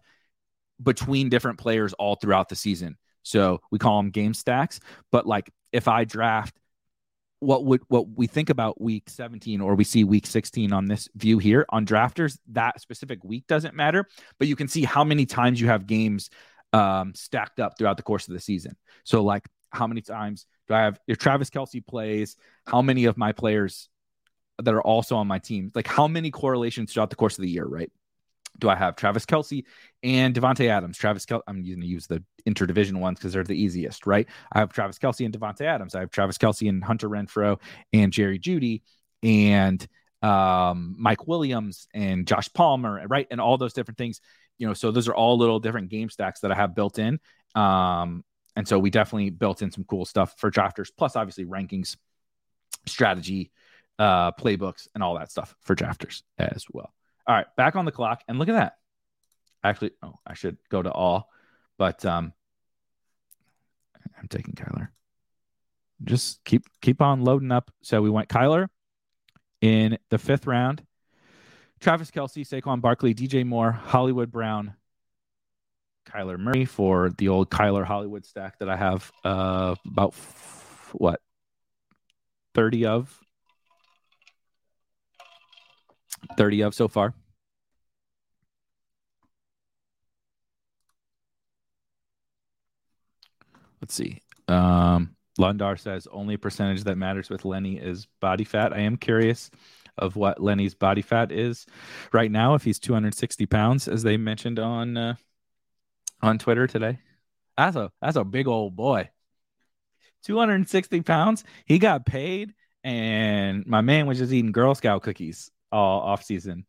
between 0.81 1.29
different 1.29 1.59
players 1.59 1.93
all 1.93 2.15
throughout 2.15 2.49
the 2.49 2.55
season. 2.55 2.97
So 3.23 3.61
we 3.71 3.79
call 3.79 3.97
them 3.97 4.11
game 4.11 4.33
stacks. 4.33 4.79
But 5.11 5.25
like 5.25 5.51
if 5.71 5.87
I 5.87 6.03
draft 6.05 6.55
what 7.39 7.65
would 7.65 7.81
what 7.89 8.07
we 8.09 8.27
think 8.27 8.49
about 8.49 8.79
week 8.81 9.09
17 9.09 9.61
or 9.61 9.75
we 9.75 9.83
see 9.83 10.03
week 10.03 10.25
16 10.25 10.71
on 10.71 10.85
this 10.85 11.09
view 11.15 11.37
here 11.37 11.65
on 11.69 11.85
drafters, 11.85 12.37
that 12.51 12.81
specific 12.81 13.23
week 13.23 13.45
doesn't 13.47 13.75
matter, 13.75 14.07
but 14.39 14.47
you 14.47 14.55
can 14.55 14.67
see 14.67 14.83
how 14.83 15.03
many 15.03 15.25
times 15.25 15.59
you 15.59 15.67
have 15.67 15.85
games 15.85 16.29
um, 16.73 17.13
stacked 17.13 17.59
up 17.59 17.77
throughout 17.77 17.97
the 17.97 18.03
course 18.03 18.27
of 18.27 18.33
the 18.33 18.39
season. 18.39 18.75
So 19.03 19.23
like 19.23 19.47
how 19.69 19.87
many 19.87 20.01
times 20.01 20.45
do 20.67 20.73
I 20.73 20.81
have 20.81 20.99
if 21.07 21.17
Travis 21.17 21.49
Kelce 21.49 21.85
plays, 21.85 22.35
how 22.65 22.81
many 22.81 23.05
of 23.05 23.17
my 23.17 23.31
players 23.31 23.89
that 24.61 24.73
are 24.73 24.81
also 24.81 25.17
on 25.17 25.27
my 25.27 25.39
team, 25.39 25.71
like 25.75 25.87
how 25.87 26.07
many 26.07 26.31
correlations 26.31 26.93
throughout 26.93 27.09
the 27.09 27.15
course 27.15 27.37
of 27.37 27.41
the 27.43 27.49
year, 27.49 27.65
right? 27.65 27.91
Do 28.59 28.69
I 28.69 28.75
have 28.75 28.95
Travis 28.95 29.25
Kelce 29.25 29.63
and 30.03 30.33
Davante 30.33 30.67
Adams? 30.69 30.97
Travis 30.97 31.25
Kelce, 31.25 31.41
I'm 31.47 31.63
going 31.63 31.81
to 31.81 31.87
use 31.87 32.07
the 32.07 32.23
interdivision 32.47 32.99
ones 32.99 33.19
because 33.19 33.33
they're 33.33 33.43
the 33.43 33.59
easiest, 33.59 34.05
right? 34.05 34.27
I 34.51 34.59
have 34.59 34.71
Travis 34.71 34.97
Kelce 34.97 35.25
and 35.25 35.37
Davante 35.37 35.61
Adams. 35.61 35.95
I 35.95 36.01
have 36.01 36.11
Travis 36.11 36.37
Kelce 36.37 36.69
and 36.69 36.83
Hunter 36.83 37.09
Renfrow 37.09 37.59
and 37.93 38.11
Jerry 38.13 38.39
Jeudy 38.39 38.81
and 39.23 39.85
um, 40.21 40.95
Mike 40.97 41.27
Williams 41.27 41.87
and 41.93 42.27
Josh 42.27 42.51
Palmer, 42.53 43.05
right? 43.07 43.27
And 43.29 43.41
all 43.41 43.57
those 43.57 43.73
different 43.73 43.97
things, 43.97 44.21
you 44.57 44.67
know. 44.67 44.73
So 44.73 44.91
those 44.91 45.07
are 45.07 45.15
all 45.15 45.37
little 45.37 45.59
different 45.59 45.89
game 45.89 46.09
stacks 46.09 46.39
that 46.41 46.51
I 46.51 46.55
have 46.55 46.75
built 46.75 46.99
in. 46.99 47.19
Um, 47.53 48.23
and 48.55 48.67
so 48.67 48.79
we 48.79 48.89
definitely 48.89 49.29
built 49.29 49.61
in 49.61 49.71
some 49.71 49.83
cool 49.83 50.05
stuff 50.05 50.35
for 50.37 50.49
drafters, 50.49 50.89
plus 50.95 51.15
obviously 51.15 51.45
rankings, 51.45 51.97
strategy, 52.85 53.51
uh, 53.99 54.31
playbooks, 54.31 54.87
and 54.95 55.03
all 55.03 55.15
that 55.15 55.29
stuff 55.31 55.55
for 55.61 55.75
drafters 55.75 56.23
as 56.37 56.65
well. 56.71 56.93
All 57.27 57.35
right, 57.35 57.47
back 57.57 57.75
on 57.75 57.85
the 57.85 57.91
clock, 57.91 58.23
and 58.27 58.37
look 58.37 58.49
at 58.49 58.53
that. 58.53 58.77
Actually, 59.63 59.91
oh, 60.03 60.15
I 60.25 60.35
should 60.35 60.57
go 60.69 60.81
to 60.81 60.91
all, 60.91 61.29
but 61.77 62.05
um, 62.05 62.33
I'm 64.19 64.27
taking 64.27 64.53
Kyler. 64.53 64.89
Just 66.03 66.43
keep 66.43 66.65
keep 66.81 67.01
on 67.01 67.23
loading 67.23 67.51
up. 67.51 67.71
So 67.81 68.01
we 68.01 68.09
went 68.09 68.29
Kyler 68.29 68.67
in 69.61 69.97
the 70.09 70.17
fifth 70.17 70.45
round. 70.45 70.85
Travis 71.79 72.11
Kelce, 72.11 72.47
Saquon 72.47 72.81
Barkley, 72.81 73.13
DJ 73.13 73.45
Moore, 73.45 73.71
Hollywood 73.71 74.31
Brown, 74.31 74.75
Kyler 76.05 76.39
Murray 76.39 76.65
for 76.65 77.11
the 77.17 77.29
old 77.29 77.49
Kyler 77.49 77.83
Hollywood 77.83 78.25
stack 78.25 78.59
that 78.59 78.69
I 78.69 78.77
have 78.77 79.11
uh, 79.23 79.75
about 79.85 80.09
f- 80.09 80.89
what 80.93 81.21
30 82.53 82.85
of 82.85 83.19
30 86.37 86.61
of 86.61 86.75
so 86.75 86.87
far. 86.87 87.13
Let's 93.81 93.93
see. 93.93 94.21
Um, 94.47 95.15
Lundar 95.39 95.79
says 95.79 96.07
only 96.11 96.37
percentage 96.37 96.83
that 96.85 96.97
matters 96.97 97.29
with 97.29 97.45
Lenny 97.45 97.77
is 97.77 98.07
body 98.19 98.43
fat. 98.43 98.73
I 98.73 98.79
am 98.79 98.97
curious 98.97 99.51
of 99.97 100.15
what 100.15 100.41
Lenny's 100.41 100.75
body 100.75 101.01
fat 101.01 101.31
is 101.31 101.65
right 102.11 102.31
now. 102.31 102.55
If 102.55 102.63
he's 102.63 102.79
260 102.79 103.45
pounds, 103.45 103.87
as 103.87 104.03
they 104.03 104.17
mentioned 104.17 104.59
on 104.59 104.97
uh, 104.97 105.15
on 106.21 106.37
Twitter 106.39 106.67
today, 106.67 106.99
that's 107.57 107.75
a 107.75 107.91
that's 108.01 108.15
a 108.15 108.23
big 108.23 108.47
old 108.47 108.75
boy. 108.75 109.09
260 110.23 111.01
pounds. 111.01 111.43
He 111.65 111.77
got 111.77 112.05
paid, 112.05 112.53
and 112.83 113.65
my 113.67 113.81
man 113.81 114.07
was 114.07 114.17
just 114.17 114.33
eating 114.33 114.51
Girl 114.51 114.73
Scout 114.73 115.03
cookies 115.03 115.51
all 115.75 116.01
off 116.01 116.23
season. 116.23 116.65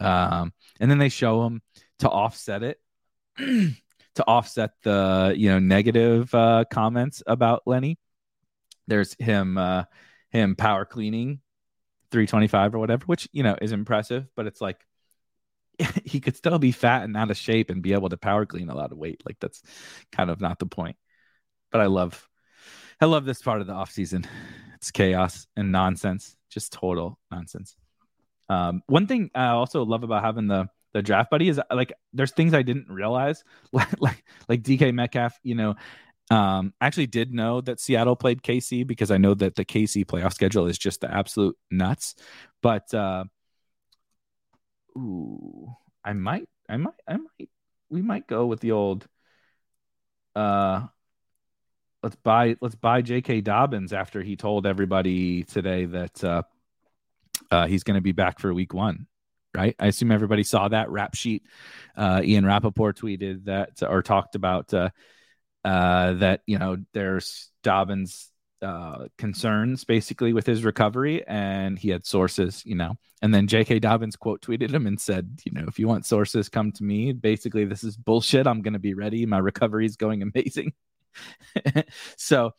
Um, 0.00 0.52
and 0.80 0.90
then 0.90 0.98
they 0.98 1.08
show 1.08 1.44
him 1.44 1.62
to 2.00 2.08
offset 2.08 2.62
it, 2.62 2.78
to 3.36 4.26
offset 4.26 4.72
the 4.82 5.34
you 5.36 5.50
know 5.50 5.58
negative 5.58 6.34
uh, 6.34 6.64
comments 6.70 7.22
about 7.26 7.62
Lenny. 7.66 7.98
There's 8.86 9.14
him 9.18 9.58
uh, 9.58 9.84
him 10.30 10.56
power 10.56 10.84
cleaning 10.84 11.40
325 12.10 12.74
or 12.74 12.78
whatever, 12.78 13.04
which 13.06 13.28
you 13.32 13.42
know 13.42 13.56
is 13.60 13.72
impressive, 13.72 14.26
but 14.34 14.46
it's 14.46 14.60
like 14.60 14.78
he 16.04 16.20
could 16.20 16.36
still 16.36 16.58
be 16.58 16.72
fat 16.72 17.04
and 17.04 17.16
out 17.16 17.30
of 17.30 17.36
shape 17.36 17.70
and 17.70 17.82
be 17.82 17.92
able 17.92 18.08
to 18.08 18.16
power 18.16 18.46
clean 18.46 18.70
a 18.70 18.74
lot 18.74 18.92
of 18.92 18.98
weight. 18.98 19.22
Like 19.26 19.36
that's 19.40 19.62
kind 20.12 20.30
of 20.30 20.40
not 20.40 20.58
the 20.58 20.66
point. 20.66 20.96
But 21.70 21.80
I 21.82 21.86
love 21.86 22.26
I 23.00 23.06
love 23.06 23.24
this 23.24 23.42
part 23.42 23.60
of 23.60 23.66
the 23.66 23.72
off 23.72 23.90
season. 23.90 24.26
It's 24.74 24.90
chaos 24.90 25.46
and 25.56 25.72
nonsense, 25.72 26.36
just 26.50 26.72
total 26.72 27.18
nonsense. 27.30 27.76
Um, 28.50 28.82
one 28.88 29.06
thing 29.06 29.30
I 29.32 29.50
also 29.50 29.84
love 29.84 30.02
about 30.02 30.24
having 30.24 30.48
the 30.48 30.68
the 30.92 31.02
draft 31.02 31.30
buddy 31.30 31.48
is 31.48 31.60
like 31.72 31.92
there's 32.12 32.32
things 32.32 32.52
I 32.52 32.62
didn't 32.62 32.88
realize, 32.88 33.44
like 33.72 33.88
like, 34.00 34.24
like 34.48 34.62
DK 34.62 34.92
Metcalf. 34.92 35.38
You 35.44 35.54
know, 35.54 35.74
um, 36.30 36.74
I 36.80 36.86
actually 36.86 37.06
did 37.06 37.32
know 37.32 37.60
that 37.60 37.78
Seattle 37.78 38.16
played 38.16 38.42
KC 38.42 38.84
because 38.84 39.12
I 39.12 39.18
know 39.18 39.34
that 39.34 39.54
the 39.54 39.64
KC 39.64 40.04
playoff 40.04 40.34
schedule 40.34 40.66
is 40.66 40.78
just 40.78 41.00
the 41.00 41.14
absolute 41.14 41.56
nuts. 41.70 42.16
But 42.60 42.92
uh, 42.92 43.24
ooh, 44.98 45.68
I 46.04 46.12
might, 46.12 46.48
I 46.68 46.76
might, 46.76 46.94
I 47.06 47.18
might, 47.18 47.48
we 47.88 48.02
might 48.02 48.26
go 48.26 48.46
with 48.46 48.58
the 48.58 48.72
old. 48.72 49.06
Uh, 50.34 50.86
let's 52.02 52.16
buy 52.16 52.56
let's 52.60 52.74
buy 52.74 53.00
J.K. 53.00 53.42
Dobbins 53.42 53.92
after 53.92 54.22
he 54.22 54.34
told 54.34 54.66
everybody 54.66 55.44
today 55.44 55.84
that 55.84 56.24
uh, 56.24 56.42
uh, 57.50 57.66
he's 57.66 57.84
going 57.84 57.96
to 57.96 58.00
be 58.00 58.12
back 58.12 58.38
for 58.38 58.52
week 58.52 58.74
one, 58.74 59.06
right? 59.54 59.74
I 59.78 59.86
assume 59.86 60.12
everybody 60.12 60.44
saw 60.44 60.68
that 60.68 60.90
rap 60.90 61.14
sheet. 61.14 61.44
Uh, 61.96 62.20
Ian 62.24 62.46
Rapoport 62.46 62.98
tweeted 62.98 63.44
that 63.44 63.82
or 63.82 64.02
talked 64.02 64.34
about 64.34 64.72
uh, 64.72 64.90
uh, 65.64 66.14
that, 66.14 66.42
you 66.46 66.58
know, 66.58 66.78
there's 66.92 67.50
Dobbins 67.62 68.30
uh, 68.62 69.06
concerns 69.16 69.84
basically 69.84 70.32
with 70.32 70.46
his 70.46 70.64
recovery, 70.64 71.26
and 71.26 71.78
he 71.78 71.88
had 71.88 72.04
sources, 72.04 72.62
you 72.66 72.74
know. 72.74 72.94
And 73.22 73.34
then 73.34 73.46
J.K. 73.46 73.78
Dobbins 73.78 74.16
quote 74.16 74.42
tweeted 74.42 74.70
him 74.70 74.86
and 74.86 75.00
said, 75.00 75.40
you 75.44 75.52
know, 75.52 75.64
if 75.66 75.78
you 75.78 75.88
want 75.88 76.06
sources, 76.06 76.48
come 76.48 76.72
to 76.72 76.84
me. 76.84 77.12
Basically, 77.12 77.64
this 77.64 77.84
is 77.84 77.96
bullshit. 77.96 78.46
I'm 78.46 78.62
going 78.62 78.74
to 78.74 78.78
be 78.78 78.94
ready. 78.94 79.26
My 79.26 79.38
recovery 79.38 79.86
is 79.86 79.96
going 79.96 80.22
amazing. 80.22 80.72
so 82.16 82.52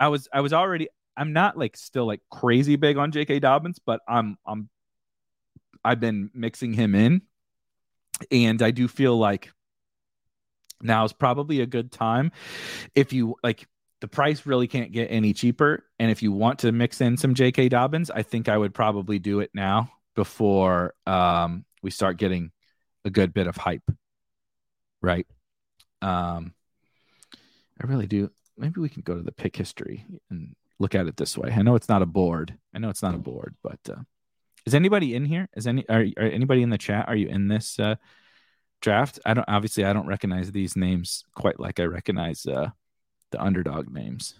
I 0.00 0.08
was 0.08 0.28
I 0.32 0.40
was 0.40 0.52
already 0.52 0.88
I'm 1.18 1.32
not 1.32 1.58
like 1.58 1.76
still 1.76 2.06
like 2.06 2.20
crazy 2.30 2.76
big 2.76 2.96
on 2.96 3.12
J.K. 3.12 3.40
Dobbins, 3.40 3.78
but 3.84 4.00
I'm 4.08 4.38
I'm 4.46 4.68
I've 5.84 6.00
been 6.00 6.30
mixing 6.34 6.72
him 6.72 6.94
in, 6.94 7.22
and 8.30 8.62
I 8.62 8.70
do 8.70 8.88
feel 8.88 9.16
like 9.16 9.50
now 10.80 11.04
is 11.04 11.12
probably 11.12 11.60
a 11.60 11.66
good 11.66 11.90
time 11.90 12.30
if 12.94 13.12
you 13.12 13.34
like 13.42 13.66
the 14.00 14.06
price 14.06 14.46
really 14.46 14.68
can't 14.68 14.92
get 14.92 15.06
any 15.06 15.32
cheaper 15.32 15.84
and 15.98 16.08
if 16.08 16.22
you 16.22 16.30
want 16.30 16.60
to 16.60 16.70
mix 16.70 17.00
in 17.00 17.16
some 17.16 17.34
jk 17.34 17.68
dobbins 17.68 18.12
i 18.12 18.22
think 18.22 18.48
i 18.48 18.56
would 18.56 18.72
probably 18.72 19.18
do 19.18 19.40
it 19.40 19.50
now 19.52 19.90
before 20.14 20.94
um, 21.04 21.64
we 21.82 21.90
start 21.90 22.16
getting 22.16 22.52
a 23.04 23.10
good 23.10 23.34
bit 23.34 23.48
of 23.48 23.56
hype 23.56 23.90
right? 25.00 25.26
Um, 26.02 26.54
I 27.80 27.86
really 27.86 28.06
do. 28.06 28.30
Maybe 28.56 28.80
we 28.80 28.88
can 28.88 29.02
go 29.02 29.14
to 29.14 29.22
the 29.22 29.32
pick 29.32 29.56
history 29.56 30.04
and 30.30 30.54
look 30.78 30.94
at 30.94 31.06
it 31.06 31.16
this 31.16 31.36
way. 31.36 31.50
I 31.50 31.62
know 31.62 31.74
it's 31.74 31.88
not 31.88 32.02
a 32.02 32.06
board. 32.06 32.56
I 32.74 32.78
know 32.78 32.88
it's 32.90 33.02
not 33.02 33.14
a 33.14 33.18
board, 33.18 33.56
but 33.62 33.80
uh, 33.90 34.02
is 34.66 34.74
anybody 34.74 35.14
in 35.14 35.24
here? 35.24 35.48
Is 35.56 35.66
any 35.66 35.88
are, 35.88 36.04
are 36.16 36.24
anybody 36.24 36.62
in 36.62 36.70
the 36.70 36.78
chat? 36.78 37.08
Are 37.08 37.16
you 37.16 37.28
in 37.28 37.48
this 37.48 37.78
uh, 37.78 37.96
draft? 38.80 39.18
I 39.24 39.34
don't. 39.34 39.48
Obviously, 39.48 39.84
I 39.84 39.92
don't 39.92 40.06
recognize 40.06 40.52
these 40.52 40.76
names 40.76 41.24
quite 41.34 41.58
like 41.58 41.80
I 41.80 41.84
recognize 41.84 42.46
uh, 42.46 42.70
the 43.30 43.42
underdog 43.42 43.90
names. 43.90 44.34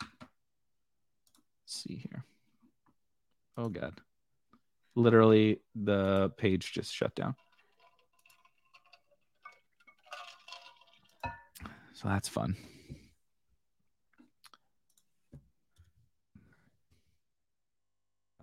Let's 0.00 1.82
see 1.82 1.96
here. 1.96 2.24
Oh 3.56 3.68
god. 3.68 4.00
Literally 4.96 5.60
the 5.74 6.30
page 6.36 6.72
just 6.72 6.94
shut 6.94 7.14
down. 7.14 7.34
So 11.94 12.08
that's 12.08 12.28
fun. 12.28 12.56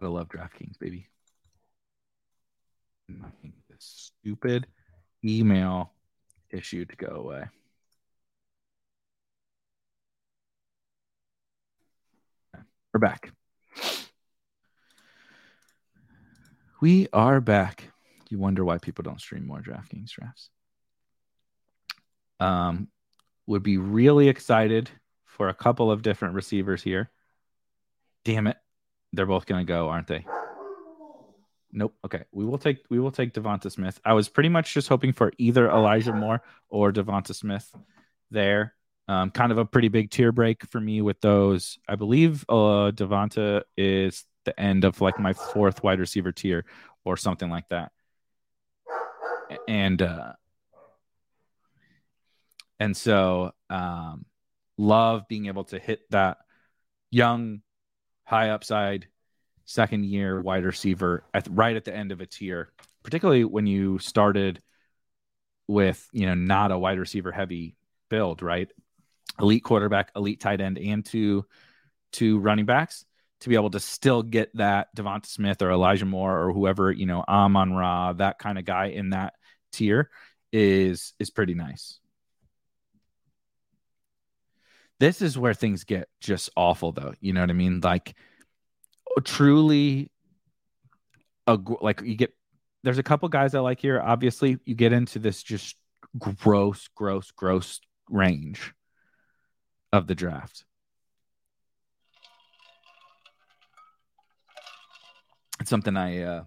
I 0.02 0.08
love 0.08 0.30
DraftKings, 0.30 0.80
baby. 0.80 1.08
This 3.70 4.12
stupid 4.22 4.68
email 5.24 5.94
issue 6.50 6.86
to 6.86 6.96
go 6.96 7.08
away. 7.08 7.44
We're 12.94 13.00
back. 13.00 13.32
We 16.82 17.08
are 17.14 17.40
back. 17.40 17.92
You 18.30 18.40
wonder 18.40 18.66
why 18.66 18.80
people 18.80 19.04
don't 19.04 19.22
stream 19.22 19.46
more 19.46 19.62
DraftKings 19.62 20.10
drafts. 20.10 20.50
Um, 22.40 22.88
would 23.46 23.62
be 23.62 23.78
really 23.78 24.30
excited 24.30 24.90
for 25.26 25.50
a 25.50 25.54
couple 25.54 25.92
of 25.92 26.02
different 26.02 26.34
receivers 26.34 26.82
here. 26.82 27.12
Damn 28.26 28.48
it. 28.48 28.58
They're 29.14 29.26
both 29.26 29.46
gonna 29.46 29.66
go, 29.66 29.90
aren't 29.90 30.08
they? 30.08 30.26
Nope. 31.74 31.96
Okay. 32.06 32.24
We 32.32 32.46
will 32.46 32.58
take 32.58 32.80
we 32.90 33.00
will 33.00 33.12
take 33.12 33.34
Devonta 33.34 33.72
Smith. 33.72 34.00
I 34.04 34.14
was 34.14 34.30
pretty 34.30 34.50
much 34.50 34.74
just 34.74 34.90
hoping 34.90 35.14
for 35.14 35.32
either 35.38 35.70
Elijah 35.70 36.14
Moore 36.14 36.42
or 36.70 36.92
Devonta 36.92 37.34
Smith 37.34 37.74
there. 38.30 38.76
Um, 39.08 39.32
kind 39.32 39.52
of 39.52 39.58
a 39.58 39.66
pretty 39.66 39.88
big 39.88 40.12
tier 40.12 40.32
break 40.32 40.66
for 40.68 40.80
me 40.80 41.02
with 41.02 41.20
those. 41.22 41.80
I 41.88 41.96
believe 41.96 42.46
uh, 42.48 42.92
Devonta 42.92 43.64
is 43.78 44.26
the 44.46 44.58
end 44.60 44.84
of 44.84 45.02
like 45.02 45.20
my 45.20 45.34
fourth 45.34 45.84
wide 45.84 46.00
receiver 46.00 46.32
tier 46.32 46.66
or 47.04 47.18
something 47.18 47.50
like 47.50 47.68
that. 47.70 47.92
And 49.68 50.02
uh, 50.02 50.34
and 52.80 52.96
so 52.96 53.52
um, 53.70 54.26
love 54.78 55.28
being 55.28 55.48
able 55.48 55.66
to 55.66 55.80
hit 55.80 56.10
that 56.12 56.38
young, 57.10 57.62
high 58.32 58.50
upside 58.50 59.08
second 59.66 60.06
year 60.06 60.42
wide 60.42 60.66
receiver 60.66 61.24
at 61.34 61.48
right 61.52 61.76
at 61.76 61.86
the 61.86 61.96
end 61.96 62.12
of 62.12 62.22
a 62.22 62.26
tier, 62.26 62.72
particularly 63.04 63.44
when 63.44 63.68
you 63.68 64.00
started 64.00 64.62
with 65.68 66.08
you 66.12 66.26
know 66.26 66.34
not 66.34 66.72
a 66.72 66.78
wide 66.78 66.98
receiver 66.98 67.32
heavy 67.32 67.76
build, 68.10 68.42
right? 68.42 68.72
elite 69.40 69.64
quarterback, 69.64 70.12
elite 70.16 70.40
tight 70.40 70.62
end, 70.62 70.78
and 70.78 71.06
two 71.06 71.46
two 72.12 72.40
running 72.40 72.66
backs 72.66 73.06
to 73.40 73.50
be 73.50 73.56
able 73.56 73.70
to 73.72 73.80
still 73.80 74.22
get 74.22 74.56
that 74.56 74.96
Devonta 74.96 75.26
Smith 75.26 75.62
or 75.62 75.72
Elijah 75.72 76.06
Moore 76.06 76.44
or 76.44 76.54
whoever, 76.54 76.92
you 76.92 77.06
know, 77.06 77.24
Amon 77.28 77.74
Ra, 77.74 78.14
that 78.14 78.38
kind 78.38 78.60
of 78.60 78.66
guy 78.66 78.88
in 78.88 79.12
that 79.12 79.34
tier 79.72 80.10
is 80.52 81.14
is 81.20 81.30
pretty 81.30 81.54
nice. 81.54 82.01
This 85.02 85.24
is 85.24 85.36
where 85.36 85.56
things 85.56 85.84
get 85.84 86.10
just 86.20 86.52
awful 86.56 86.92
though. 86.92 87.16
You 87.22 87.34
know 87.34 87.42
what 87.42 87.50
I 87.50 87.54
mean? 87.54 87.82
Like 87.82 88.14
truly 89.24 90.12
a 91.48 91.58
like 91.82 92.02
you 92.02 92.14
get 92.14 92.36
there's 92.84 93.00
a 93.00 93.04
couple 93.04 93.28
guys 93.28 93.56
I 93.56 93.62
like 93.62 93.80
here. 93.82 94.00
Obviously, 94.00 94.60
you 94.64 94.76
get 94.76 94.94
into 94.94 95.18
this 95.18 95.42
just 95.42 95.76
gross, 96.20 96.88
gross, 96.90 97.32
gross 97.32 97.82
range 98.12 98.76
of 99.92 100.06
the 100.06 100.14
draft. 100.14 100.66
It's 105.60 105.72
something 105.72 105.98
I 105.98 106.22
uh 106.22 106.44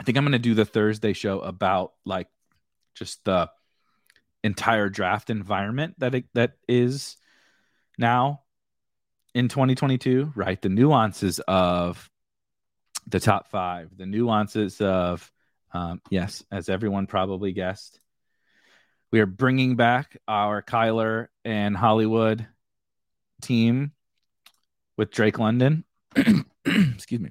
I 0.00 0.04
think 0.04 0.16
I'm 0.16 0.24
going 0.24 0.32
to 0.32 0.38
do 0.38 0.54
the 0.54 0.64
Thursday 0.64 1.12
show 1.12 1.40
about 1.40 1.92
like 2.06 2.28
just 2.94 3.26
the 3.26 3.50
entire 4.42 4.88
draft 4.88 5.28
environment 5.28 5.96
that 5.98 6.14
it, 6.14 6.24
that 6.32 6.52
is 6.66 7.18
now 7.98 8.42
in 9.34 9.48
2022, 9.48 10.32
right? 10.34 10.60
The 10.60 10.68
nuances 10.68 11.40
of 11.40 12.08
the 13.06 13.20
top 13.20 13.48
5, 13.48 13.96
the 13.96 14.06
nuances 14.06 14.80
of 14.80 15.30
um, 15.72 16.00
yes, 16.10 16.42
as 16.50 16.68
everyone 16.68 17.06
probably 17.06 17.52
guessed, 17.52 18.00
we 19.10 19.20
are 19.20 19.26
bringing 19.26 19.76
back 19.76 20.16
our 20.26 20.62
Kyler 20.62 21.28
and 21.44 21.76
Hollywood 21.76 22.46
team 23.42 23.92
with 24.96 25.10
Drake 25.10 25.38
London. 25.38 25.84
Excuse 26.64 27.20
me. 27.20 27.30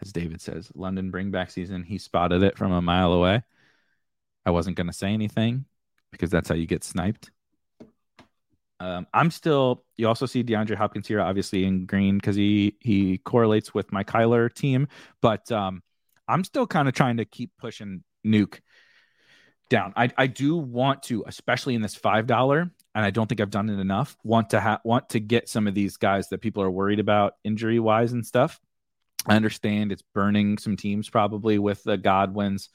As 0.00 0.12
David 0.12 0.40
says, 0.40 0.70
London 0.74 1.10
bring 1.10 1.30
back 1.30 1.50
season. 1.50 1.84
He 1.84 1.98
spotted 1.98 2.42
it 2.42 2.58
from 2.58 2.72
a 2.72 2.82
mile 2.82 3.12
away. 3.12 3.42
I 4.44 4.50
wasn't 4.50 4.76
going 4.76 4.88
to 4.88 4.92
say 4.92 5.12
anything 5.12 5.64
because 6.10 6.30
that's 6.30 6.48
how 6.48 6.54
you 6.54 6.66
get 6.66 6.84
sniped. 6.84 7.30
Um, 8.82 9.06
I'm 9.14 9.30
still. 9.30 9.84
You 9.96 10.08
also 10.08 10.26
see 10.26 10.42
DeAndre 10.42 10.74
Hopkins 10.74 11.06
here, 11.06 11.20
obviously 11.20 11.64
in 11.64 11.86
green 11.86 12.18
because 12.18 12.34
he 12.34 12.76
he 12.80 13.18
correlates 13.18 13.72
with 13.72 13.92
my 13.92 14.02
Kyler 14.02 14.52
team. 14.52 14.88
But 15.20 15.52
um, 15.52 15.84
I'm 16.26 16.42
still 16.42 16.66
kind 16.66 16.88
of 16.88 16.94
trying 16.94 17.18
to 17.18 17.24
keep 17.24 17.52
pushing 17.58 18.02
Nuke 18.26 18.58
down. 19.70 19.92
I, 19.94 20.10
I 20.18 20.26
do 20.26 20.56
want 20.56 21.04
to, 21.04 21.22
especially 21.28 21.76
in 21.76 21.82
this 21.82 21.94
five 21.94 22.26
dollar, 22.26 22.72
and 22.92 23.04
I 23.04 23.10
don't 23.10 23.28
think 23.28 23.40
I've 23.40 23.50
done 23.50 23.70
it 23.70 23.78
enough. 23.78 24.16
Want 24.24 24.50
to 24.50 24.60
have 24.60 24.80
want 24.84 25.10
to 25.10 25.20
get 25.20 25.48
some 25.48 25.68
of 25.68 25.74
these 25.74 25.96
guys 25.96 26.30
that 26.30 26.38
people 26.40 26.64
are 26.64 26.70
worried 26.70 26.98
about 26.98 27.34
injury 27.44 27.78
wise 27.78 28.12
and 28.12 28.26
stuff. 28.26 28.60
I 29.28 29.36
understand 29.36 29.92
it's 29.92 30.02
burning 30.12 30.58
some 30.58 30.76
teams 30.76 31.08
probably 31.08 31.56
with 31.60 31.84
the 31.84 31.96
Godwins, 31.96 32.68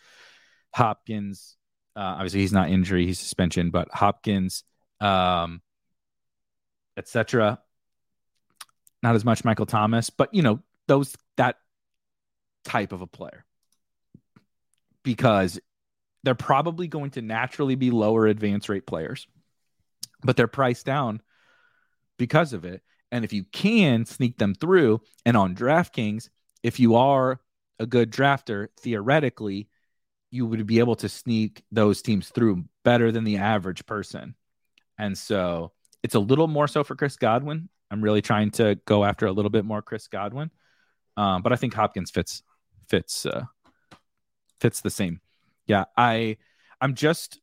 Hopkins. 0.74 1.58
Uh, 1.98 2.16
obviously, 2.16 2.40
he's 2.40 2.54
not 2.54 2.70
injury; 2.70 3.06
he's 3.06 3.20
suspension. 3.20 3.72
But 3.72 3.90
Hopkins, 3.92 4.64
um, 5.02 5.62
etc. 6.98 7.60
Not 9.04 9.16
as 9.16 9.24
much 9.24 9.46
Michael 9.46 9.66
Thomas, 9.66 10.10
but 10.10 10.34
you 10.34 10.42
know 10.42 10.60
those 10.88 11.16
that 11.38 11.58
type 12.64 12.92
of 12.92 13.02
a 13.02 13.08
player 13.08 13.46
because 15.04 15.60
they're 16.24 16.36
probably 16.36 16.88
going 16.88 17.12
to 17.12 17.22
naturally 17.22 17.76
be 17.76 17.92
lower 17.92 18.28
advance 18.28 18.68
rate 18.68 18.86
players, 18.86 19.28
but 20.24 20.36
they're 20.36 20.48
priced 20.48 20.86
down 20.86 21.22
because 22.18 22.52
of 22.52 22.66
it. 22.66 22.82
And 23.12 23.24
if 23.24 23.32
you 23.32 23.46
can 23.46 24.06
sneak 24.06 24.38
them 24.38 24.54
through, 24.54 25.00
and 25.26 25.38
on 25.38 25.56
DraftKings, 25.56 26.28
if 26.64 26.80
you 26.80 26.96
are 26.96 27.40
a 27.80 27.86
good 27.86 28.12
drafter, 28.12 28.68
theoretically, 28.82 29.70
you 30.32 30.46
would 30.46 30.68
be 30.68 30.80
able 30.80 30.98
to 30.98 31.08
sneak 31.08 31.64
those 31.72 32.02
teams 32.02 32.28
through 32.30 32.66
better 32.84 33.12
than 33.12 33.24
the 33.24 33.38
average 33.38 33.86
person. 33.86 34.36
And 34.98 35.18
so 35.18 35.72
it's 36.04 36.16
a 36.16 36.20
little 36.20 36.48
more 36.48 36.68
so 36.68 36.84
for 36.84 36.96
Chris 36.96 37.16
Godwin. 37.16 37.70
I'm 37.90 38.04
really 38.04 38.22
trying 38.22 38.52
to 38.52 38.76
go 38.86 39.04
after 39.04 39.26
a 39.28 39.32
little 39.32 39.52
bit 39.52 39.66
more 39.66 39.82
Chris 39.82 40.08
Godwin. 40.08 40.52
Um, 41.16 41.42
but 41.42 41.54
I 41.54 41.56
think 41.56 41.74
Hopkins 41.74 42.12
fits 42.12 42.44
fits 42.90 43.26
uh, 43.26 43.44
fits 44.60 44.82
the 44.82 44.90
same 44.90 45.22
yeah, 45.68 45.86
I 45.96 46.38
I'm 46.82 46.96
just 46.96 47.40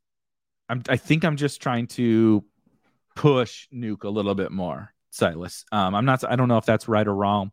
I'm 0.68 0.82
I 0.88 0.96
think 0.96 1.24
I'm 1.24 1.36
just 1.36 1.62
trying 1.62 1.86
to 1.88 2.44
push 3.14 3.68
Nuke 3.72 4.05
a 4.05 4.09
little 4.09 4.34
bit 4.34 4.50
more, 4.50 4.92
Silas. 5.11 5.64
Um, 5.70 5.94
I'm 5.94 6.07
not 6.07 6.24
I 6.24 6.36
don't 6.36 6.48
know 6.48 6.57
if 6.57 6.66
that's 6.66 6.88
right 6.88 7.07
or 7.07 7.14
wrong, 7.14 7.52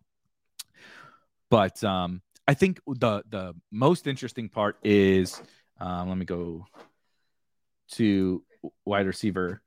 but 1.49 1.84
um, 1.84 2.22
I 2.47 2.54
think 2.54 2.80
the 2.88 3.24
the 3.30 3.54
most 3.72 4.08
interesting 4.08 4.49
part 4.49 4.78
is 4.84 5.41
um, 5.80 6.10
let 6.10 6.18
me 6.18 6.26
go 6.26 6.66
to 7.93 8.43
wide 8.86 9.06
receiver. 9.06 9.62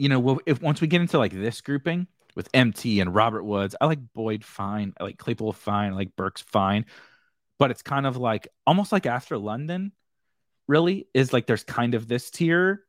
You 0.00 0.08
know, 0.08 0.18
well, 0.18 0.40
if 0.46 0.62
once 0.62 0.80
we 0.80 0.86
get 0.86 1.00
into 1.00 1.18
like 1.18 1.32
this 1.32 1.60
grouping 1.60 2.06
with 2.34 2.48
MT 2.54 3.00
and 3.00 3.14
Robert 3.14 3.44
Woods, 3.44 3.76
I 3.80 3.86
like 3.86 4.00
Boyd 4.14 4.44
fine, 4.44 4.94
I 4.98 5.04
like 5.04 5.18
Claypool 5.18 5.52
fine, 5.52 5.92
I 5.92 5.96
like 5.96 6.16
Burks 6.16 6.40
fine 6.40 6.86
but 7.60 7.70
it's 7.70 7.82
kind 7.82 8.06
of 8.06 8.16
like 8.16 8.48
almost 8.66 8.90
like 8.90 9.04
after 9.04 9.36
London, 9.36 9.92
really 10.66 11.06
is 11.12 11.32
like 11.32 11.46
there's 11.46 11.62
kind 11.62 11.94
of 11.94 12.08
this 12.08 12.30
tier 12.30 12.82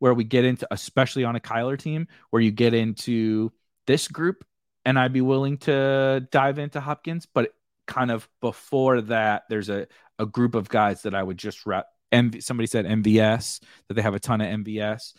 where 0.00 0.12
we 0.12 0.22
get 0.22 0.44
into, 0.44 0.68
especially 0.70 1.24
on 1.24 1.34
a 1.34 1.40
Kyler 1.40 1.78
team, 1.78 2.06
where 2.28 2.42
you 2.42 2.50
get 2.50 2.74
into 2.74 3.50
this 3.86 4.06
group, 4.06 4.44
and 4.84 4.98
I'd 4.98 5.14
be 5.14 5.22
willing 5.22 5.56
to 5.58 6.28
dive 6.30 6.58
into 6.58 6.78
Hopkins, 6.78 7.26
but 7.26 7.54
kind 7.86 8.10
of 8.10 8.28
before 8.42 9.00
that, 9.00 9.44
there's 9.48 9.70
a, 9.70 9.86
a 10.18 10.26
group 10.26 10.54
of 10.54 10.68
guys 10.68 11.02
that 11.02 11.14
I 11.14 11.22
would 11.22 11.38
just 11.38 11.64
wrap. 11.64 11.86
MV, 12.12 12.42
somebody 12.42 12.66
said 12.66 12.84
MVS 12.84 13.60
that 13.88 13.94
they 13.94 14.02
have 14.02 14.14
a 14.14 14.20
ton 14.20 14.42
of 14.42 14.48
MVS. 14.60 15.14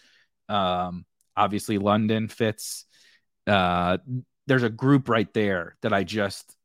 Um, 0.50 1.04
obviously, 1.40 1.78
London 1.78 2.28
fits. 2.28 2.86
Uh, 3.48 3.98
there's 4.46 4.64
a 4.64 4.70
group 4.70 5.10
right 5.10 5.32
there 5.34 5.76
that 5.82 5.94
I 5.94 6.04
just 6.04 6.56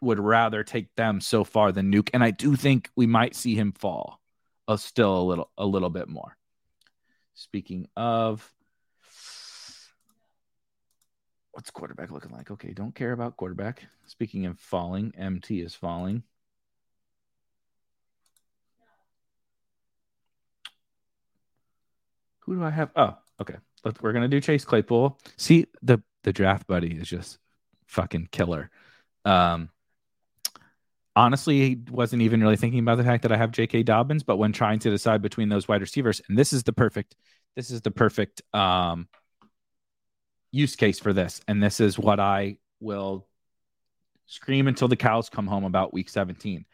would 0.00 0.18
rather 0.18 0.64
take 0.64 0.94
them 0.96 1.20
so 1.20 1.44
far 1.44 1.70
than 1.70 1.92
Nuke, 1.92 2.10
and 2.12 2.24
I 2.24 2.32
do 2.32 2.56
think 2.56 2.90
we 2.96 3.06
might 3.06 3.36
see 3.36 3.54
him 3.54 3.72
fall, 3.72 4.20
uh, 4.66 4.76
still 4.76 5.20
a 5.20 5.22
little 5.22 5.50
a 5.56 5.66
little 5.66 5.90
bit 5.90 6.08
more. 6.08 6.36
Speaking 7.34 7.88
of, 7.96 8.52
what's 11.52 11.70
quarterback 11.70 12.10
looking 12.10 12.32
like? 12.32 12.50
Okay, 12.50 12.72
don't 12.72 12.94
care 12.94 13.12
about 13.12 13.36
quarterback. 13.36 13.84
Speaking 14.06 14.46
of 14.46 14.58
falling, 14.58 15.12
MT 15.16 15.60
is 15.60 15.74
falling. 15.74 16.24
Who 22.40 22.56
do 22.56 22.64
I 22.64 22.70
have? 22.70 22.90
Oh, 22.96 23.16
okay. 23.40 23.56
Let's, 23.84 24.00
we're 24.00 24.12
gonna 24.12 24.28
do 24.28 24.40
Chase 24.40 24.64
Claypool. 24.64 25.18
See 25.36 25.66
the 25.82 26.02
the 26.24 26.32
draft 26.32 26.66
buddy 26.66 26.92
is 26.92 27.08
just 27.08 27.38
fucking 27.86 28.28
killer. 28.30 28.70
Um, 29.24 29.70
honestly 31.14 31.80
wasn't 31.90 32.22
even 32.22 32.40
really 32.40 32.56
thinking 32.56 32.80
about 32.80 32.96
the 32.96 33.04
fact 33.04 33.22
that 33.22 33.32
I 33.32 33.36
have 33.36 33.50
J.K. 33.50 33.82
Dobbins, 33.82 34.22
but 34.22 34.36
when 34.36 34.52
trying 34.52 34.78
to 34.80 34.90
decide 34.90 35.22
between 35.22 35.48
those 35.48 35.68
wide 35.68 35.80
receivers, 35.80 36.22
and 36.28 36.38
this 36.38 36.52
is 36.52 36.62
the 36.62 36.72
perfect, 36.72 37.16
this 37.54 37.70
is 37.70 37.82
the 37.82 37.90
perfect 37.90 38.42
um, 38.54 39.08
use 40.50 40.76
case 40.76 40.98
for 40.98 41.12
this, 41.12 41.40
and 41.48 41.62
this 41.62 41.80
is 41.80 41.98
what 41.98 42.20
I 42.20 42.58
will 42.80 43.26
scream 44.26 44.68
until 44.68 44.88
the 44.88 44.96
cows 44.96 45.28
come 45.28 45.46
home 45.46 45.64
about 45.64 45.92
Week 45.92 46.08
17. 46.08 46.64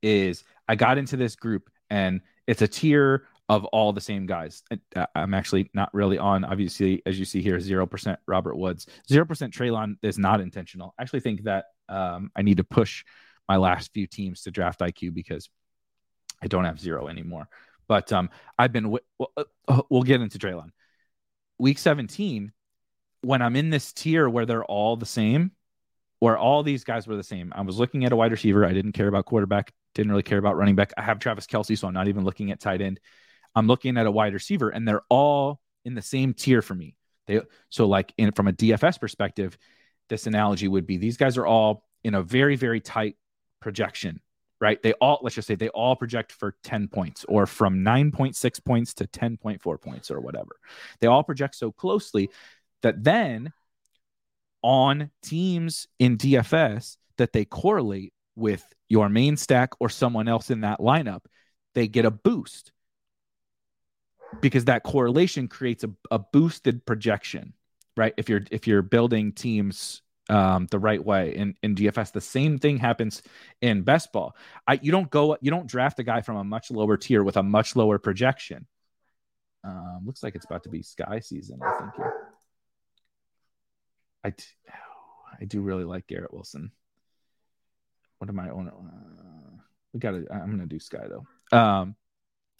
Is 0.00 0.44
I 0.68 0.76
got 0.76 0.96
into 0.96 1.16
this 1.16 1.36
group, 1.36 1.70
and 1.90 2.20
it's 2.46 2.62
a 2.62 2.68
tier 2.68 3.26
of 3.48 3.64
all 3.66 3.92
the 3.92 4.00
same 4.00 4.26
guys. 4.26 4.62
Uh, 4.94 5.06
I'm 5.14 5.32
actually 5.32 5.70
not 5.72 5.92
really 5.94 6.18
on, 6.18 6.44
obviously, 6.44 7.02
as 7.06 7.18
you 7.18 7.24
see 7.24 7.40
here, 7.40 7.58
0% 7.58 8.16
Robert 8.26 8.56
Woods. 8.56 8.86
0% 9.10 9.26
Treylon 9.26 9.96
is 10.02 10.18
not 10.18 10.40
intentional. 10.40 10.94
I 10.98 11.02
actually 11.02 11.20
think 11.20 11.44
that 11.44 11.66
um, 11.88 12.30
I 12.36 12.42
need 12.42 12.58
to 12.58 12.64
push 12.64 13.04
my 13.48 13.56
last 13.56 13.92
few 13.94 14.06
teams 14.06 14.42
to 14.42 14.50
draft 14.50 14.80
IQ 14.80 15.14
because 15.14 15.48
I 16.42 16.46
don't 16.46 16.64
have 16.64 16.78
zero 16.78 17.08
anymore. 17.08 17.48
But 17.88 18.12
um, 18.12 18.28
I've 18.58 18.72
been, 18.72 18.84
w- 18.84 19.04
uh, 19.18 19.44
uh, 19.66 19.82
we'll 19.88 20.02
get 20.02 20.20
into 20.20 20.38
Treylon. 20.38 20.70
Week 21.58 21.78
17, 21.78 22.52
when 23.22 23.40
I'm 23.40 23.56
in 23.56 23.70
this 23.70 23.94
tier 23.94 24.28
where 24.28 24.44
they're 24.44 24.64
all 24.64 24.96
the 24.96 25.06
same, 25.06 25.52
where 26.20 26.36
all 26.36 26.62
these 26.62 26.84
guys 26.84 27.06
were 27.06 27.16
the 27.16 27.22
same, 27.22 27.52
I 27.56 27.62
was 27.62 27.78
looking 27.78 28.04
at 28.04 28.12
a 28.12 28.16
wide 28.16 28.32
receiver. 28.32 28.66
I 28.66 28.74
didn't 28.74 28.92
care 28.92 29.08
about 29.08 29.24
quarterback, 29.24 29.72
didn't 29.94 30.10
really 30.10 30.22
care 30.22 30.38
about 30.38 30.56
running 30.58 30.76
back. 30.76 30.92
I 30.98 31.02
have 31.02 31.18
Travis 31.18 31.46
Kelce, 31.46 31.78
so 31.78 31.88
I'm 31.88 31.94
not 31.94 32.08
even 32.08 32.24
looking 32.24 32.50
at 32.50 32.60
tight 32.60 32.82
end. 32.82 33.00
I'm 33.58 33.66
looking 33.66 33.96
at 33.96 34.06
a 34.06 34.10
wide 34.10 34.34
receiver, 34.34 34.70
and 34.70 34.86
they're 34.86 35.02
all 35.08 35.60
in 35.84 35.94
the 35.94 36.02
same 36.02 36.34
tier 36.34 36.62
for 36.62 36.74
me. 36.74 36.96
They 37.26 37.40
so 37.68 37.86
like 37.86 38.12
in 38.16 38.32
from 38.32 38.48
a 38.48 38.52
DFS 38.52 39.00
perspective, 39.00 39.58
this 40.08 40.26
analogy 40.26 40.68
would 40.68 40.86
be 40.86 40.96
these 40.96 41.16
guys 41.16 41.36
are 41.36 41.46
all 41.46 41.84
in 42.04 42.14
a 42.14 42.22
very 42.22 42.56
very 42.56 42.80
tight 42.80 43.16
projection, 43.60 44.20
right? 44.60 44.82
They 44.82 44.92
all, 44.94 45.18
let's 45.22 45.34
just 45.34 45.48
say 45.48 45.54
they 45.54 45.68
all 45.68 45.96
project 45.96 46.32
for 46.32 46.54
10 46.62 46.88
points 46.88 47.24
or 47.28 47.46
from 47.46 47.84
9.6 47.84 48.64
points 48.64 48.94
to 48.94 49.06
10.4 49.06 49.80
points 49.80 50.10
or 50.10 50.20
whatever. 50.20 50.56
They 51.00 51.06
all 51.06 51.24
project 51.24 51.56
so 51.56 51.72
closely 51.72 52.30
that 52.82 53.02
then 53.02 53.52
on 54.62 55.10
teams 55.22 55.88
in 55.98 56.16
DFS 56.16 56.96
that 57.16 57.32
they 57.32 57.44
correlate 57.44 58.12
with 58.36 58.64
your 58.88 59.08
main 59.08 59.36
stack 59.36 59.70
or 59.80 59.88
someone 59.88 60.28
else 60.28 60.50
in 60.50 60.60
that 60.60 60.78
lineup, 60.78 61.24
they 61.74 61.88
get 61.88 62.04
a 62.04 62.10
boost 62.10 62.72
because 64.40 64.66
that 64.66 64.82
correlation 64.82 65.48
creates 65.48 65.84
a, 65.84 65.90
a 66.10 66.18
boosted 66.18 66.84
projection, 66.86 67.54
right? 67.96 68.14
If 68.16 68.28
you're 68.28 68.42
if 68.50 68.66
you're 68.66 68.82
building 68.82 69.32
teams 69.32 70.02
um, 70.28 70.66
the 70.70 70.78
right 70.78 71.02
way 71.02 71.34
in, 71.34 71.54
in 71.62 71.74
DFS. 71.74 72.12
The 72.12 72.20
same 72.20 72.58
thing 72.58 72.78
happens 72.78 73.22
in 73.60 73.82
best 73.82 74.12
ball. 74.12 74.36
I 74.66 74.78
you 74.82 74.92
don't 74.92 75.10
go 75.10 75.36
you 75.40 75.50
don't 75.50 75.66
draft 75.66 75.98
a 75.98 76.02
guy 76.02 76.20
from 76.20 76.36
a 76.36 76.44
much 76.44 76.70
lower 76.70 76.96
tier 76.96 77.22
with 77.22 77.36
a 77.36 77.42
much 77.42 77.76
lower 77.76 77.98
projection. 77.98 78.66
Um, 79.64 80.02
looks 80.04 80.22
like 80.22 80.34
it's 80.34 80.44
about 80.44 80.64
to 80.64 80.68
be 80.68 80.82
sky 80.82 81.20
season. 81.20 81.60
I 81.62 81.78
think 81.78 81.94
here. 81.96 82.14
I, 84.24 84.34
I 85.40 85.44
do 85.44 85.60
really 85.60 85.84
like 85.84 86.06
Garrett 86.06 86.32
Wilson. 86.32 86.72
What 88.18 88.28
am 88.28 88.38
I 88.38 88.50
on? 88.50 88.68
Uh, 88.68 89.62
we 89.92 90.00
got 90.00 90.12
to. 90.12 90.26
I'm 90.30 90.50
gonna 90.50 90.66
do 90.66 90.78
sky 90.78 91.06
though. 91.08 91.56
Um, 91.56 91.96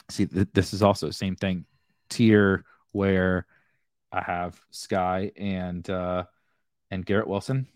see, 0.08 0.26
th- 0.26 0.48
this 0.52 0.72
is 0.72 0.82
also 0.82 1.06
the 1.06 1.12
same 1.12 1.36
thing. 1.36 1.64
Tier 2.08 2.64
where 2.92 3.46
I 4.10 4.22
have 4.22 4.60
sky 4.70 5.32
and 5.36 5.88
uh 5.88 6.24
and 6.90 7.04
Garrett 7.04 7.28
Wilson. 7.28 7.68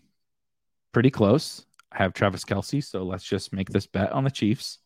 Pretty 0.91 1.11
close. 1.11 1.65
I 1.91 1.97
have 1.97 2.13
Travis 2.13 2.43
Kelce, 2.43 2.83
so 2.83 3.03
let's 3.03 3.23
just 3.23 3.53
make 3.53 3.69
this 3.69 3.85
bet 3.85 4.11
on 4.11 4.23
the 4.23 4.31
Chiefs 4.31 4.79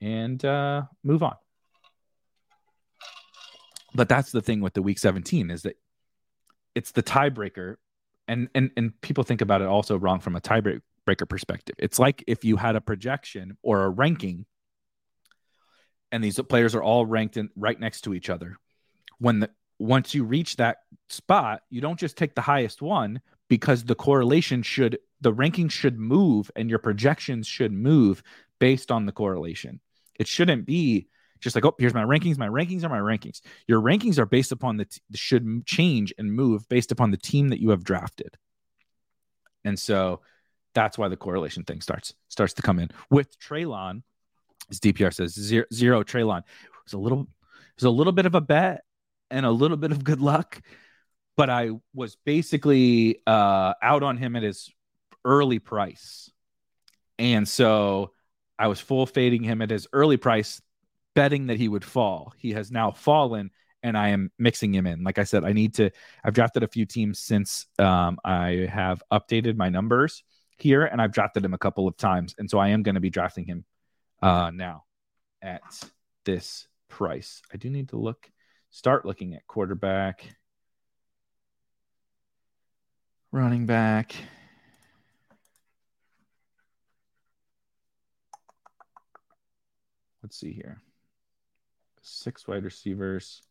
and 0.00 0.44
uh, 0.44 0.82
move 1.02 1.22
on. 1.22 1.34
But 3.94 4.08
that's 4.08 4.30
the 4.30 4.42
thing 4.42 4.60
with 4.60 4.74
the 4.74 4.82
Week 4.82 4.98
17 4.98 5.50
is 5.50 5.62
that 5.62 5.76
it's 6.74 6.92
the 6.92 7.02
tiebreaker, 7.02 7.76
and 8.28 8.48
and 8.54 8.70
and 8.76 9.00
people 9.00 9.24
think 9.24 9.40
about 9.40 9.62
it 9.62 9.66
also 9.66 9.98
wrong 9.98 10.20
from 10.20 10.36
a 10.36 10.40
tiebreaker 10.40 11.28
perspective. 11.28 11.74
It's 11.78 11.98
like 11.98 12.22
if 12.26 12.44
you 12.44 12.56
had 12.56 12.76
a 12.76 12.80
projection 12.80 13.56
or 13.62 13.84
a 13.84 13.88
ranking, 13.88 14.44
and 16.12 16.22
these 16.22 16.40
players 16.40 16.74
are 16.74 16.82
all 16.82 17.06
ranked 17.06 17.36
in 17.36 17.50
right 17.56 17.78
next 17.78 18.02
to 18.02 18.14
each 18.14 18.30
other. 18.30 18.56
When 19.18 19.40
the 19.40 19.50
once 19.78 20.14
you 20.14 20.24
reach 20.24 20.56
that 20.56 20.78
spot, 21.08 21.62
you 21.68 21.80
don't 21.80 22.00
just 22.00 22.16
take 22.16 22.34
the 22.34 22.40
highest 22.40 22.80
one, 22.80 23.20
because 23.48 23.84
the 23.84 23.94
correlation 23.94 24.62
should 24.62 24.98
the 25.20 25.32
rankings 25.32 25.72
should 25.72 25.98
move 25.98 26.50
and 26.56 26.68
your 26.68 26.78
projections 26.78 27.46
should 27.46 27.72
move 27.72 28.22
based 28.58 28.90
on 28.90 29.06
the 29.06 29.12
correlation. 29.12 29.80
It 30.18 30.26
shouldn't 30.26 30.66
be 30.66 31.08
just 31.40 31.54
like, 31.54 31.64
oh, 31.64 31.74
here's 31.78 31.94
my 31.94 32.04
rankings. 32.04 32.38
My 32.38 32.48
rankings 32.48 32.84
are 32.84 32.88
my 32.88 32.98
rankings. 32.98 33.40
Your 33.66 33.80
rankings 33.80 34.18
are 34.18 34.26
based 34.26 34.52
upon 34.52 34.78
the 34.78 34.86
t- 34.86 35.00
should 35.14 35.66
change 35.66 36.12
and 36.18 36.32
move 36.32 36.68
based 36.68 36.92
upon 36.92 37.10
the 37.10 37.16
team 37.18 37.48
that 37.48 37.60
you 37.60 37.70
have 37.70 37.84
drafted. 37.84 38.36
And 39.64 39.78
so 39.78 40.22
that's 40.74 40.96
why 40.98 41.08
the 41.08 41.16
correlation 41.16 41.64
thing 41.64 41.80
starts 41.80 42.14
starts 42.28 42.54
to 42.54 42.62
come 42.62 42.78
in 42.78 42.90
with 43.10 43.38
Treylon. 43.38 44.02
As 44.70 44.80
DPR 44.80 45.12
says, 45.12 45.34
zero, 45.34 45.64
zero 45.72 46.02
Treylon. 46.02 46.40
It 46.40 46.84
was 46.84 46.92
a 46.92 46.98
little, 46.98 47.20
it 47.20 47.76
was 47.76 47.84
a 47.84 47.90
little 47.90 48.12
bit 48.12 48.26
of 48.26 48.34
a 48.34 48.40
bet 48.40 48.82
and 49.30 49.46
a 49.46 49.50
little 49.50 49.76
bit 49.76 49.92
of 49.92 50.04
good 50.04 50.20
luck 50.20 50.60
but 51.36 51.50
I 51.50 51.70
was 51.94 52.16
basically 52.24 53.20
uh, 53.26 53.74
out 53.82 54.02
on 54.02 54.16
him 54.16 54.36
at 54.36 54.42
his 54.42 54.70
early 55.24 55.58
price. 55.58 56.30
And 57.18 57.46
so 57.46 58.12
I 58.58 58.68
was 58.68 58.80
full 58.80 59.06
fading 59.06 59.42
him 59.42 59.60
at 59.62 59.70
his 59.70 59.86
early 59.92 60.16
price, 60.16 60.60
betting 61.14 61.48
that 61.48 61.58
he 61.58 61.68
would 61.68 61.84
fall. 61.84 62.32
He 62.38 62.52
has 62.52 62.70
now 62.70 62.90
fallen, 62.90 63.50
and 63.82 63.96
I 63.96 64.08
am 64.08 64.30
mixing 64.38 64.74
him 64.74 64.86
in. 64.86 65.04
Like 65.04 65.18
I 65.18 65.24
said, 65.24 65.44
I 65.44 65.52
need 65.52 65.74
to, 65.74 65.90
I've 66.24 66.34
drafted 66.34 66.62
a 66.62 66.68
few 66.68 66.86
teams 66.86 67.18
since 67.18 67.66
um, 67.78 68.18
I 68.24 68.68
have 68.72 69.02
updated 69.12 69.56
my 69.56 69.68
numbers 69.68 70.22
here, 70.58 70.84
and 70.84 71.00
I've 71.02 71.12
drafted 71.12 71.44
him 71.44 71.54
a 71.54 71.58
couple 71.58 71.86
of 71.86 71.96
times. 71.98 72.34
And 72.38 72.50
so 72.50 72.58
I 72.58 72.68
am 72.68 72.82
going 72.82 72.94
to 72.94 73.00
be 73.00 73.10
drafting 73.10 73.44
him 73.44 73.64
uh, 74.22 74.50
now 74.52 74.84
at 75.42 75.62
this 76.24 76.66
price. 76.88 77.42
I 77.52 77.56
do 77.56 77.70
need 77.70 77.90
to 77.90 77.96
look, 77.96 78.30
start 78.70 79.04
looking 79.04 79.34
at 79.34 79.46
quarterback 79.46 80.36
running 83.36 83.66
back. 83.66 84.14
Let's 90.22 90.38
see 90.38 90.52
here. 90.52 90.80
Six 92.02 92.48
wide 92.48 92.64
receivers. 92.64 93.42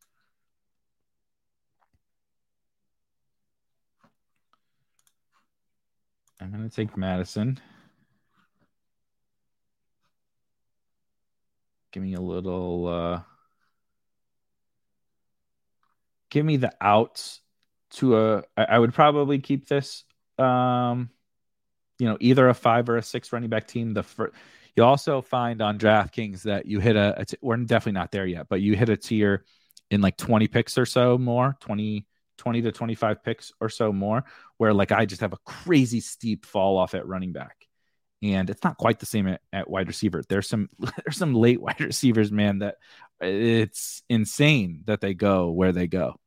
I'm 6.42 6.52
going 6.52 6.68
to 6.68 6.76
take 6.76 6.98
Mattison. 6.98 7.60
Give 11.96 12.04
me 12.04 12.14
a 12.16 12.20
little 12.20 12.88
uh 12.90 13.22
give 16.30 16.46
me 16.46 16.58
the 16.58 16.74
outs 16.82 17.40
to 17.92 18.18
a. 18.18 18.44
I 18.58 18.78
would 18.78 18.94
probably 18.94 19.40
keep 19.40 19.70
this 19.70 20.04
um 20.38 21.10
you 21.98 22.06
know 22.08 22.18
either 22.20 22.50
a 22.50 22.54
five 22.54 22.90
or 22.90 22.98
a 22.98 23.02
six 23.02 23.32
running 23.32 23.50
back 23.50 23.66
team 23.66 23.94
the 23.94 24.04
first 24.04 24.34
you 24.76 24.84
also 24.84 25.22
find 25.22 25.62
on 25.62 25.80
DraftKings 25.80 26.42
that 26.42 26.66
you 26.66 26.82
hit 26.82 26.98
a, 26.98 27.22
a 27.22 27.24
t- 27.24 27.38
we're 27.42 27.56
definitely 27.56 27.94
not 27.94 28.12
there 28.12 28.26
yet, 28.26 28.48
but 28.50 28.60
you 28.60 28.76
hit 28.76 28.90
a 28.90 28.98
tier 28.98 29.46
in 29.90 30.02
like 30.02 30.18
20 30.18 30.50
picks 30.50 30.78
or 30.78 30.86
so 30.86 31.18
more, 31.18 31.56
20, 31.62 32.06
20 32.38 32.62
to 32.64 32.74
25 32.74 33.24
picks 33.24 33.54
or 33.62 33.70
so 33.70 33.94
more, 33.94 34.26
where 34.58 34.74
like 34.74 34.92
I 34.92 35.06
just 35.06 35.22
have 35.22 35.32
a 35.32 35.38
crazy 35.46 36.02
steep 36.02 36.46
fall 36.46 36.78
off 36.78 36.94
at 36.94 37.08
running 37.08 37.32
back. 37.32 37.65
And 38.34 38.50
it's 38.50 38.64
not 38.64 38.78
quite 38.78 39.00
the 39.00 39.06
same 39.06 39.28
at, 39.28 39.42
at 39.54 39.70
wide 39.70 39.88
receiver. 39.88 40.24
There's 40.28 40.48
some 40.48 40.70
there's 40.80 41.18
some 41.18 41.34
late 41.34 41.62
wide 41.62 41.82
receivers, 41.82 42.32
man, 42.32 42.60
that 42.60 42.78
it's 43.22 44.04
insane 44.10 44.84
that 44.86 45.02
they 45.02 45.14
go 45.14 45.52
where 45.52 45.72
they 45.72 45.88
go. 45.88 46.20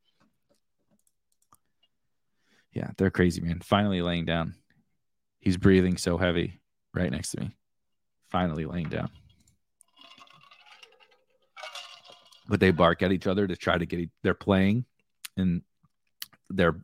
Yeah, 2.73 2.91
they're 2.97 3.11
crazy, 3.11 3.41
man. 3.41 3.61
Finally 3.61 4.03
laying 4.03 4.25
down. 4.25 4.55
He's 5.41 5.57
breathing 5.57 5.97
so 5.97 6.19
heavy 6.19 6.61
right 6.95 7.11
next 7.11 7.33
to 7.33 7.41
me. 7.41 7.57
Finally 8.31 8.67
laying 8.67 8.89
down. 8.89 9.11
But 12.49 12.61
they 12.61 12.71
bark 12.71 13.03
at 13.03 13.13
each 13.13 13.27
other 13.27 13.47
to 13.47 13.57
try 13.57 13.77
to 13.77 13.87
get. 13.87 14.11
they're 14.23 14.35
playing, 14.35 14.85
and 15.37 15.63
they're 16.51 16.81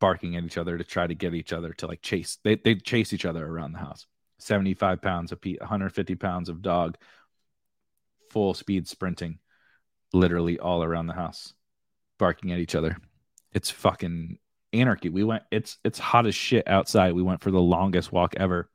barking 0.00 0.36
at 0.36 0.44
each 0.44 0.58
other 0.58 0.76
to 0.76 0.84
try 0.84 1.06
to 1.06 1.14
get 1.14 1.34
each 1.34 1.52
other 1.52 1.72
to 1.74 1.86
like 1.86 2.02
chase. 2.02 2.38
They 2.42 2.56
they 2.56 2.74
chase 2.76 3.12
each 3.12 3.24
other 3.24 3.46
around 3.46 3.72
the 3.72 3.78
house. 3.78 4.06
Seventy 4.38 4.74
five 4.74 5.02
pounds 5.02 5.32
of 5.32 5.40
Pete, 5.40 5.60
one 5.60 5.68
hundred 5.68 5.90
fifty 5.90 6.14
pounds 6.14 6.48
of 6.48 6.62
dog, 6.62 6.96
full 8.30 8.54
speed 8.54 8.86
sprinting, 8.86 9.38
literally 10.12 10.58
all 10.58 10.84
around 10.84 11.06
the 11.06 11.12
house, 11.12 11.54
barking 12.18 12.52
at 12.52 12.60
each 12.60 12.74
other. 12.74 12.96
It's 13.52 13.70
fucking 13.70 14.38
anarchy. 14.72 15.08
We 15.08 15.24
went. 15.24 15.42
It's 15.50 15.78
it's 15.84 15.98
hot 15.98 16.26
as 16.26 16.34
shit 16.34 16.68
outside. 16.68 17.14
We 17.14 17.22
went 17.22 17.40
for 17.40 17.50
the 17.50 17.60
longest 17.60 18.12
walk 18.12 18.34
ever. 18.36 18.70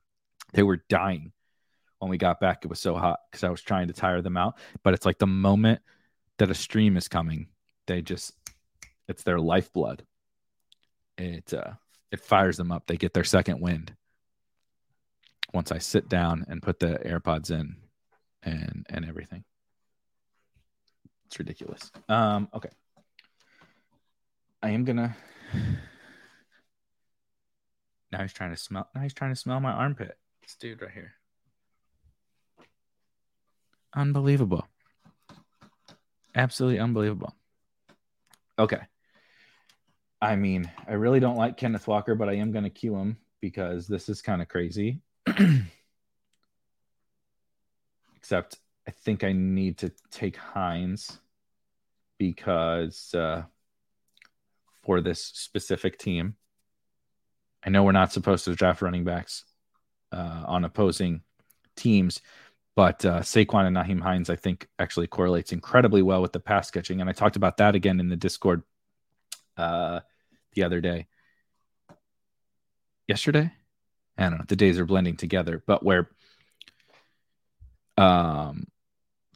They 0.53 0.63
were 0.63 0.83
dying 0.89 1.31
when 1.99 2.09
we 2.09 2.17
got 2.17 2.41
back. 2.41 2.65
It 2.65 2.67
was 2.67 2.79
so 2.81 2.95
hot 2.95 3.19
because 3.31 3.43
I 3.43 3.49
was 3.49 3.61
trying 3.61 3.87
to 3.87 3.93
tire 3.93 4.21
them 4.21 4.35
out. 4.35 4.57
But 4.83 4.93
it's 4.93 5.05
like 5.05 5.17
the 5.17 5.27
moment 5.27 5.81
that 6.39 6.51
a 6.51 6.55
stream 6.55 6.97
is 6.97 7.07
coming, 7.07 7.47
they 7.87 8.01
just 8.01 8.33
it's 9.07 9.23
their 9.23 9.39
lifeblood. 9.39 10.03
It 11.17 11.53
uh, 11.53 11.71
it 12.11 12.19
fires 12.19 12.57
them 12.57 12.71
up. 12.71 12.87
They 12.87 12.97
get 12.97 13.13
their 13.13 13.23
second 13.23 13.61
wind. 13.61 13.93
Once 15.53 15.71
I 15.71 15.77
sit 15.77 16.09
down 16.09 16.45
and 16.47 16.61
put 16.61 16.79
the 16.79 16.99
AirPods 17.05 17.51
in, 17.51 17.77
and 18.41 18.85
and 18.89 19.05
everything, 19.05 19.43
it's 21.27 21.39
ridiculous. 21.39 21.91
Um, 22.09 22.49
okay, 22.53 22.69
I 24.61 24.71
am 24.71 24.83
gonna. 24.83 25.15
Now 28.13 28.21
he's 28.21 28.33
trying 28.33 28.51
to 28.51 28.57
smell. 28.57 28.87
Now 28.93 29.01
he's 29.01 29.13
trying 29.15 29.31
to 29.31 29.39
smell 29.39 29.59
my 29.59 29.71
armpit. 29.71 30.15
This 30.43 30.55
dude 30.55 30.83
right 30.83 30.91
here. 30.91 31.13
Unbelievable. 33.95 34.67
Absolutely 36.35 36.79
unbelievable. 36.79 37.33
Okay. 38.59 38.81
I 40.21 40.35
mean, 40.35 40.71
I 40.87 40.93
really 40.93 41.19
don't 41.19 41.37
like 41.37 41.57
Kenneth 41.57 41.87
Walker, 41.87 42.13
but 42.13 42.29
I 42.29 42.33
am 42.35 42.53
to 42.53 42.69
cue 42.69 42.95
him 42.95 43.17
because 43.41 43.87
this 43.87 44.09
is 44.09 44.21
kind 44.21 44.41
of 44.41 44.47
crazy. 44.47 45.01
Except 48.15 48.57
I 48.87 48.91
think 48.91 49.23
I 49.23 49.31
need 49.33 49.77
to 49.79 49.91
take 50.11 50.37
Hines 50.37 51.19
because 52.17 53.13
uh, 53.13 53.43
for 54.83 55.01
this 55.01 55.23
specific 55.23 55.97
team, 55.97 56.35
I 57.65 57.69
know 57.69 57.83
we're 57.83 57.93
not 57.93 58.11
supposed 58.11 58.45
to 58.45 58.55
draft 58.55 58.81
running 58.81 59.03
backs 59.03 59.45
uh, 60.11 60.43
on 60.45 60.65
opposing 60.65 61.21
teams, 61.75 62.21
but 62.75 63.03
uh, 63.05 63.21
Saquon 63.21 63.65
and 63.65 63.75
Nyheim 63.75 64.01
Hines, 64.01 64.29
I 64.29 64.35
think, 64.35 64.67
actually 64.79 65.07
correlates 65.07 65.51
incredibly 65.51 66.01
well 66.01 66.21
with 66.21 66.33
the 66.33 66.39
pass 66.39 66.69
catching. 66.71 67.01
And 67.01 67.09
I 67.09 67.13
talked 67.13 67.35
about 67.35 67.57
that 67.57 67.75
again 67.75 67.99
in 67.99 68.09
the 68.09 68.15
Discord 68.15 68.63
uh, 69.57 70.01
the 70.53 70.63
other 70.63 70.81
day. 70.81 71.07
Yesterday? 73.07 73.51
I 74.17 74.23
don't 74.29 74.39
know. 74.39 74.45
The 74.47 74.55
days 74.55 74.79
are 74.79 74.85
blending 74.85 75.17
together, 75.17 75.63
but 75.65 75.83
where 75.83 76.09
um, 77.97 78.65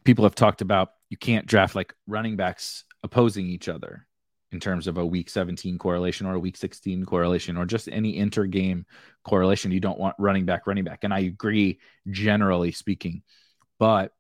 people 0.03 0.25
have 0.25 0.35
talked 0.35 0.61
about 0.61 0.89
you 1.09 1.17
can't 1.17 1.45
draft 1.45 1.75
like 1.75 1.93
running 2.05 2.35
backs 2.35 2.83
opposing 3.03 3.47
each 3.47 3.69
other 3.69 4.07
in 4.51 4.59
terms 4.59 4.87
of 4.87 4.97
a 4.97 5.05
week 5.05 5.29
17 5.29 5.77
correlation 5.77 6.25
or 6.25 6.35
a 6.35 6.39
week 6.39 6.57
16 6.57 7.05
correlation 7.05 7.57
or 7.57 7.65
just 7.65 7.89
any 7.89 8.17
inter-game 8.17 8.85
correlation. 9.23 9.71
You 9.71 9.79
don't 9.79 9.99
want 9.99 10.15
running 10.19 10.45
back, 10.45 10.67
running 10.67 10.83
back. 10.83 11.03
And 11.03 11.13
I 11.13 11.19
agree, 11.19 11.79
generally 12.09 12.71
speaking, 12.71 13.23
but 13.79 14.13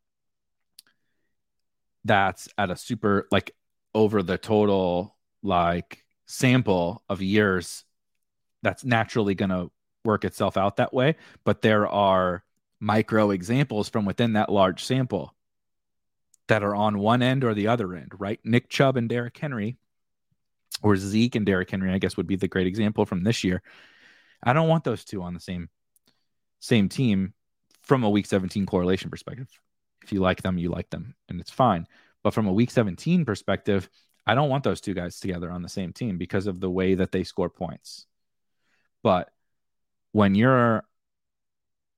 that's 2.03 2.47
at 2.57 2.71
a 2.71 2.75
super 2.75 3.27
like 3.31 3.51
over 3.93 4.23
the 4.23 4.37
total 4.37 5.17
like 5.43 6.03
sample 6.25 7.03
of 7.09 7.21
years 7.21 7.83
that's 8.63 8.83
naturally 8.83 9.35
going 9.35 9.49
to 9.49 9.71
work 10.07 10.25
itself 10.25 10.57
out 10.57 10.77
that 10.77 10.93
way 10.93 11.15
but 11.43 11.61
there 11.61 11.87
are 11.87 12.43
micro 12.79 13.29
examples 13.29 13.89
from 13.89 14.05
within 14.05 14.33
that 14.33 14.51
large 14.51 14.83
sample 14.83 15.35
that 16.47 16.63
are 16.63 16.73
on 16.73 16.97
one 16.97 17.21
end 17.21 17.43
or 17.43 17.53
the 17.53 17.67
other 17.67 17.93
end 17.93 18.11
right 18.17 18.39
nick 18.43 18.69
chubb 18.69 18.97
and 18.97 19.09
Derrick 19.09 19.37
henry 19.37 19.77
or 20.81 20.97
zeke 20.97 21.35
and 21.35 21.45
Derrick 21.45 21.69
henry 21.69 21.93
i 21.93 21.99
guess 21.99 22.17
would 22.17 22.27
be 22.27 22.35
the 22.35 22.47
great 22.47 22.67
example 22.67 23.05
from 23.05 23.23
this 23.23 23.43
year 23.43 23.61
I 24.43 24.53
don't 24.53 24.69
want 24.69 24.83
those 24.83 25.03
two 25.03 25.21
on 25.23 25.33
the 25.33 25.39
same 25.39 25.69
same 26.59 26.89
team 26.89 27.33
from 27.81 28.03
a 28.03 28.09
week 28.09 28.25
17 28.25 28.65
correlation 28.65 29.09
perspective. 29.09 29.47
If 30.03 30.11
you 30.11 30.19
like 30.19 30.41
them, 30.41 30.57
you 30.57 30.69
like 30.69 30.89
them, 30.89 31.15
and 31.29 31.39
it's 31.39 31.51
fine. 31.51 31.87
But 32.23 32.33
from 32.33 32.47
a 32.47 32.53
week 32.53 32.71
17 32.71 33.25
perspective, 33.25 33.89
I 34.25 34.35
don't 34.35 34.49
want 34.49 34.63
those 34.63 34.81
two 34.81 34.93
guys 34.93 35.19
together 35.19 35.51
on 35.51 35.61
the 35.61 35.69
same 35.69 35.93
team 35.93 36.17
because 36.17 36.47
of 36.47 36.59
the 36.59 36.69
way 36.69 36.95
that 36.95 37.11
they 37.11 37.23
score 37.23 37.49
points. 37.49 38.05
But 39.03 39.29
when 40.11 40.35
you're 40.35 40.83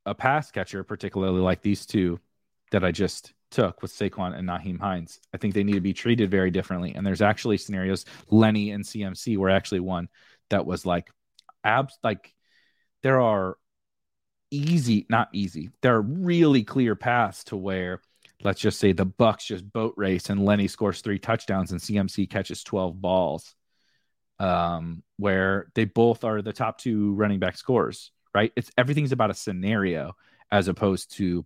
a 0.05 0.15
pass 0.15 0.51
catcher, 0.51 0.83
particularly 0.83 1.41
like 1.41 1.61
these 1.61 1.85
two 1.85 2.19
that 2.71 2.83
I 2.83 2.91
just 2.91 3.33
took 3.51 3.81
with 3.81 3.91
Saquon 3.91 4.37
and 4.37 4.47
Nyheim 4.47 4.79
Hines, 4.79 5.19
I 5.33 5.37
think 5.37 5.53
they 5.53 5.63
need 5.63 5.73
to 5.73 5.81
be 5.81 5.93
treated 5.93 6.29
very 6.29 6.51
differently. 6.51 6.93
And 6.93 7.05
there's 7.05 7.21
actually 7.21 7.57
scenarios, 7.57 8.05
Lenny 8.29 8.71
and 8.71 8.83
CMC 8.83 9.37
were 9.37 9.49
actually 9.49 9.79
one 9.79 10.09
that 10.49 10.65
was 10.65 10.85
like 10.85 11.09
abs 11.63 11.97
like 12.03 12.33
there 13.03 13.21
are 13.21 13.57
easy, 14.51 15.05
not 15.09 15.29
easy. 15.33 15.69
There 15.81 15.95
are 15.95 16.01
really 16.01 16.63
clear 16.63 16.95
paths 16.95 17.43
to 17.45 17.55
where 17.57 18.01
let's 18.43 18.61
just 18.61 18.79
say 18.79 18.93
the 18.93 19.05
Bucks 19.05 19.45
just 19.45 19.71
boat 19.71 19.93
race 19.97 20.29
and 20.29 20.45
Lenny 20.45 20.67
scores 20.67 21.01
three 21.01 21.19
touchdowns 21.19 21.71
and 21.71 21.79
CMC 21.79 22.29
catches 22.29 22.63
12 22.63 22.99
balls. 23.01 23.55
Um, 24.39 25.03
where 25.17 25.67
they 25.75 25.83
both 25.83 26.23
are 26.23 26.41
the 26.41 26.53
top 26.53 26.77
two 26.77 27.13
running 27.15 27.39
back 27.39 27.57
scores, 27.57 28.11
right? 28.33 28.53
It's 28.55 28.71
everything's 28.77 29.11
about 29.11 29.31
a 29.31 29.33
scenario 29.33 30.13
as 30.49 30.69
opposed 30.69 31.15
to 31.17 31.45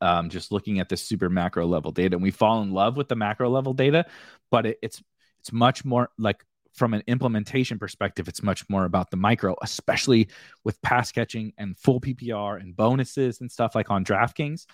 um, 0.00 0.28
just 0.28 0.50
looking 0.50 0.80
at 0.80 0.88
the 0.88 0.96
super 0.96 1.28
macro 1.28 1.66
level 1.66 1.92
data. 1.92 2.16
And 2.16 2.22
we 2.22 2.30
fall 2.30 2.62
in 2.62 2.72
love 2.72 2.96
with 2.96 3.08
the 3.08 3.16
macro 3.16 3.48
level 3.48 3.74
data, 3.74 4.06
but 4.50 4.66
it, 4.66 4.78
it's 4.82 5.02
it's 5.38 5.52
much 5.52 5.84
more 5.84 6.10
like 6.18 6.44
from 6.74 6.94
an 6.94 7.02
implementation 7.06 7.78
perspective, 7.78 8.28
it's 8.28 8.42
much 8.42 8.68
more 8.68 8.84
about 8.84 9.10
the 9.10 9.16
micro, 9.16 9.56
especially 9.62 10.28
with 10.64 10.80
pass 10.82 11.12
catching 11.12 11.52
and 11.58 11.76
full 11.78 12.00
PPR 12.00 12.60
and 12.60 12.76
bonuses 12.76 13.40
and 13.40 13.50
stuff 13.50 13.74
like 13.74 13.90
on 13.90 14.04
DraftKings. 14.04 14.66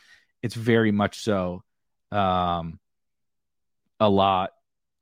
It's 0.43 0.55
very 0.55 0.93
much 0.93 1.21
so 1.21 1.63
um, 2.13 2.79
a 3.99 4.09
lot, 4.09 4.51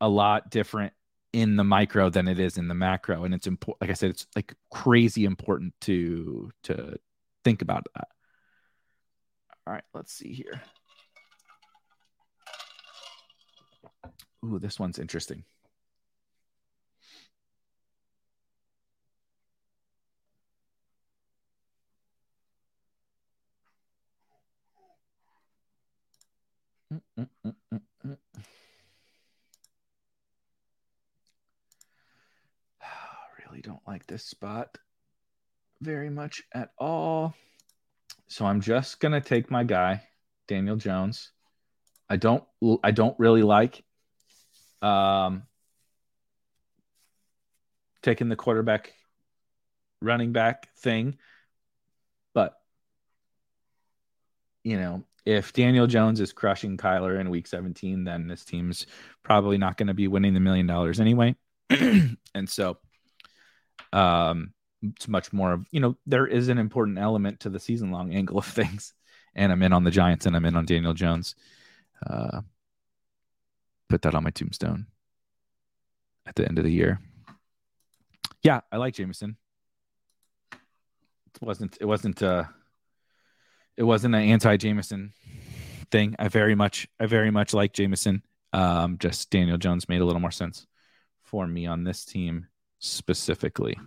a 0.01 0.09
lot 0.09 0.51
different 0.51 0.93
in 1.35 1.57
the 1.57 1.65
micro 1.65 2.09
than 2.11 2.29
it 2.29 2.39
is 2.39 2.57
in 2.59 2.69
the 2.69 2.75
macro. 2.75 3.25
And 3.25 3.35
it's 3.35 3.49
important, 3.49 3.83
like 3.83 3.91
I 3.91 3.95
said, 3.95 4.11
it's 4.11 4.27
like 4.37 4.55
crazy 4.71 5.25
important 5.25 5.75
to 5.83 6.53
to 6.63 6.97
think 7.43 7.61
about 7.61 7.87
that. 7.97 8.09
All 9.67 9.75
right, 9.75 9.83
let's 9.93 10.13
see 10.13 10.33
here. 10.33 10.63
Ooh, 14.45 14.61
this 14.61 14.79
one's 14.79 14.99
interesting. 15.01 15.43
Mm, 26.93 27.01
mm, 27.19 27.29
mm, 27.73 27.81
mm, 28.07 28.17
really 33.54 33.54
don't 33.65 33.81
like 33.87 34.07
this 34.07 34.25
spot 34.25 34.79
very 35.81 36.11
much 36.11 36.43
at 36.55 36.71
all. 36.79 37.35
So 38.29 38.45
I'm 38.45 38.61
just 38.61 39.01
gonna 39.01 39.21
take 39.21 39.51
my 39.51 39.65
guy, 39.65 40.03
Daniel 40.47 40.77
Jones. 40.77 41.33
I 42.09 42.17
don't 42.17 42.45
I 42.83 42.91
don't 42.91 43.19
really 43.19 43.43
like 43.43 43.83
um 44.83 45.45
taking 48.03 48.29
the 48.29 48.37
quarterback 48.37 48.93
running 50.01 50.33
back 50.33 50.69
thing. 50.77 51.17
But 52.35 52.55
you 54.63 54.77
know, 54.79 55.05
if 55.25 55.53
Daniel 55.53 55.87
Jones 55.87 56.21
is 56.21 56.33
crushing 56.33 56.77
Kyler 56.77 57.19
in 57.19 57.31
week 57.31 57.47
17, 57.47 58.05
then 58.05 58.27
this 58.27 58.45
team's 58.45 58.87
probably 59.23 59.59
not 59.59 59.77
going 59.77 59.87
to 59.89 59.95
be 59.95 60.09
winning 60.09 60.35
the 60.35 60.41
million 60.41 60.67
dollars 60.67 61.01
anyway. 61.01 61.35
and 61.71 62.19
so 62.47 62.79
um, 63.95 64.53
it's 64.83 65.09
much 65.09 65.33
more 65.33 65.53
of 65.53 65.67
you 65.71 65.81
know 65.81 65.97
there 66.07 66.27
is 66.27 66.49
an 66.49 66.59
important 66.59 66.99
element 66.99 67.41
to 67.41 67.49
the 67.49 67.61
season 67.61 67.91
long 67.91 68.13
angle 68.13 68.39
of 68.39 68.47
things, 68.61 68.93
and 69.35 69.51
I'm 69.51 69.63
in 69.63 69.73
on 69.73 69.85
the 69.85 69.91
Giants 69.91 70.27
and 70.27 70.37
I'm 70.37 70.45
in 70.45 70.57
on 70.57 70.67
Daniel 70.67 70.93
Jones. 70.93 71.35
Uh, 72.05 72.43
put 73.89 74.03
that 74.03 74.15
on 74.15 74.25
my 74.25 74.31
tombstone 74.31 74.87
at 76.27 76.35
the 76.35 76.47
end 76.47 76.59
of 76.59 76.65
the 76.65 76.73
year. 76.73 77.01
Yeah, 78.43 78.61
I 78.71 78.77
like 78.77 78.95
Jameson. 78.95 79.37
It 80.53 81.41
wasn't 81.41 81.79
it 81.81 81.87
wasn't 81.87 82.23
uh 82.23 82.45
it 83.77 83.85
wasn't 83.85 84.15
an 84.15 84.23
anti 84.23 84.57
Jameson 84.57 85.13
thing. 85.91 86.17
I 86.19 86.29
very 86.29 86.55
much 86.55 86.89
I 86.99 87.07
very 87.07 87.31
much 87.31 87.55
like 87.55 87.73
Jameson. 87.73 88.23
Um, 88.53 88.99
just 88.99 89.31
Daniel 89.31 89.59
Jones 89.59 89.89
made 89.89 90.01
a 90.01 90.05
little 90.05 90.21
more 90.21 90.31
sense 90.31 90.67
for 91.23 91.45
me 91.45 91.67
on 91.67 91.83
this 91.83 92.05
team 92.05 92.47
specifically. 92.85 93.79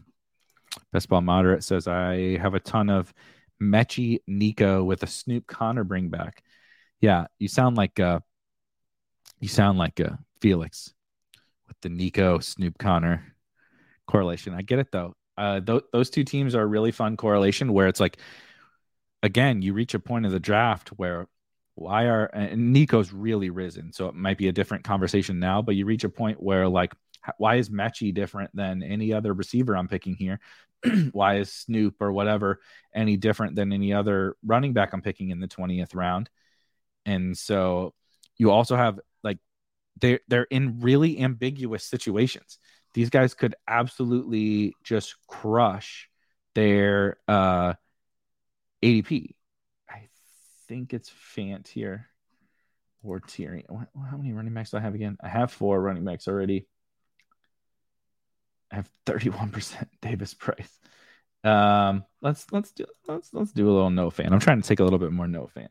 Best 0.91 1.09
Ball 1.09 1.21
Monitor 1.21 1.61
says 1.61 1.87
I 1.87 2.37
have 2.37 2.53
a 2.53 2.59
ton 2.59 2.89
of 2.89 3.13
Metchie 3.61 4.19
Nico 4.27 4.83
with 4.83 5.03
a 5.03 5.07
Snoop 5.07 5.47
Conner 5.47 5.83
bring 5.83 6.09
back. 6.09 6.43
Yeah, 7.01 7.27
you 7.39 7.47
sound 7.47 7.77
like 7.77 7.99
uh 7.99 8.19
you 9.39 9.47
sound 9.47 9.77
like 9.77 9.99
uh 9.99 10.17
Felix 10.41 10.93
with 11.67 11.77
the 11.81 11.89
Nico 11.89 12.39
Snoop 12.39 12.77
Conner 12.77 13.35
correlation. 14.07 14.53
I 14.53 14.61
get 14.61 14.79
it 14.79 14.91
though. 14.91 15.15
Uh, 15.37 15.59
th- 15.59 15.83
those 15.93 16.09
two 16.09 16.23
teams 16.23 16.55
are 16.55 16.67
really 16.67 16.91
fun 16.91 17.15
correlation 17.15 17.71
where 17.71 17.87
it's 17.87 17.99
like, 17.99 18.17
again, 19.21 19.61
you 19.61 19.73
reach 19.73 19.93
a 19.93 19.99
point 19.99 20.25
of 20.25 20.31
the 20.31 20.39
draft 20.39 20.89
where 20.89 21.27
why 21.75 22.05
are 22.05 22.25
and 22.33 22.73
Nico's 22.73 23.13
really 23.13 23.51
risen, 23.51 23.93
so 23.93 24.07
it 24.07 24.15
might 24.15 24.39
be 24.39 24.47
a 24.47 24.51
different 24.51 24.83
conversation 24.83 25.39
now. 25.39 25.61
But 25.61 25.75
you 25.75 25.85
reach 25.85 26.03
a 26.03 26.09
point 26.09 26.41
where 26.41 26.67
like, 26.67 26.93
why 27.37 27.55
is 27.55 27.69
Metchie 27.69 28.13
different 28.13 28.55
than 28.55 28.83
any 28.83 29.13
other 29.13 29.33
receiver 29.33 29.75
I'm 29.75 29.87
picking 29.87 30.15
here? 30.15 30.39
why 31.11 31.37
is 31.37 31.51
Snoop 31.51 31.95
or 31.99 32.11
whatever 32.11 32.59
any 32.93 33.17
different 33.17 33.55
than 33.55 33.73
any 33.73 33.93
other 33.93 34.35
running 34.45 34.73
back 34.73 34.93
I'm 34.93 35.01
picking 35.01 35.29
in 35.29 35.39
the 35.39 35.47
20th 35.47 35.95
round? 35.95 36.29
And 37.05 37.37
so 37.37 37.93
you 38.37 38.51
also 38.51 38.75
have 38.75 38.99
like 39.23 39.39
they 39.99 40.19
they're 40.27 40.43
in 40.43 40.79
really 40.81 41.19
ambiguous 41.19 41.83
situations. 41.83 42.59
These 42.93 43.09
guys 43.09 43.33
could 43.33 43.55
absolutely 43.67 44.75
just 44.83 45.15
crush 45.27 46.09
their 46.55 47.17
uh 47.27 47.73
ADP 48.83 49.35
I 49.89 50.07
think 50.67 50.93
it's 50.93 51.09
Fant 51.09 51.67
here 51.67 52.07
or 53.03 53.19
Thierry. 53.19 53.65
How 53.69 54.17
many 54.17 54.33
running 54.33 54.53
backs 54.53 54.71
do 54.71 54.77
I 54.77 54.81
have 54.81 54.95
again? 54.95 55.17
I 55.21 55.29
have 55.29 55.51
four 55.51 55.81
running 55.81 56.03
backs 56.03 56.27
already. 56.27 56.67
I 58.71 58.75
have 58.75 58.89
31% 59.05 59.87
Davis 60.01 60.33
Price. 60.33 60.79
Um, 61.43 62.03
let's 62.21 62.51
let's 62.51 62.71
do 62.71 62.85
let's 63.07 63.33
let's 63.33 63.51
do 63.51 63.69
a 63.69 63.71
little 63.71 63.89
Noah 63.89 64.11
Fant. 64.11 64.31
I'm 64.31 64.39
trying 64.39 64.61
to 64.61 64.67
take 64.67 64.79
a 64.79 64.83
little 64.83 64.99
bit 64.99 65.11
more 65.11 65.27
Noah 65.27 65.47
Fant. 65.47 65.69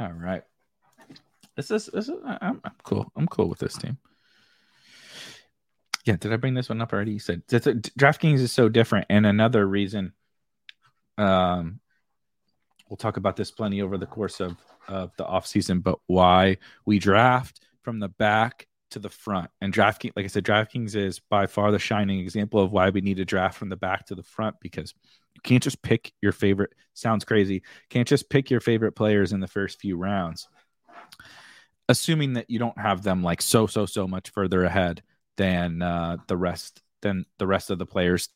All 0.00 0.12
right. 0.12 0.42
This 1.56 1.70
is, 1.70 1.86
this 1.92 2.08
is 2.08 2.14
I'm, 2.24 2.60
I'm 2.64 2.72
cool. 2.84 3.12
I'm 3.14 3.26
cool 3.26 3.48
with 3.50 3.58
this 3.58 3.76
team. 3.76 3.98
Yeah, 6.06 6.16
did 6.16 6.32
I 6.32 6.36
bring 6.36 6.54
this 6.54 6.70
one 6.70 6.80
up 6.80 6.94
already? 6.94 7.12
You 7.12 7.18
said 7.18 7.46
DraftKings 7.46 8.38
is 8.38 8.50
so 8.50 8.70
different, 8.70 9.06
and 9.10 9.26
another 9.26 9.66
reason. 9.66 10.14
Um, 11.18 11.80
we'll 12.88 12.96
talk 12.96 13.16
about 13.16 13.36
this 13.36 13.50
plenty 13.50 13.82
over 13.82 13.98
the 13.98 14.06
course 14.06 14.40
of 14.40 14.56
of 14.88 15.12
the 15.16 15.26
off 15.26 15.46
season, 15.46 15.80
but 15.80 15.98
why 16.06 16.56
we 16.84 16.98
draft 16.98 17.60
from 17.82 18.00
the 18.00 18.08
back 18.08 18.66
to 18.90 18.98
the 18.98 19.08
front, 19.08 19.50
and 19.60 19.72
DraftKings, 19.72 20.12
like 20.16 20.24
I 20.24 20.28
said, 20.28 20.44
DraftKings 20.44 20.96
is 20.96 21.20
by 21.20 21.46
far 21.46 21.70
the 21.70 21.78
shining 21.78 22.18
example 22.18 22.60
of 22.60 22.72
why 22.72 22.90
we 22.90 23.00
need 23.00 23.18
to 23.18 23.24
draft 23.24 23.56
from 23.56 23.68
the 23.68 23.76
back 23.76 24.06
to 24.06 24.16
the 24.16 24.22
front 24.22 24.56
because 24.60 24.94
you 25.34 25.40
can't 25.42 25.62
just 25.62 25.80
pick 25.82 26.12
your 26.20 26.32
favorite. 26.32 26.72
Sounds 26.94 27.24
crazy. 27.24 27.62
Can't 27.88 28.08
just 28.08 28.28
pick 28.28 28.50
your 28.50 28.60
favorite 28.60 28.92
players 28.92 29.32
in 29.32 29.38
the 29.38 29.46
first 29.46 29.78
few 29.80 29.96
rounds 29.96 30.48
assuming 31.90 32.34
that 32.34 32.48
you 32.48 32.60
don't 32.60 32.78
have 32.78 33.02
them 33.02 33.20
like 33.20 33.42
so 33.42 33.66
so 33.66 33.84
so 33.84 34.06
much 34.06 34.30
further 34.30 34.64
ahead 34.64 35.02
than 35.36 35.82
uh, 35.82 36.16
the 36.28 36.36
rest 36.36 36.80
than 37.02 37.26
the 37.38 37.46
rest 37.46 37.68
of 37.70 37.78
the 37.78 37.86
players 37.86 38.28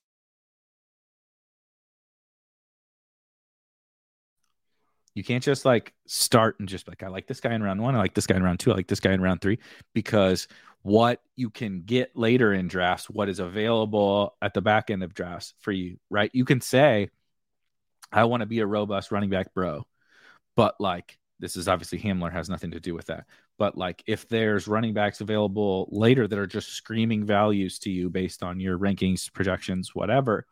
You 5.15 5.23
can't 5.23 5.43
just 5.45 5.65
like 5.65 5.95
start 6.07 6.59
and 6.59 6.69
just 6.69 6.89
like, 6.89 7.03
I 7.03 7.09
like 7.09 7.27
this 7.27 7.41
guy 7.41 7.55
in 7.55 7.62
round 7.62 7.81
one. 7.81 7.95
I 7.95 7.99
like 7.99 8.15
this 8.15 8.27
guy 8.27 8.37
in 8.37 8.43
round 8.43 8.61
two. 8.61 8.73
I 8.73 8.75
like 8.75 8.89
this 8.89 9.01
guy 9.01 9.12
in 9.12 9.21
round 9.21 9.41
three. 9.41 9.59
Because 9.95 10.49
what 10.83 11.23
you 11.37 11.51
can 11.51 11.83
get 11.83 12.17
later 12.17 12.53
in 12.53 12.69
drafts, 12.69 13.09
what 13.09 13.29
is 13.29 13.39
available 13.39 14.37
at 14.43 14.55
the 14.55 14.61
back 14.61 14.91
end 14.91 15.03
of 15.03 15.15
drafts 15.15 15.55
for 15.61 15.73
you, 15.73 15.99
right? 16.11 16.31
You 16.35 16.45
can 16.45 16.61
say, 16.61 17.11
I 18.12 18.25
want 18.25 18.43
to 18.43 18.47
be 18.47 18.59
a 18.61 18.67
robust 18.67 19.12
running 19.12 19.31
back 19.31 19.55
bro. 19.55 19.87
But 20.57 20.81
like, 20.81 21.19
this 21.41 21.57
is 21.57 21.69
obviously 21.69 21.99
Hamler 21.99 22.33
has 22.33 22.49
nothing 22.49 22.73
to 22.73 22.81
do 22.81 22.95
with 22.95 23.07
that. 23.07 23.27
But 23.59 23.77
like 23.79 24.03
if 24.07 24.29
there's 24.29 24.69
running 24.69 24.95
backs 24.95 25.21
available 25.21 25.89
later 25.91 26.27
that 26.27 26.39
are 26.39 26.47
just 26.47 26.71
screaming 26.71 27.25
values 27.25 27.79
to 27.81 27.91
you 27.91 28.11
based 28.11 28.43
on 28.43 28.61
your 28.61 28.79
rankings, 28.79 29.33
projections, 29.33 29.95
whatever 29.95 30.47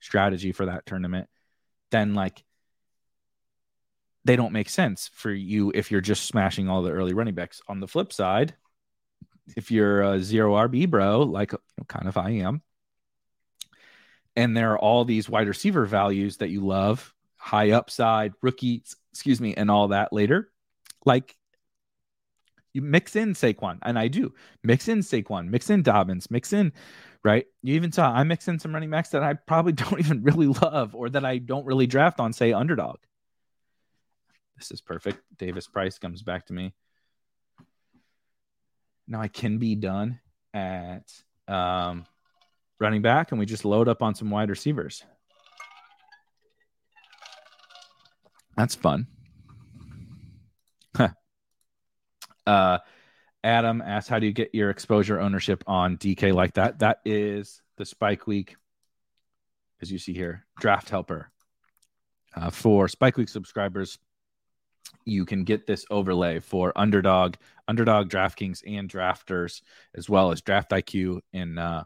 strategy 0.00 0.52
for 0.52 0.66
that 0.66 0.86
tournament, 0.86 1.28
then 1.90 2.14
like 2.14 2.42
they 4.26 4.36
don't 4.36 4.52
make 4.52 4.68
sense 4.68 5.08
for 5.14 5.30
you 5.30 5.70
if 5.74 5.90
you're 5.90 6.00
just 6.00 6.24
smashing 6.24 6.68
all 6.68 6.82
the 6.82 6.90
early 6.90 7.14
running 7.14 7.34
backs. 7.34 7.62
On 7.68 7.78
the 7.78 7.86
flip 7.86 8.12
side, 8.12 8.54
if 9.56 9.70
you're 9.70 10.02
a 10.02 10.20
zero 10.20 10.54
RB 10.54 10.90
bro, 10.90 11.20
like 11.20 11.52
you 11.52 11.58
know, 11.78 11.84
kind 11.86 12.08
of 12.08 12.16
I 12.16 12.30
am, 12.30 12.60
and 14.34 14.56
there 14.56 14.72
are 14.72 14.78
all 14.78 15.04
these 15.04 15.28
wide 15.28 15.46
receiver 15.46 15.86
values 15.86 16.38
that 16.38 16.50
you 16.50 16.66
love, 16.66 17.14
high 17.36 17.70
upside, 17.70 18.32
rookie, 18.42 18.82
excuse 19.12 19.40
me, 19.40 19.54
and 19.54 19.70
all 19.70 19.88
that 19.88 20.12
later, 20.12 20.50
like 21.04 21.36
you 22.72 22.82
mix 22.82 23.14
in 23.14 23.34
Saquon, 23.34 23.78
and 23.82 23.96
I 23.96 24.08
do 24.08 24.34
mix 24.64 24.88
in 24.88 24.98
Saquon, 24.98 25.48
mix 25.48 25.70
in 25.70 25.84
Dobbins, 25.84 26.32
mix 26.32 26.52
in, 26.52 26.72
right? 27.22 27.46
You 27.62 27.74
even 27.74 27.92
saw 27.92 28.10
I 28.10 28.24
mix 28.24 28.48
in 28.48 28.58
some 28.58 28.74
running 28.74 28.90
backs 28.90 29.10
that 29.10 29.22
I 29.22 29.34
probably 29.34 29.72
don't 29.84 30.00
even 30.00 30.24
really 30.24 30.48
love 30.48 30.96
or 30.96 31.10
that 31.10 31.24
I 31.24 31.38
don't 31.38 31.64
really 31.64 31.86
draft 31.86 32.18
on, 32.18 32.32
say, 32.32 32.52
underdog. 32.52 32.96
This 34.56 34.70
is 34.70 34.80
perfect. 34.80 35.20
Davis 35.36 35.66
Price 35.66 35.98
comes 35.98 36.22
back 36.22 36.46
to 36.46 36.52
me. 36.52 36.74
Now 39.06 39.20
I 39.20 39.28
can 39.28 39.58
be 39.58 39.74
done 39.74 40.20
at 40.54 41.12
um, 41.46 42.06
running 42.80 43.02
back, 43.02 43.30
and 43.30 43.38
we 43.38 43.46
just 43.46 43.64
load 43.64 43.88
up 43.88 44.02
on 44.02 44.14
some 44.14 44.30
wide 44.30 44.50
receivers. 44.50 45.04
That's 48.56 48.74
fun. 48.74 49.06
Uh, 52.46 52.78
Adam 53.42 53.82
asks, 53.82 54.08
"How 54.08 54.18
do 54.18 54.26
you 54.26 54.32
get 54.32 54.54
your 54.54 54.70
exposure 54.70 55.18
ownership 55.18 55.64
on 55.66 55.98
DK 55.98 56.32
like 56.32 56.54
that?" 56.54 56.78
That 56.78 57.00
is 57.04 57.60
the 57.76 57.84
Spike 57.84 58.26
Week, 58.26 58.56
as 59.82 59.90
you 59.90 59.98
see 59.98 60.14
here, 60.14 60.46
Draft 60.60 60.88
Helper. 60.88 61.30
Uh, 62.34 62.50
for 62.50 62.86
Spike 62.86 63.16
Week 63.16 63.28
subscribers, 63.28 63.98
you 65.04 65.24
can 65.24 65.44
get 65.44 65.66
this 65.66 65.86
overlay 65.90 66.40
for 66.40 66.72
Underdog, 66.76 67.34
Underdog, 67.68 68.08
DraftKings, 68.08 68.62
and 68.66 68.88
Drafters, 68.88 69.62
as 69.94 70.08
well 70.08 70.32
as 70.32 70.40
Draft 70.40 70.70
IQ 70.70 71.20
and 71.32 71.58
uh, 71.58 71.84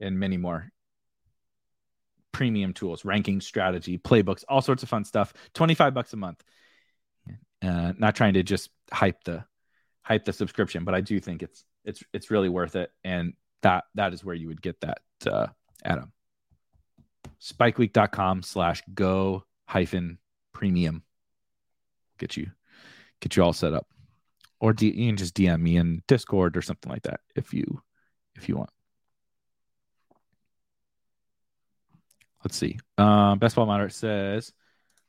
and 0.00 0.18
many 0.18 0.36
more 0.36 0.70
premium 2.32 2.72
tools, 2.72 3.04
ranking 3.04 3.40
strategy, 3.40 3.98
playbooks, 3.98 4.44
all 4.48 4.60
sorts 4.60 4.82
of 4.82 4.88
fun 4.88 5.04
stuff. 5.04 5.32
Twenty 5.54 5.74
five 5.74 5.94
bucks 5.94 6.12
a 6.12 6.16
month. 6.16 6.42
Uh, 7.62 7.92
not 7.98 8.14
trying 8.14 8.34
to 8.34 8.42
just 8.42 8.70
hype 8.92 9.24
the 9.24 9.44
hype 10.02 10.24
the 10.24 10.32
subscription, 10.32 10.84
but 10.84 10.94
I 10.94 11.00
do 11.00 11.20
think 11.20 11.42
it's 11.42 11.64
it's 11.84 12.02
it's 12.12 12.30
really 12.30 12.48
worth 12.48 12.76
it, 12.76 12.90
and 13.02 13.34
that 13.62 13.84
that 13.94 14.12
is 14.12 14.24
where 14.24 14.34
you 14.34 14.48
would 14.48 14.62
get 14.62 14.80
that, 14.82 14.98
uh, 15.26 15.46
Adam. 15.84 16.12
Spikeweek.com 17.40 18.42
slash 18.42 18.82
go 18.94 19.44
hyphen 19.66 20.18
premium. 20.52 21.02
Get 22.18 22.36
you 22.36 22.50
get 23.20 23.36
you 23.36 23.42
all 23.42 23.52
set 23.52 23.72
up, 23.72 23.86
or 24.60 24.72
D, 24.72 24.86
you 24.86 25.08
can 25.08 25.16
just 25.16 25.34
DM 25.34 25.60
me 25.60 25.76
in 25.76 26.02
Discord 26.06 26.56
or 26.56 26.62
something 26.62 26.90
like 26.90 27.02
that 27.02 27.20
if 27.34 27.52
you 27.52 27.82
if 28.36 28.48
you 28.48 28.56
want. 28.56 28.70
Let's 32.44 32.56
see. 32.56 32.78
Um, 32.98 33.38
Best 33.38 33.56
Ball 33.56 33.66
Monitor 33.66 33.88
says, 33.88 34.52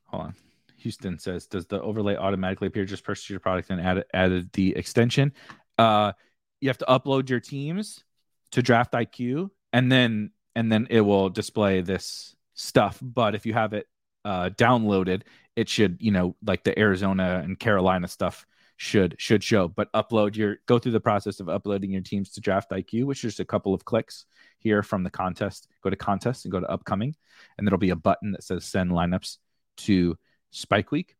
hold 0.06 0.24
on. 0.24 0.36
Houston 0.78 1.20
says, 1.20 1.48
does 1.48 1.66
the 1.66 1.82
overlay 1.82 2.16
automatically 2.16 2.68
appear? 2.68 2.86
Just 2.86 3.04
purchase 3.04 3.30
your 3.30 3.40
product 3.40 3.70
and 3.72 3.82
add 3.82 4.06
added 4.14 4.52
the 4.54 4.76
extension. 4.76 5.34
Uh, 5.78 6.14
you 6.62 6.70
have 6.70 6.78
to 6.78 6.86
upload 6.86 7.30
your 7.30 7.40
teams 7.40 8.04
to 8.52 8.62
Draft 8.62 8.94
IQ, 8.94 9.50
and 9.74 9.92
then 9.92 10.32
and 10.56 10.72
then 10.72 10.88
it 10.90 11.02
will 11.02 11.30
display 11.30 11.82
this 11.82 12.36
stuff. 12.54 13.00
But 13.02 13.36
if 13.36 13.46
you 13.46 13.54
have 13.54 13.74
it 13.74 13.88
uh, 14.26 14.50
downloaded, 14.50 15.22
it 15.56 15.70
should, 15.70 15.98
you 16.02 16.12
know, 16.12 16.36
like 16.46 16.64
the 16.64 16.78
Arizona 16.78 17.42
and 17.44 17.58
Carolina 17.58 18.08
stuff 18.08 18.46
should 18.78 19.16
should 19.18 19.44
show. 19.44 19.68
But 19.70 19.94
upload 19.94 20.36
your 20.36 20.58
go 20.66 20.80
through 20.80 20.92
the 20.92 21.00
process 21.00 21.40
of 21.40 21.48
uploading 21.48 21.92
your 21.92 22.02
teams 22.02 22.32
to 22.32 22.42
Draft 22.42 22.72
IQ, 22.72 23.06
which 23.06 23.24
is 23.24 23.40
a 23.40 23.46
couple 23.46 23.74
of 23.74 23.86
clicks 23.86 24.26
here 24.60 24.84
from 24.84 25.04
the 25.04 25.10
contest. 25.10 25.68
Go 25.82 25.90
to 25.90 25.96
contest 25.96 26.44
and 26.44 26.52
go 26.52 26.60
to 26.60 26.70
upcoming, 26.70 27.16
and 27.58 27.66
there'll 27.66 27.78
be 27.78 27.92
a 27.92 27.96
button 27.96 28.32
that 28.32 28.44
says 28.44 28.66
send 28.66 28.92
lineups 28.92 29.38
to 29.78 30.18
Spike 30.52 30.92
Week, 30.92 31.16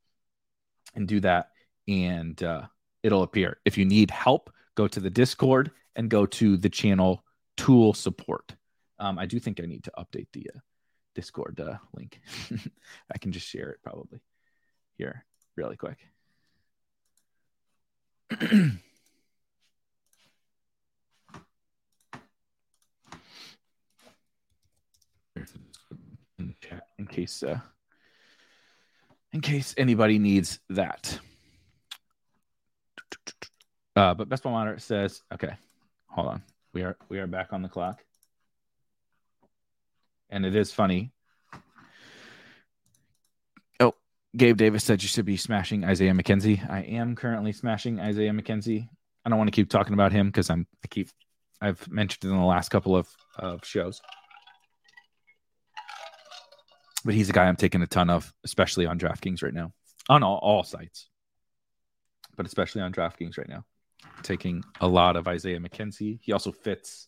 and 0.96 1.08
do 1.08 1.20
that, 1.22 1.52
and 1.88 2.42
uh, 2.44 2.64
it'll 3.04 3.24
appear. 3.24 3.60
If 3.64 3.78
you 3.78 3.86
need 3.86 4.12
help, 4.12 4.52
go 4.76 4.88
to 4.88 5.00
the 5.00 5.10
Discord 5.10 5.72
and 5.96 6.10
go 6.10 6.26
to 6.26 6.58
the 6.58 6.70
channel 6.70 7.24
tool 7.56 7.94
support. 7.94 8.56
Um, 9.00 9.20
I 9.20 9.26
do 9.26 9.40
think 9.40 9.60
I 9.62 9.66
need 9.66 9.84
to 9.86 9.92
update 9.98 10.28
the 10.34 10.50
uh, 10.54 10.60
Discord 11.16 11.60
uh, 11.60 11.78
link. 11.94 12.22
I 13.14 13.18
can 13.18 13.32
just 13.32 13.48
share 13.48 13.70
it 13.72 13.80
probably 13.82 14.20
here 14.98 15.26
really 15.56 15.78
quick. 15.78 15.98
in 26.98 27.08
case 27.08 27.44
uh, 27.44 27.60
in 29.32 29.42
case 29.42 29.74
anybody 29.78 30.20
needs 30.20 30.60
that. 30.70 31.20
Uh, 33.96 34.14
but 34.14 34.28
Best 34.28 34.44
Ball 34.44 34.52
Monitor 34.52 34.80
says, 34.80 35.22
okay, 35.34 35.54
hold 36.08 36.28
on. 36.28 36.44
We 36.74 36.84
are 36.84 36.98
we 37.10 37.20
are 37.20 37.28
back 37.28 37.54
on 37.54 37.62
the 37.62 37.70
clock. 37.70 38.04
And 40.36 40.46
it 40.46 40.54
is 40.54 40.74
funny. 40.74 41.14
Oh, 43.80 43.96
Gabe 44.36 44.58
Davis 44.58 44.84
said 44.84 45.02
you 45.02 45.08
should 45.08 45.24
be 45.24 45.38
smashing 45.38 45.86
Isaiah 45.86 46.12
McKenzie. 46.12 46.70
I 46.70 46.82
am 46.82 47.16
currently 47.16 47.54
smashing 47.54 48.02
Isaiah 48.02 48.34
McKenzie. 48.34 48.90
I 49.24 49.30
don't 49.30 49.40
want 49.40 49.48
to 49.48 49.56
keep 49.56 49.70
talking 49.70 49.94
about 49.94 50.12
him 50.12 50.28
because 50.28 50.50
I'm 50.50 50.68
I 50.84 50.90
keep 50.90 51.08
I've 51.62 51.90
mentioned 51.90 52.26
it 52.26 52.34
in 52.34 52.38
the 52.38 52.46
last 52.46 52.68
couple 52.68 52.98
of, 52.98 53.08
of 53.40 53.66
shows. 53.66 54.02
But 57.06 57.14
he's 57.14 57.30
a 57.30 57.34
guy 57.34 57.46
I'm 57.46 57.56
taking 57.56 57.82
a 57.82 57.88
ton 57.88 58.10
of, 58.10 58.34
especially 58.44 58.88
on 58.88 59.00
DraftKings 59.00 59.42
right 59.42 59.54
now. 59.54 59.72
On 60.10 60.22
all, 60.22 60.40
all 60.40 60.64
sites. 60.64 61.08
But 62.36 62.46
especially 62.46 62.82
on 62.82 62.92
DraftKings 62.92 63.38
right 63.38 63.48
now 63.48 63.64
taking 64.22 64.66
a 64.82 64.88
lot 64.88 65.16
of 65.16 65.30
Isaiah 65.30 65.62
McKenzie. 65.62 66.20
He 66.22 66.34
also 66.34 66.52
fits 66.52 67.08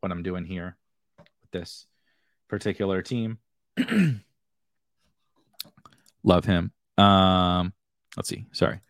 what 0.00 0.10
I'm 0.10 0.24
doing 0.24 0.44
here 0.44 0.76
with 1.18 1.52
this 1.52 1.86
particular 2.48 3.02
team. 3.02 3.38
Love 6.22 6.44
him. 6.44 6.72
Um, 6.96 7.72
let's 8.16 8.28
see. 8.28 8.46
Sorry. 8.52 8.80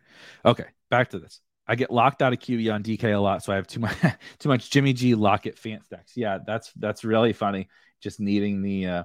Okay, 0.45 0.65
back 0.89 1.09
to 1.09 1.19
this. 1.19 1.41
I 1.67 1.75
get 1.75 1.91
locked 1.91 2.21
out 2.21 2.31
of 2.31 2.39
QE 2.39 2.73
on 2.73 2.83
DK 2.83 3.15
a 3.15 3.17
lot, 3.17 3.43
so 3.43 3.51
I 3.51 3.55
have 3.55 3.67
too 3.67 3.79
much 3.79 3.97
too 4.39 4.49
much 4.49 4.69
Jimmy 4.69 4.93
G 4.93 5.15
Lockett 5.15 5.57
fan 5.57 5.83
stacks. 5.83 6.15
Yeah, 6.15 6.39
that's 6.45 6.71
that's 6.73 7.03
really 7.03 7.33
funny. 7.33 7.67
Just 8.01 8.19
needing 8.19 8.61
the 8.61 8.87
uh 8.87 9.03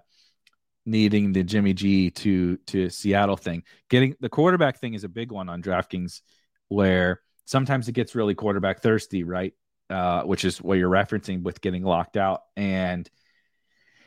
needing 0.87 1.33
the 1.33 1.43
Jimmy 1.43 1.73
G 1.73 2.11
to 2.11 2.57
to 2.67 2.91
Seattle 2.91 3.37
thing. 3.37 3.63
Getting 3.89 4.15
the 4.21 4.29
quarterback 4.29 4.79
thing 4.79 4.95
is 4.95 5.05
a 5.05 5.09
big 5.09 5.33
one 5.33 5.49
on 5.49 5.63
DraftKings 5.63 6.21
where 6.69 7.21
sometimes 7.47 7.89
it 7.89 7.93
gets 7.93 8.15
really 8.15 8.35
quarterback 8.35 8.81
thirsty, 8.81 9.25
right? 9.25 9.55
Uh, 9.89 10.23
which 10.23 10.45
is 10.45 10.63
what 10.63 10.79
you're 10.79 10.91
referencing 10.91 11.43
with 11.43 11.61
getting 11.61 11.83
locked 11.83 12.17
out. 12.17 12.43
And 12.57 13.11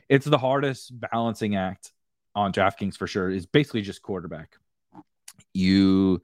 it's 0.10 0.26
the 0.26 0.38
hardest 0.38 0.92
balancing 1.00 1.56
act 1.56 1.92
on 2.36 2.52
DraftKings 2.52 2.98
for 2.98 3.08
sure, 3.08 3.30
is 3.30 3.46
basically 3.46 3.82
just 3.82 4.02
quarterback. 4.02 4.58
You 5.54 6.22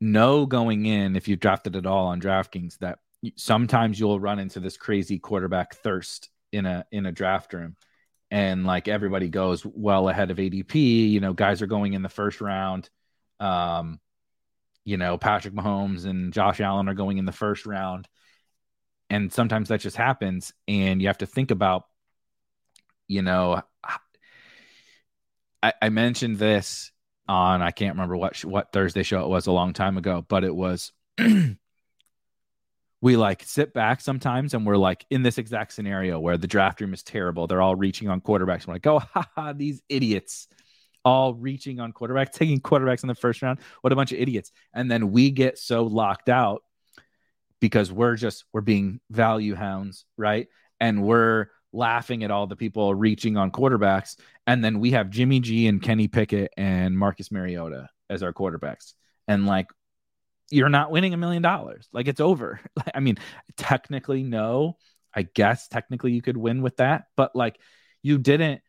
know 0.00 0.46
going 0.46 0.86
in, 0.86 1.16
if 1.16 1.28
you've 1.28 1.40
drafted 1.40 1.76
at 1.76 1.86
all 1.86 2.06
on 2.08 2.20
DraftKings, 2.20 2.78
that 2.78 2.98
sometimes 3.36 3.98
you'll 3.98 4.20
run 4.20 4.38
into 4.38 4.60
this 4.60 4.76
crazy 4.76 5.18
quarterback 5.18 5.74
thirst 5.76 6.28
in 6.52 6.66
a 6.66 6.84
in 6.92 7.06
a 7.06 7.12
draft 7.12 7.52
room. 7.52 7.76
And 8.30 8.66
like 8.66 8.88
everybody 8.88 9.28
goes 9.28 9.64
well 9.64 10.08
ahead 10.08 10.30
of 10.30 10.38
ADP, 10.38 11.10
you 11.10 11.20
know, 11.20 11.32
guys 11.32 11.62
are 11.62 11.66
going 11.66 11.92
in 11.92 12.02
the 12.02 12.08
first 12.08 12.40
round. 12.40 12.90
Um, 13.38 14.00
you 14.84 14.96
know, 14.96 15.16
Patrick 15.18 15.54
Mahomes 15.54 16.04
and 16.04 16.32
Josh 16.32 16.60
Allen 16.60 16.88
are 16.88 16.94
going 16.94 17.18
in 17.18 17.24
the 17.24 17.32
first 17.32 17.64
round. 17.64 18.08
And 19.08 19.32
sometimes 19.32 19.68
that 19.68 19.80
just 19.80 19.96
happens. 19.96 20.52
And 20.66 21.00
you 21.00 21.08
have 21.08 21.18
to 21.18 21.26
think 21.26 21.50
about, 21.50 21.84
you 23.08 23.22
know, 23.22 23.62
I, 25.62 25.72
I 25.80 25.88
mentioned 25.88 26.38
this 26.38 26.92
on, 27.28 27.62
I 27.62 27.70
can't 27.70 27.94
remember 27.94 28.16
what, 28.16 28.36
what 28.44 28.72
Thursday 28.72 29.02
show 29.02 29.24
it 29.24 29.28
was 29.28 29.46
a 29.46 29.52
long 29.52 29.72
time 29.72 29.96
ago, 29.96 30.24
but 30.28 30.44
it 30.44 30.54
was, 30.54 30.92
we 33.00 33.16
like 33.16 33.42
sit 33.44 33.72
back 33.74 34.00
sometimes 34.00 34.54
and 34.54 34.66
we're 34.66 34.76
like 34.76 35.04
in 35.10 35.22
this 35.22 35.38
exact 35.38 35.72
scenario 35.72 36.18
where 36.18 36.38
the 36.38 36.46
draft 36.46 36.80
room 36.80 36.94
is 36.94 37.02
terrible. 37.02 37.46
They're 37.46 37.62
all 37.62 37.76
reaching 37.76 38.08
on 38.08 38.20
quarterbacks. 38.20 38.66
We're 38.66 38.74
like, 38.74 38.86
oh, 38.86 38.98
ha, 39.14 39.52
these 39.54 39.82
idiots 39.88 40.48
all 41.04 41.34
reaching 41.34 41.80
on 41.80 41.92
quarterbacks, 41.92 42.30
taking 42.32 42.60
quarterbacks 42.60 43.02
in 43.02 43.08
the 43.08 43.14
first 43.14 43.42
round. 43.42 43.58
What 43.82 43.92
a 43.92 43.96
bunch 43.96 44.12
of 44.12 44.18
idiots. 44.18 44.52
And 44.74 44.90
then 44.90 45.12
we 45.12 45.30
get 45.30 45.58
so 45.58 45.84
locked 45.84 46.28
out 46.28 46.62
because 47.60 47.92
we're 47.92 48.16
just 48.16 48.44
we're 48.52 48.60
being 48.60 49.00
value 49.10 49.54
hounds, 49.54 50.06
right? 50.16 50.48
And 50.80 51.02
we're 51.02 51.46
laughing 51.74 52.24
at 52.24 52.30
all 52.30 52.46
the 52.46 52.56
people 52.56 52.94
reaching 52.94 53.36
on 53.36 53.50
quarterbacks. 53.50 54.16
And 54.46 54.64
then 54.64 54.80
we 54.80 54.92
have 54.92 55.10
Jimmy 55.10 55.40
G 55.40 55.66
and 55.66 55.82
Kenny 55.82 56.08
Pickett 56.08 56.52
and 56.56 56.96
Marcus 56.96 57.30
Mariota 57.30 57.88
as 58.08 58.22
our 58.22 58.32
quarterbacks. 58.32 58.94
And 59.26 59.46
like 59.46 59.66
you're 60.50 60.68
not 60.68 60.90
winning 60.90 61.14
a 61.14 61.18
million 61.18 61.42
dollars. 61.42 61.88
Like 61.92 62.08
it's 62.08 62.20
over. 62.20 62.60
I 62.94 63.00
mean, 63.00 63.18
technically, 63.56 64.22
no. 64.22 64.76
I 65.14 65.22
guess 65.22 65.68
technically 65.68 66.12
you 66.12 66.22
could 66.22 66.36
win 66.36 66.60
with 66.62 66.78
that, 66.78 67.04
but 67.16 67.36
like 67.36 67.58
you 68.02 68.18
didn't 68.18 68.62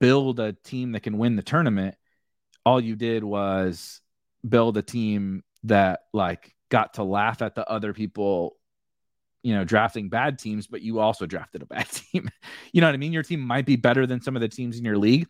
build 0.00 0.40
a 0.40 0.52
team 0.52 0.92
that 0.92 1.02
can 1.02 1.18
win 1.18 1.36
the 1.36 1.42
tournament. 1.42 1.94
All 2.64 2.80
you 2.80 2.96
did 2.96 3.22
was 3.22 4.00
build 4.46 4.78
a 4.78 4.82
team 4.82 5.42
that 5.64 6.00
like 6.14 6.54
got 6.70 6.94
to 6.94 7.04
laugh 7.04 7.42
at 7.42 7.54
the 7.54 7.68
other 7.68 7.92
people 7.92 8.56
you 9.44 9.54
know 9.54 9.62
drafting 9.62 10.08
bad 10.08 10.38
teams 10.38 10.66
but 10.66 10.82
you 10.82 10.98
also 10.98 11.26
drafted 11.26 11.62
a 11.62 11.66
bad 11.66 11.88
team 11.90 12.28
you 12.72 12.80
know 12.80 12.88
what 12.88 12.94
i 12.94 12.98
mean 12.98 13.12
your 13.12 13.22
team 13.22 13.40
might 13.40 13.66
be 13.66 13.76
better 13.76 14.06
than 14.06 14.20
some 14.20 14.34
of 14.34 14.42
the 14.42 14.48
teams 14.48 14.78
in 14.78 14.84
your 14.84 14.98
league 14.98 15.28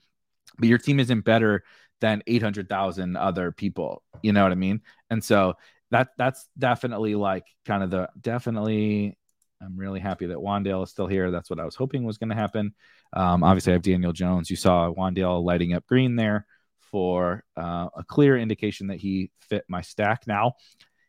but 0.58 0.68
your 0.68 0.78
team 0.78 0.98
isn't 0.98 1.22
better 1.22 1.62
than 2.00 2.22
800,000 2.26 3.16
other 3.16 3.52
people 3.52 4.02
you 4.22 4.32
know 4.32 4.42
what 4.42 4.52
i 4.52 4.56
mean 4.56 4.80
and 5.10 5.22
so 5.22 5.54
that 5.90 6.08
that's 6.16 6.48
definitely 6.58 7.14
like 7.14 7.44
kind 7.66 7.82
of 7.82 7.90
the 7.90 8.08
definitely 8.20 9.18
I'm 9.60 9.76
really 9.76 10.00
happy 10.00 10.26
that 10.26 10.36
Wandale 10.36 10.84
is 10.84 10.90
still 10.90 11.06
here. 11.06 11.30
That's 11.30 11.48
what 11.48 11.60
I 11.60 11.64
was 11.64 11.74
hoping 11.74 12.04
was 12.04 12.18
going 12.18 12.28
to 12.28 12.34
happen. 12.34 12.74
Um, 13.14 13.42
obviously, 13.42 13.72
I 13.72 13.74
have 13.74 13.82
Daniel 13.82 14.12
Jones. 14.12 14.50
You 14.50 14.56
saw 14.56 14.92
Wandale 14.92 15.42
lighting 15.42 15.72
up 15.72 15.86
green 15.86 16.16
there 16.16 16.46
for 16.90 17.44
uh, 17.56 17.88
a 17.96 18.04
clear 18.06 18.36
indication 18.36 18.88
that 18.88 18.98
he 18.98 19.30
fit 19.40 19.64
my 19.68 19.80
stack. 19.80 20.26
Now, 20.26 20.54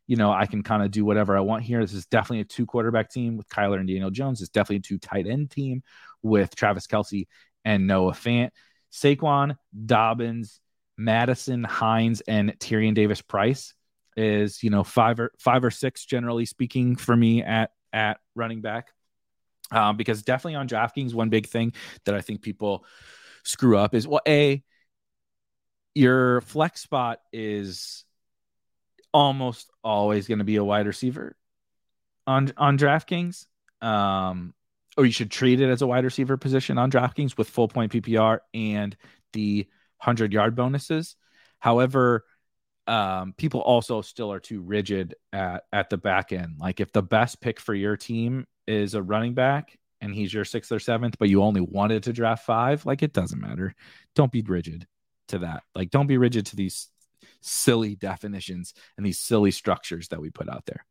you 0.07 0.15
know, 0.15 0.31
I 0.31 0.45
can 0.45 0.63
kind 0.63 0.83
of 0.83 0.91
do 0.91 1.03
whatever 1.03 1.35
I 1.35 1.41
want 1.41 1.63
here. 1.63 1.81
This 1.81 1.93
is 1.93 2.05
definitely 2.05 2.41
a 2.41 2.45
two 2.45 2.65
quarterback 2.65 3.09
team 3.09 3.37
with 3.37 3.49
Kyler 3.49 3.79
and 3.79 3.87
Daniel 3.87 4.11
Jones. 4.11 4.41
It's 4.41 4.49
definitely 4.49 4.77
a 4.77 4.81
two 4.81 4.97
tight 4.97 5.27
end 5.27 5.51
team 5.51 5.83
with 6.21 6.55
Travis 6.55 6.87
Kelce 6.87 7.27
and 7.63 7.87
Noah 7.87 8.13
Fant. 8.13 8.51
Saquon, 8.91 9.57
Dobbins, 9.85 10.61
Mattison, 10.97 11.63
Hines, 11.63 12.21
and 12.21 12.57
Tyrion 12.59 12.93
Davis 12.93 13.21
Price 13.21 13.73
is, 14.15 14.63
you 14.63 14.69
know, 14.69 14.83
five 14.83 15.19
or 15.19 15.31
five 15.37 15.63
or 15.63 15.71
six, 15.71 16.05
generally 16.05 16.45
speaking, 16.45 16.95
for 16.95 17.15
me 17.15 17.43
at 17.43 17.71
at 17.91 18.19
running 18.35 18.61
back. 18.61 18.91
Um, 19.71 19.97
because 19.97 20.21
definitely 20.21 20.55
on 20.55 20.67
DraftKings, 20.67 21.13
one 21.13 21.29
big 21.29 21.47
thing 21.47 21.73
that 22.05 22.15
I 22.15 22.21
think 22.21 22.41
people 22.41 22.85
screw 23.43 23.77
up 23.77 23.95
is 23.95 24.07
well, 24.07 24.21
a 24.27 24.63
your 25.93 26.41
flex 26.41 26.81
spot 26.81 27.19
is 27.33 28.04
almost 29.15 29.71
always 29.81 30.27
going 30.27 30.39
to 30.39 30.43
be 30.43 30.57
a 30.57 30.63
wide 30.63 30.85
receiver 30.85 31.37
on 32.27 32.51
on 32.57 32.77
DraftKings. 32.77 33.45
Um, 33.81 34.53
or 34.97 35.05
you 35.05 35.11
should 35.11 35.31
treat 35.31 35.61
it 35.61 35.69
as 35.69 35.81
a 35.81 35.87
wide 35.87 36.03
receiver 36.03 36.35
position 36.35 36.77
on 36.77 36.91
DraftKings 36.91 37.37
with 37.37 37.49
full 37.49 37.69
point 37.69 37.93
PPR 37.93 38.39
and 38.53 38.95
the 39.31 39.67
hundred 39.97 40.33
yard 40.33 40.55
bonuses. 40.55 41.15
However, 41.59 42.25
um, 42.87 43.33
people 43.37 43.61
also 43.61 44.01
still 44.01 44.33
are 44.33 44.41
too 44.41 44.61
rigid 44.61 45.15
at 45.31 45.63
at 45.71 45.89
the 45.89 45.97
back 45.97 46.33
end. 46.33 46.57
Like 46.59 46.81
if 46.81 46.91
the 46.91 47.01
best 47.01 47.39
pick 47.39 47.61
for 47.61 47.73
your 47.73 47.95
team 47.95 48.45
is 48.67 48.95
a 48.95 49.01
running 49.01 49.33
back 49.33 49.79
and 50.01 50.13
he's 50.13 50.33
your 50.33 50.43
sixth 50.43 50.73
or 50.73 50.79
seventh, 50.79 51.15
but 51.17 51.29
you 51.29 51.41
only 51.41 51.61
wanted 51.61 52.03
to 52.03 52.13
draft 52.13 52.45
five, 52.45 52.85
like 52.85 53.01
it 53.01 53.13
doesn't 53.13 53.39
matter. 53.39 53.75
Don't 54.13 54.31
be 54.31 54.41
rigid 54.41 54.85
to 55.29 55.39
that. 55.39 55.63
Like 55.73 55.89
don't 55.89 56.07
be 56.07 56.17
rigid 56.17 56.47
to 56.47 56.57
these 56.57 56.89
silly 57.45 57.95
definitions 57.95 58.73
and 58.97 59.05
these 59.05 59.19
silly 59.19 59.51
structures 59.51 60.07
that 60.09 60.21
we 60.21 60.29
put 60.29 60.49
out 60.49 60.65
there. 60.65 60.85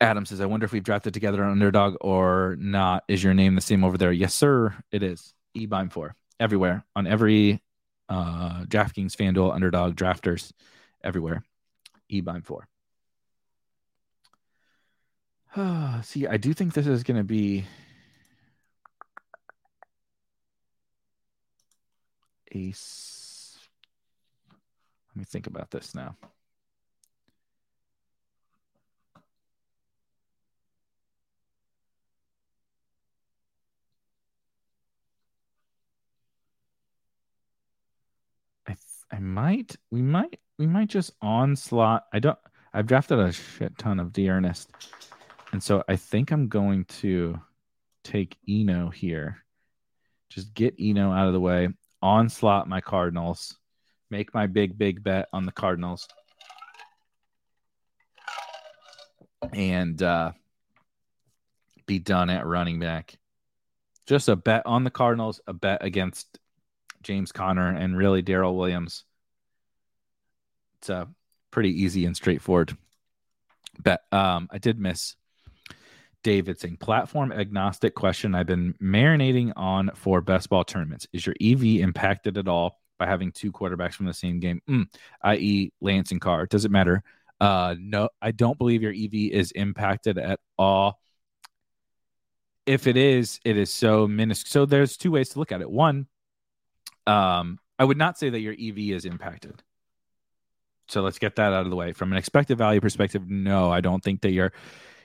Adam 0.00 0.24
says, 0.24 0.40
I 0.40 0.46
wonder 0.46 0.64
if 0.64 0.72
we've 0.72 0.82
drafted 0.82 1.12
together 1.12 1.42
an 1.42 1.50
underdog 1.50 1.96
or 2.00 2.56
not. 2.58 3.04
Is 3.06 3.22
your 3.22 3.34
name 3.34 3.54
the 3.54 3.60
same 3.60 3.84
over 3.84 3.98
there? 3.98 4.12
Yes, 4.12 4.34
sir. 4.34 4.74
It 4.90 5.02
is. 5.02 5.34
eBime 5.56 5.92
4 5.92 6.14
everywhere 6.40 6.84
on 6.96 7.06
every 7.06 7.62
uh, 8.08 8.64
DraftKings, 8.64 9.14
FanDuel, 9.14 9.54
underdog, 9.54 9.94
drafters, 9.94 10.52
everywhere. 11.02 11.44
eBime 12.10 12.44
4. 12.44 12.66
See, 16.02 16.26
I 16.26 16.38
do 16.38 16.52
think 16.54 16.72
this 16.72 16.86
is 16.86 17.02
going 17.02 17.18
to 17.18 17.24
be 17.24 17.64
a. 22.54 22.72
Let 25.14 25.18
me 25.20 25.24
think 25.24 25.46
about 25.46 25.70
this 25.70 25.94
now. 25.94 26.16
I 38.66 38.76
I 39.12 39.18
might, 39.20 39.76
we 39.90 40.02
might, 40.02 40.40
we 40.58 40.66
might 40.66 40.88
just 40.88 41.12
onslaught. 41.22 42.04
I 42.12 42.18
don't, 42.18 42.38
I've 42.72 42.86
drafted 42.86 43.20
a 43.20 43.30
shit 43.30 43.78
ton 43.78 44.00
of 44.00 44.12
D'Ernest. 44.12 44.68
And 45.52 45.62
so 45.62 45.84
I 45.88 45.94
think 45.94 46.32
I'm 46.32 46.48
going 46.48 46.84
to 46.86 47.40
take 48.02 48.36
Eno 48.48 48.90
here. 48.90 49.44
Just 50.30 50.52
get 50.54 50.74
Eno 50.80 51.12
out 51.12 51.28
of 51.28 51.32
the 51.32 51.40
way, 51.40 51.68
onslaught 52.04 52.68
my 52.68 52.82
Cardinals, 52.82 53.56
make 54.10 54.34
my 54.34 54.46
big, 54.46 54.76
big 54.76 55.02
bet 55.02 55.26
on 55.32 55.46
the 55.46 55.52
Cardinals. 55.52 56.06
And 59.52 60.00
uh, 60.02 60.32
be 61.86 61.98
done 61.98 62.28
at 62.28 62.46
running 62.46 62.78
back. 62.78 63.16
Just 64.06 64.28
a 64.28 64.36
bet 64.36 64.66
on 64.66 64.84
the 64.84 64.90
Cardinals, 64.90 65.40
a 65.46 65.54
bet 65.54 65.82
against 65.82 66.38
James 67.02 67.32
Conner, 67.32 67.70
and 67.70 67.96
really 67.96 68.20
Darrel 68.20 68.56
Williams. 68.56 69.04
It's 70.78 70.90
a 70.90 71.08
pretty 71.50 71.82
easy 71.82 72.04
and 72.04 72.14
straightforward 72.14 72.76
bet. 73.78 74.02
Um, 74.12 74.48
I 74.50 74.58
did 74.58 74.78
miss 74.78 75.16
David 76.24 76.58
saying 76.58 76.78
platform 76.78 77.30
agnostic 77.30 77.94
question 77.94 78.34
I've 78.34 78.46
been 78.46 78.74
marinating 78.82 79.52
on 79.54 79.90
for 79.94 80.20
best 80.20 80.48
ball 80.48 80.64
tournaments. 80.64 81.06
Is 81.12 81.24
your 81.24 81.36
EV 81.40 81.82
impacted 81.82 82.36
at 82.36 82.48
all 82.48 82.80
by 82.98 83.06
having 83.06 83.30
two 83.30 83.52
quarterbacks 83.52 83.92
from 83.92 84.06
the 84.06 84.14
same 84.14 84.40
game, 84.40 84.60
mm, 84.68 84.86
i.e., 85.22 85.72
Lance 85.80 86.10
and 86.10 86.20
Carr? 86.20 86.46
Does 86.46 86.64
it 86.64 86.72
matter? 86.72 87.04
Uh, 87.40 87.76
no, 87.78 88.08
I 88.20 88.32
don't 88.32 88.58
believe 88.58 88.82
your 88.82 88.92
EV 88.92 89.30
is 89.32 89.52
impacted 89.52 90.18
at 90.18 90.40
all. 90.58 90.98
If 92.66 92.86
it 92.86 92.96
is, 92.96 93.38
it 93.44 93.58
is 93.58 93.70
so 93.70 94.08
minuscule. 94.08 94.50
So 94.50 94.66
there's 94.66 94.96
two 94.96 95.10
ways 95.10 95.28
to 95.30 95.38
look 95.38 95.52
at 95.52 95.60
it. 95.60 95.70
One, 95.70 96.06
um, 97.06 97.58
I 97.78 97.84
would 97.84 97.98
not 97.98 98.18
say 98.18 98.30
that 98.30 98.40
your 98.40 98.54
EV 98.54 98.96
is 98.96 99.04
impacted. 99.04 99.62
So 100.88 101.02
let's 101.02 101.18
get 101.18 101.36
that 101.36 101.52
out 101.52 101.64
of 101.64 101.70
the 101.70 101.76
way. 101.76 101.92
From 101.92 102.12
an 102.12 102.18
expected 102.18 102.56
value 102.56 102.80
perspective, 102.80 103.28
no, 103.28 103.70
I 103.70 103.82
don't 103.82 104.02
think 104.02 104.22
that 104.22 104.32
your 104.32 104.52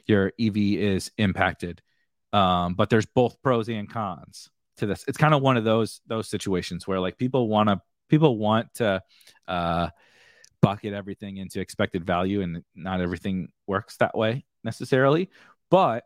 your 0.10 0.34
EV 0.40 0.58
is 0.58 1.12
impacted. 1.18 1.82
Um, 2.34 2.74
but 2.74 2.90
there's 2.90 3.06
both 3.06 3.42
pros 3.42 3.70
and 3.70 3.90
cons 3.90 4.50
to 4.78 4.86
this. 4.86 5.06
It's 5.08 5.18
kind 5.18 5.34
of 5.34 5.42
one 5.42 5.58
of 5.58 5.64
those 5.64 6.02
those 6.08 6.28
situations 6.30 6.88
where 6.88 7.00
like 7.00 7.18
people 7.18 7.48
want 7.48 7.70
to 7.70 7.82
people 8.10 8.38
want 8.38 8.74
to 8.76 9.02
uh, 9.48 9.90
bucket 10.62 10.94
everything 10.94 11.38
into 11.38 11.60
expected 11.60 12.06
value, 12.06 12.42
and 12.42 12.64
not 12.76 13.02
everything 13.02 13.50
works 13.68 13.98
that 13.98 14.18
way 14.18 14.46
necessarily. 14.64 15.30
But 15.72 16.04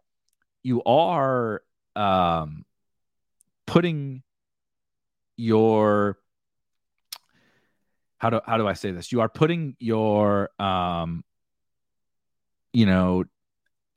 you 0.62 0.84
are 0.84 1.62
um, 1.96 2.66
putting 3.66 4.24
your 5.36 6.18
how 8.18 8.30
do 8.30 8.40
how 8.46 8.58
do 8.58 8.68
I 8.68 8.74
say 8.74 8.92
this? 8.92 9.12
You 9.12 9.22
are 9.22 9.30
putting 9.30 9.76
your 9.80 10.50
um 10.62 11.24
you 12.72 12.86
know 12.86 13.26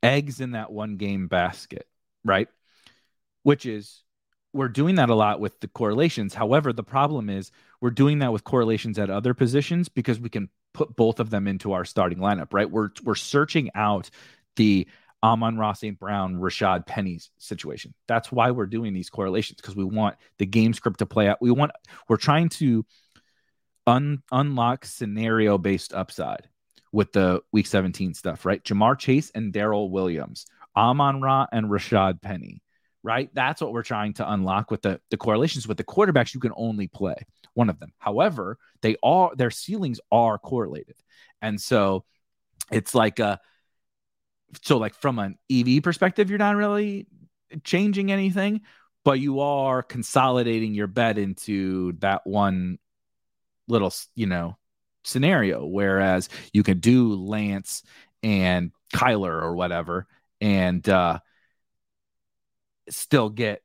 eggs 0.03 0.41
in 0.41 0.51
that 0.51 0.71
one 0.71 0.97
game 0.97 1.27
basket, 1.27 1.87
right? 2.23 2.47
Which 3.43 3.65
is 3.65 4.03
we're 4.53 4.69
doing 4.69 4.95
that 4.95 5.09
a 5.09 5.15
lot 5.15 5.39
with 5.39 5.59
the 5.59 5.67
correlations. 5.67 6.33
However, 6.33 6.73
the 6.73 6.83
problem 6.83 7.29
is 7.29 7.51
we're 7.81 7.91
doing 7.91 8.19
that 8.19 8.33
with 8.33 8.43
correlations 8.43 8.97
at 8.97 9.09
other 9.09 9.33
positions 9.33 9.89
because 9.89 10.19
we 10.19 10.29
can 10.29 10.49
put 10.73 10.95
both 10.95 11.19
of 11.19 11.29
them 11.29 11.47
into 11.47 11.73
our 11.73 11.85
starting 11.85 12.19
lineup, 12.19 12.53
right? 12.53 12.69
We're 12.69 12.89
we're 13.03 13.15
searching 13.15 13.69
out 13.75 14.09
the 14.55 14.87
Amon-Ra 15.23 15.73
St. 15.73 15.99
Brown, 15.99 16.35
Rashaad 16.35 16.85
Penny's 16.85 17.31
situation. 17.37 17.93
That's 18.07 18.31
why 18.31 18.51
we're 18.51 18.67
doing 18.67 18.93
these 18.93 19.09
correlations 19.09 19.59
because 19.61 19.75
we 19.75 19.83
want 19.83 20.15
the 20.37 20.45
game 20.45 20.73
script 20.73 20.99
to 20.99 21.05
play 21.05 21.27
out. 21.27 21.37
We 21.41 21.51
want 21.51 21.71
we're 22.07 22.17
trying 22.17 22.49
to 22.49 22.85
un, 23.85 24.21
unlock 24.31 24.85
scenario 24.85 25.57
based 25.57 25.93
upside 25.93 26.47
with 26.91 27.11
the 27.13 27.41
week 27.51 27.67
17 27.67 28.13
stuff, 28.13 28.45
right? 28.45 28.63
Ja'Marr 28.63 28.97
Chase 28.97 29.31
and 29.33 29.53
Darrel 29.53 29.89
Williams, 29.89 30.45
Amon 30.75 31.21
Ra 31.21 31.47
and 31.51 31.67
Rashaad 31.69 32.21
Penny, 32.21 32.61
right? 33.03 33.29
That's 33.33 33.61
what 33.61 33.73
we're 33.73 33.83
trying 33.83 34.13
to 34.15 34.31
unlock 34.31 34.71
with 34.71 34.81
the, 34.81 34.99
the 35.11 35.17
correlations 35.17 35.67
with 35.67 35.77
the 35.77 35.83
quarterbacks. 35.83 36.33
You 36.33 36.39
can 36.39 36.53
only 36.55 36.87
play 36.87 37.15
one 37.53 37.69
of 37.69 37.79
them. 37.79 37.91
However, 37.97 38.57
they 38.81 38.95
are 39.03 39.31
their 39.35 39.51
ceilings 39.51 39.99
are 40.11 40.37
correlated. 40.37 40.95
And 41.41 41.59
so 41.59 42.05
it's 42.71 42.93
like 42.93 43.19
a 43.19 43.39
so 44.61 44.77
like 44.77 44.93
from 44.95 45.19
an 45.19 45.37
EV 45.51 45.83
perspective, 45.83 46.29
you're 46.29 46.39
not 46.39 46.55
really 46.55 47.07
changing 47.63 48.11
anything, 48.11 48.61
but 49.03 49.19
you 49.19 49.39
are 49.39 49.83
consolidating 49.83 50.73
your 50.73 50.87
bet 50.87 51.17
into 51.17 51.93
that 51.99 52.25
one 52.25 52.77
little, 53.67 53.93
you 54.15 54.25
know, 54.25 54.57
scenario. 55.07 55.65
Whereas 55.65 56.29
you 56.53 56.63
can 56.63 56.79
do 56.79 57.15
Lance 57.15 57.83
and 58.23 58.71
Kyler 58.93 59.41
or 59.41 59.55
whatever 59.55 60.07
and 60.41 60.87
uh, 60.87 61.19
still 62.89 63.29
get 63.29 63.63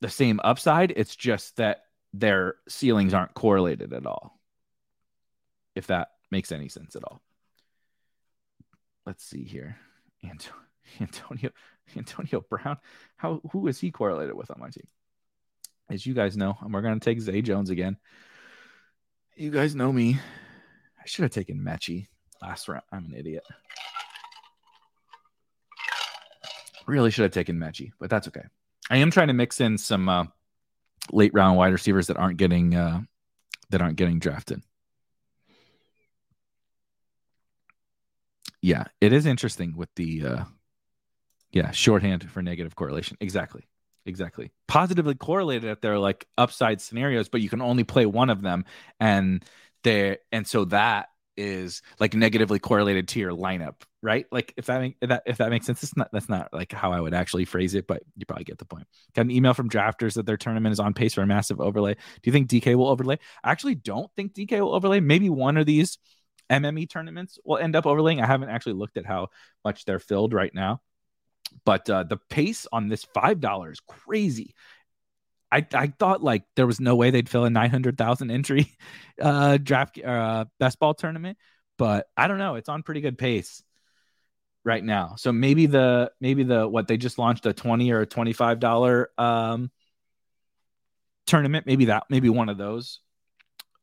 the 0.00 0.10
same 0.10 0.40
upside. 0.42 0.92
It's 0.92 1.16
just 1.16 1.56
that 1.56 1.82
their 2.12 2.56
ceilings 2.68 3.14
aren't 3.14 3.34
correlated 3.34 3.92
at 3.92 4.06
all. 4.06 4.38
If 5.74 5.86
that 5.86 6.08
makes 6.30 6.52
any 6.52 6.68
sense 6.68 6.96
at 6.96 7.04
all. 7.04 7.22
Let's 9.06 9.24
see 9.24 9.44
here. 9.44 9.76
Antonio 11.00 11.50
Antonio 11.96 12.44
Brown. 12.48 12.76
How 13.16 13.40
who 13.50 13.66
is 13.66 13.80
he 13.80 13.90
correlated 13.90 14.34
with 14.34 14.50
on 14.50 14.60
my 14.60 14.70
team? 14.70 14.86
As 15.90 16.06
you 16.06 16.14
guys 16.14 16.36
know, 16.36 16.56
we're 16.68 16.82
gonna 16.82 17.00
take 17.00 17.20
Zay 17.20 17.42
Jones 17.42 17.70
again. 17.70 17.96
You 19.36 19.50
guys 19.50 19.74
know 19.74 19.92
me. 19.92 20.18
I 21.02 21.06
should 21.06 21.24
have 21.24 21.32
taken 21.32 21.58
Metchie 21.58 22.06
last 22.40 22.68
round. 22.68 22.84
I'm 22.92 23.06
an 23.06 23.14
idiot. 23.14 23.44
Really 26.86 27.10
should 27.10 27.24
have 27.24 27.32
taken 27.32 27.58
Metchie, 27.58 27.90
but 27.98 28.08
that's 28.08 28.28
okay. 28.28 28.44
I 28.88 28.98
am 28.98 29.10
trying 29.10 29.28
to 29.28 29.32
mix 29.32 29.60
in 29.60 29.78
some 29.78 30.08
uh, 30.08 30.24
late 31.10 31.34
round 31.34 31.56
wide 31.56 31.72
receivers 31.72 32.06
that 32.06 32.16
aren't 32.16 32.38
getting 32.38 32.74
uh, 32.74 33.00
that 33.70 33.82
aren't 33.82 33.96
getting 33.96 34.20
drafted. 34.20 34.62
Yeah, 38.60 38.84
it 39.00 39.12
is 39.12 39.26
interesting 39.26 39.76
with 39.76 39.92
the 39.96 40.24
uh, 40.24 40.44
yeah 41.50 41.72
shorthand 41.72 42.30
for 42.30 42.42
negative 42.42 42.76
correlation. 42.76 43.16
Exactly 43.20 43.66
exactly 44.04 44.50
positively 44.66 45.14
correlated 45.14 45.70
at 45.70 45.80
their 45.80 45.96
like 45.96 46.26
upside 46.36 46.80
scenarios 46.80 47.28
but 47.28 47.40
you 47.40 47.48
can 47.48 47.62
only 47.62 47.84
play 47.84 48.04
one 48.04 48.30
of 48.30 48.42
them 48.42 48.64
and 48.98 49.44
there 49.84 50.18
and 50.30 50.46
so 50.46 50.64
that 50.66 51.08
is 51.36 51.82
like 51.98 52.14
negatively 52.14 52.58
correlated 52.58 53.08
to 53.08 53.18
your 53.18 53.32
lineup 53.32 53.82
right? 54.02 54.26
Like 54.32 54.52
if 54.56 54.66
that 54.66 54.80
make, 54.80 54.96
if 55.00 55.08
that 55.08 55.22
if 55.26 55.38
that 55.38 55.50
makes 55.50 55.66
sense. 55.66 55.82
It's 55.82 55.96
not 55.96 56.10
that's 56.12 56.28
not 56.28 56.52
like 56.52 56.72
how 56.72 56.92
i 56.92 57.00
would 57.00 57.14
actually 57.14 57.44
phrase 57.44 57.74
it 57.74 57.86
but 57.86 58.02
you 58.16 58.26
probably 58.26 58.44
get 58.44 58.58
the 58.58 58.64
point. 58.64 58.86
Got 59.14 59.22
an 59.22 59.30
email 59.30 59.54
from 59.54 59.70
drafters 59.70 60.14
that 60.14 60.26
their 60.26 60.36
tournament 60.36 60.72
is 60.72 60.80
on 60.80 60.92
pace 60.92 61.14
for 61.14 61.22
a 61.22 61.26
massive 61.26 61.60
overlay. 61.60 61.94
Do 61.94 62.00
you 62.24 62.32
think 62.32 62.48
dk 62.48 62.74
will 62.74 62.88
overlay? 62.88 63.18
I 63.42 63.52
actually 63.52 63.76
don't 63.76 64.10
think 64.16 64.34
dk 64.34 64.60
will 64.60 64.74
overlay. 64.74 65.00
Maybe 65.00 65.30
one 65.30 65.56
of 65.56 65.66
these 65.66 65.98
mme 66.50 66.82
tournaments 66.84 67.38
will 67.44 67.58
end 67.58 67.76
up 67.76 67.86
overlaying. 67.86 68.20
I 68.20 68.26
haven't 68.26 68.50
actually 68.50 68.74
looked 68.74 68.96
at 68.96 69.06
how 69.06 69.28
much 69.64 69.84
they're 69.84 70.00
filled 70.00 70.34
right 70.34 70.52
now. 70.52 70.80
But 71.64 71.88
uh, 71.88 72.02
the 72.04 72.18
pace 72.30 72.66
on 72.72 72.88
this 72.88 73.04
five 73.14 73.40
dollars 73.40 73.80
crazy. 73.86 74.54
I, 75.52 75.66
I 75.74 75.86
thought 75.98 76.22
like 76.22 76.44
there 76.56 76.66
was 76.66 76.80
no 76.80 76.96
way 76.96 77.10
they'd 77.10 77.28
fill 77.28 77.44
a 77.44 77.50
900,000 77.50 78.30
entry 78.30 78.74
uh, 79.20 79.58
draft 79.58 80.02
uh, 80.02 80.46
best 80.58 80.78
ball 80.78 80.94
tournament, 80.94 81.36
but 81.76 82.06
I 82.16 82.26
don't 82.26 82.38
know. 82.38 82.54
It's 82.54 82.70
on 82.70 82.82
pretty 82.82 83.02
good 83.02 83.18
pace 83.18 83.62
right 84.64 84.82
now. 84.82 85.16
So 85.18 85.30
maybe 85.30 85.66
the 85.66 86.10
maybe 86.20 86.42
the 86.42 86.66
what 86.66 86.88
they 86.88 86.96
just 86.96 87.18
launched 87.18 87.44
a 87.44 87.52
20 87.52 87.92
or 87.92 88.00
a 88.00 88.06
25 88.06 88.60
dollar 88.60 89.10
um, 89.18 89.70
tournament, 91.26 91.66
maybe 91.66 91.86
that 91.86 92.04
maybe 92.08 92.30
one 92.30 92.48
of 92.48 92.56
those 92.56 93.00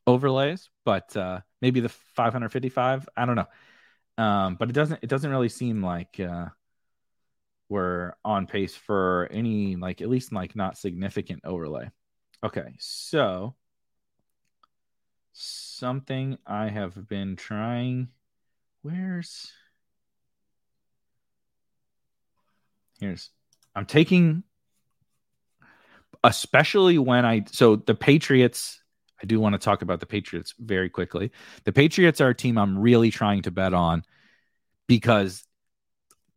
overlays, 0.07 0.69
but 0.85 1.15
uh, 1.15 1.41
maybe 1.61 1.81
the 1.81 1.89
555, 1.89 3.07
I 3.15 3.25
don't 3.25 3.35
know. 3.35 3.47
Um, 4.17 4.55
but 4.55 4.69
it 4.69 4.73
doesn't 4.73 4.99
it 5.03 5.07
doesn't 5.07 5.29
really 5.29 5.49
seem 5.49 5.83
like 5.83 6.19
uh, 6.19 6.47
we're 7.69 8.13
on 8.25 8.47
pace 8.47 8.75
for 8.75 9.29
any 9.31 9.75
like 9.75 10.01
at 10.01 10.09
least 10.09 10.33
like 10.33 10.55
not 10.55 10.77
significant 10.77 11.41
overlay. 11.45 11.89
Okay, 12.43 12.73
so 12.79 13.55
something 15.33 16.37
I 16.45 16.69
have 16.69 17.07
been 17.07 17.35
trying. 17.35 18.09
Where's 18.81 19.51
here's 22.99 23.29
I'm 23.75 23.85
taking 23.85 24.43
especially 26.23 26.97
when 26.97 27.25
I 27.25 27.45
so 27.51 27.75
the 27.77 27.95
Patriots 27.95 28.81
I 29.21 29.25
do 29.25 29.39
want 29.39 29.53
to 29.53 29.59
talk 29.59 29.81
about 29.81 29.99
the 29.99 30.05
Patriots 30.05 30.53
very 30.59 30.89
quickly. 30.89 31.31
The 31.65 31.73
Patriots 31.73 32.21
are 32.21 32.29
a 32.29 32.35
team 32.35 32.57
I'm 32.57 32.79
really 32.79 33.11
trying 33.11 33.41
to 33.43 33.51
bet 33.51 33.73
on 33.73 34.03
because 34.87 35.43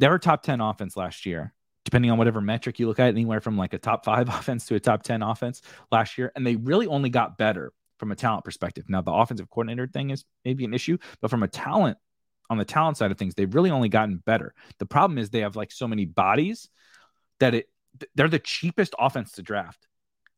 they 0.02 0.08
were 0.08 0.18
top 0.18 0.42
10 0.42 0.60
offense 0.60 0.96
last 0.96 1.24
year, 1.24 1.54
depending 1.84 2.10
on 2.10 2.18
whatever 2.18 2.40
metric 2.40 2.80
you 2.80 2.88
look 2.88 2.98
at, 2.98 3.06
anywhere 3.06 3.40
from 3.40 3.56
like 3.56 3.72
a 3.72 3.78
top 3.78 4.04
five 4.04 4.28
offense 4.34 4.66
to 4.66 4.74
a 4.74 4.80
top 4.80 5.04
10 5.04 5.22
offense 5.22 5.62
last 5.92 6.18
year. 6.18 6.32
And 6.34 6.44
they 6.44 6.56
really 6.56 6.88
only 6.88 7.08
got 7.08 7.38
better 7.38 7.72
from 7.98 8.10
a 8.10 8.16
talent 8.16 8.44
perspective. 8.44 8.86
Now, 8.88 9.02
the 9.02 9.12
offensive 9.12 9.48
coordinator 9.48 9.86
thing 9.86 10.10
is 10.10 10.24
maybe 10.44 10.64
an 10.64 10.74
issue, 10.74 10.98
but 11.20 11.30
from 11.30 11.44
a 11.44 11.48
talent, 11.48 11.98
on 12.50 12.58
the 12.58 12.64
talent 12.64 12.96
side 12.96 13.12
of 13.12 13.16
things, 13.16 13.36
they've 13.36 13.54
really 13.54 13.70
only 13.70 13.88
gotten 13.88 14.16
better. 14.16 14.54
The 14.80 14.86
problem 14.86 15.18
is 15.18 15.30
they 15.30 15.42
have 15.42 15.54
like 15.54 15.70
so 15.70 15.86
many 15.86 16.04
bodies 16.04 16.68
that 17.38 17.54
it 17.54 17.68
they're 18.16 18.28
the 18.28 18.40
cheapest 18.40 18.96
offense 18.98 19.32
to 19.32 19.42
draft 19.42 19.86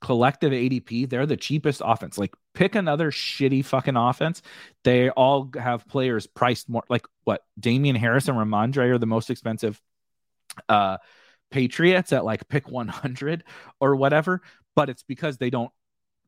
collective 0.05 0.53
ADP, 0.53 1.09
they're 1.09 1.25
the 1.25 1.37
cheapest 1.37 1.81
offense. 1.83 2.19
Like 2.19 2.35
pick 2.53 2.75
another 2.75 3.11
shitty 3.11 3.65
fucking 3.65 3.97
offense. 3.97 4.43
They 4.85 5.09
all 5.09 5.51
have 5.59 5.89
players 5.89 6.27
priced 6.27 6.69
more 6.69 6.85
like 6.91 7.07
what 7.25 7.41
Damien 7.59 7.97
Harris 7.97 8.29
and 8.29 8.37
Rhamondre 8.37 8.91
are 8.91 8.99
the 8.99 9.07
most 9.07 9.31
expensive 9.31 9.81
uh 10.69 10.99
Patriots 11.51 12.13
at 12.13 12.25
like 12.25 12.49
pick 12.49 12.69
100 12.69 13.45
or 13.81 13.97
whatever, 13.97 14.43
but 14.77 14.91
it's 14.91 15.03
because 15.05 15.39
they 15.39 15.49
don't 15.49 15.71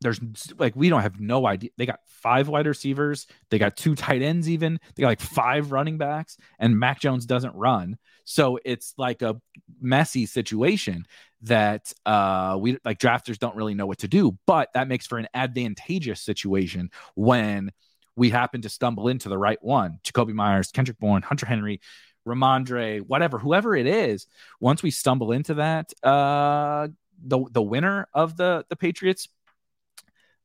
there's 0.00 0.20
like 0.58 0.74
we 0.74 0.88
don't 0.88 1.02
have 1.02 1.20
no 1.20 1.46
idea. 1.46 1.70
They 1.76 1.84
got 1.84 2.00
five 2.06 2.48
wide 2.48 2.66
receivers, 2.66 3.26
they 3.50 3.58
got 3.58 3.76
two 3.76 3.94
tight 3.94 4.22
ends, 4.22 4.48
even 4.48 4.80
they 4.94 5.02
got 5.02 5.08
like 5.08 5.20
five 5.20 5.70
running 5.70 5.98
backs, 5.98 6.38
and 6.58 6.78
Mac 6.78 7.00
Jones 7.00 7.26
doesn't 7.26 7.54
run. 7.54 7.98
So 8.26 8.58
it's 8.64 8.92
like 8.98 9.22
a 9.22 9.40
messy 9.80 10.26
situation 10.26 11.06
that 11.42 11.92
uh 12.04 12.58
we 12.60 12.76
like 12.84 12.98
drafters 12.98 13.38
don't 13.38 13.56
really 13.56 13.74
know 13.74 13.86
what 13.86 13.98
to 13.98 14.08
do, 14.08 14.36
but 14.46 14.68
that 14.74 14.88
makes 14.88 15.06
for 15.06 15.16
an 15.16 15.28
advantageous 15.32 16.20
situation 16.20 16.90
when 17.14 17.72
we 18.16 18.28
happen 18.28 18.62
to 18.62 18.68
stumble 18.68 19.08
into 19.08 19.28
the 19.28 19.38
right 19.38 19.62
one. 19.62 20.00
Jakobi 20.04 20.34
Meyers, 20.34 20.72
Kendrick 20.72 20.98
Bourne, 20.98 21.22
Hunter 21.22 21.46
Henry, 21.46 21.80
Rhamondre, 22.26 23.00
whatever, 23.00 23.38
whoever 23.38 23.76
it 23.76 23.86
is, 23.86 24.26
once 24.60 24.82
we 24.82 24.90
stumble 24.90 25.32
into 25.32 25.54
that, 25.54 25.92
uh 26.02 26.88
the 27.24 27.38
the 27.50 27.62
winner 27.62 28.08
of 28.12 28.36
the 28.36 28.66
the 28.68 28.76
Patriots 28.76 29.28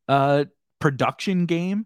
uh, 0.07 0.45
production 0.79 1.45
game 1.45 1.85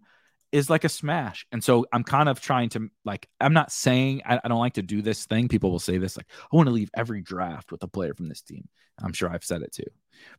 is 0.55 0.69
like 0.69 0.85
a 0.85 0.89
smash. 0.89 1.45
And 1.51 1.61
so 1.61 1.85
I'm 1.91 2.05
kind 2.05 2.29
of 2.29 2.39
trying 2.39 2.69
to 2.69 2.89
like, 3.03 3.27
I'm 3.41 3.51
not 3.51 3.73
saying 3.73 4.21
I, 4.25 4.39
I, 4.41 4.47
don't 4.47 4.59
like 4.59 4.75
to 4.75 4.81
do 4.81 5.01
this 5.01 5.25
thing. 5.25 5.49
People 5.49 5.69
will 5.69 5.79
say 5.79 5.97
this, 5.97 6.15
like, 6.15 6.27
I 6.29 6.55
want 6.55 6.67
to 6.67 6.73
leave 6.73 6.89
every 6.95 7.21
draft 7.21 7.73
with 7.73 7.83
a 7.83 7.89
player 7.89 8.13
from 8.13 8.29
this 8.29 8.41
team. 8.41 8.69
I'm 9.03 9.11
sure 9.11 9.29
I've 9.29 9.43
said 9.43 9.63
it 9.63 9.73
too. 9.73 9.83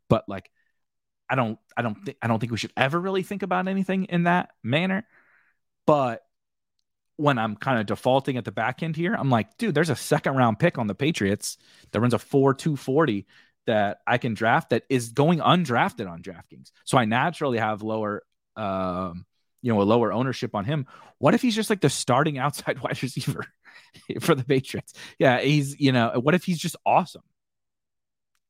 But 0.08 0.24
like, 0.26 0.50
I 1.28 1.34
don't, 1.34 1.58
I 1.76 1.82
don't 1.82 1.96
think, 1.96 2.16
I 2.22 2.28
don't 2.28 2.38
think 2.38 2.50
we 2.50 2.56
should 2.56 2.72
ever 2.78 2.98
really 2.98 3.24
think 3.24 3.42
about 3.42 3.68
anything 3.68 4.04
in 4.04 4.22
that 4.22 4.48
manner. 4.62 5.06
But 5.86 6.22
when 7.16 7.36
I'm 7.36 7.54
kind 7.54 7.78
of 7.78 7.84
defaulting 7.84 8.38
at 8.38 8.46
the 8.46 8.52
back 8.52 8.82
end 8.82 8.96
here, 8.96 9.14
I'm 9.14 9.28
like, 9.28 9.58
dude, 9.58 9.74
there's 9.74 9.90
a 9.90 9.96
second 9.96 10.34
round 10.34 10.58
pick 10.58 10.78
on 10.78 10.86
the 10.86 10.94
Patriots 10.94 11.58
that 11.92 12.00
runs 12.00 12.14
a 12.14 12.18
4 12.18 12.54
240 12.54 13.26
that 13.66 13.98
I 14.06 14.16
can 14.16 14.32
draft 14.32 14.70
that 14.70 14.84
is 14.88 15.10
going 15.10 15.40
undrafted 15.40 16.08
on 16.10 16.22
DraftKings. 16.22 16.70
So 16.84 16.96
I 16.96 17.04
naturally 17.04 17.58
have 17.58 17.82
lower, 17.82 18.22
um, 18.56 19.26
you 19.62 19.72
know, 19.72 19.80
a 19.80 19.84
lower 19.84 20.12
ownership 20.12 20.54
on 20.54 20.64
him. 20.64 20.86
What 21.18 21.34
if 21.34 21.42
he's 21.42 21.54
just 21.54 21.70
like 21.70 21.80
the 21.80 21.90
starting 21.90 22.38
outside 22.44 22.80
wide 22.80 23.02
receiver 23.02 23.44
for 24.20 24.34
the 24.34 24.44
Patriots? 24.44 24.94
Yeah, 25.18 25.40
he's, 25.40 25.78
you 25.78 25.92
know, 25.92 26.12
what 26.20 26.34
if 26.34 26.44
he's 26.44 26.58
just 26.58 26.76
awesome? 26.84 27.22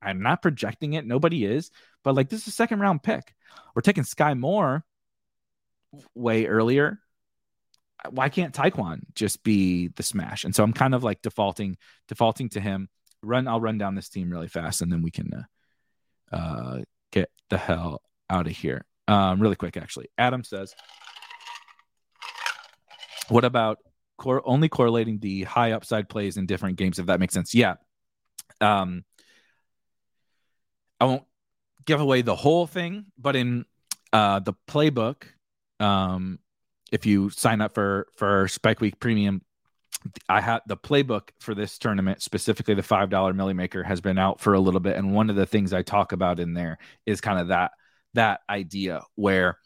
I'm 0.03 0.23
not 0.23 0.43
projecting 0.43 0.93
it. 0.93 1.07
Nobody 1.07 1.45
is, 1.45 1.71
but 2.05 2.15
like 2.15 2.29
this 2.29 2.43
is 2.43 2.49
a 2.49 2.53
second 2.53 2.81
round 2.81 3.03
pick. 3.03 3.35
We're 3.75 3.83
taking 3.83 4.05
Sky 4.05 4.35
Moore 4.35 4.85
way 6.15 6.47
earlier. 6.47 7.01
Why 8.11 8.29
can't 8.29 8.55
Tyquan 8.55 9.01
just 9.15 9.43
be 9.43 9.89
the 9.89 10.03
smash? 10.03 10.45
And 10.45 10.55
so 10.55 10.63
I'm 10.63 10.75
kind 10.75 10.95
of 10.95 11.03
like 11.03 11.23
defaulting, 11.23 11.77
defaulting 12.09 12.51
to 12.51 12.61
him 12.61 12.89
run. 13.23 13.49
I'll 13.49 13.61
run 13.61 13.79
down 13.79 13.95
this 13.95 14.09
team 14.09 14.31
really 14.31 14.49
fast, 14.49 14.83
and 14.83 14.93
then 14.93 15.03
we 15.03 15.11
can 15.11 15.31
uh, 16.33 16.37
uh, 16.37 16.83
get 17.13 17.31
the 17.51 17.59
hell 17.59 18.03
out 18.31 18.47
of 18.47 18.53
here. 18.53 18.85
Um, 19.09 19.41
really 19.41 19.57
quick, 19.57 19.77
actually. 19.77 20.09
Adam 20.19 20.43
says, 20.45 20.75
"What 23.29 23.45
about 23.45 23.79
cor- 24.19 24.47
only 24.47 24.69
correlating 24.69 25.19
the 25.19 25.45
high 25.45 25.73
upside 25.73 26.09
plays 26.09 26.37
in 26.37 26.47
different 26.47 26.77
games? 26.77 26.99
If 26.99 27.07
that 27.07 27.21
makes 27.21 27.35
sense." 27.35 27.55
Yeah. 27.55 27.75
Um, 28.61 29.05
I 31.01 31.05
won't 31.05 31.25
give 31.85 32.01
away 32.01 32.23
the 32.23 32.35
whole 32.35 32.67
thing, 32.67 33.07
but 33.19 33.37
in 33.37 33.65
uh, 34.13 34.41
the 34.41 34.55
playbook, 34.67 35.25
um, 35.81 36.39
if 36.93 37.07
you 37.07 37.31
sign 37.31 37.61
up 37.61 37.75
for 37.75 38.09
for 38.17 38.49
Spike 38.49 38.81
Week 38.81 38.99
Premium, 38.99 39.43
I 40.29 40.41
had 40.41 40.61
the 40.67 40.77
playbook 40.77 41.31
for 41.41 41.55
this 41.55 41.79
tournament, 41.79 42.23
specifically 42.23 42.75
the 42.75 42.83
five 42.83 43.11
dollar 43.11 43.33
Milly 43.33 43.55
Maker, 43.55 43.83
has 43.83 44.01
been 44.01 44.19
out 44.19 44.41
for 44.41 44.55
a 44.55 44.61
little 44.61 44.81
bit, 44.81 44.97
and 44.97 45.15
one 45.15 45.31
of 45.31 45.37
the 45.37 45.47
things 45.47 45.73
I 45.73 45.83
talk 45.83 46.13
about 46.13 46.41
in 46.41 46.55
there 46.55 46.79
is 47.07 47.21
kind 47.21 47.39
of 47.39 47.49
that 47.49 47.73
that 48.17 48.41
idea 48.49 49.03
where, 49.15 49.59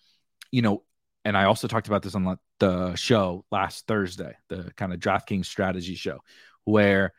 you 0.53 0.63
know, 0.63 0.85
and 1.25 1.37
I 1.37 1.45
also 1.45 1.69
talked 1.69 1.89
about 1.89 2.03
this 2.03 2.15
on 2.15 2.39
the 2.59 2.95
show 2.95 3.45
last 3.51 3.87
Thursday, 3.87 4.35
the 4.49 4.73
kind 4.77 4.93
of 4.93 5.01
DraftKings 5.01 5.47
strategy 5.47 5.95
show, 5.95 6.21
where 6.65 7.13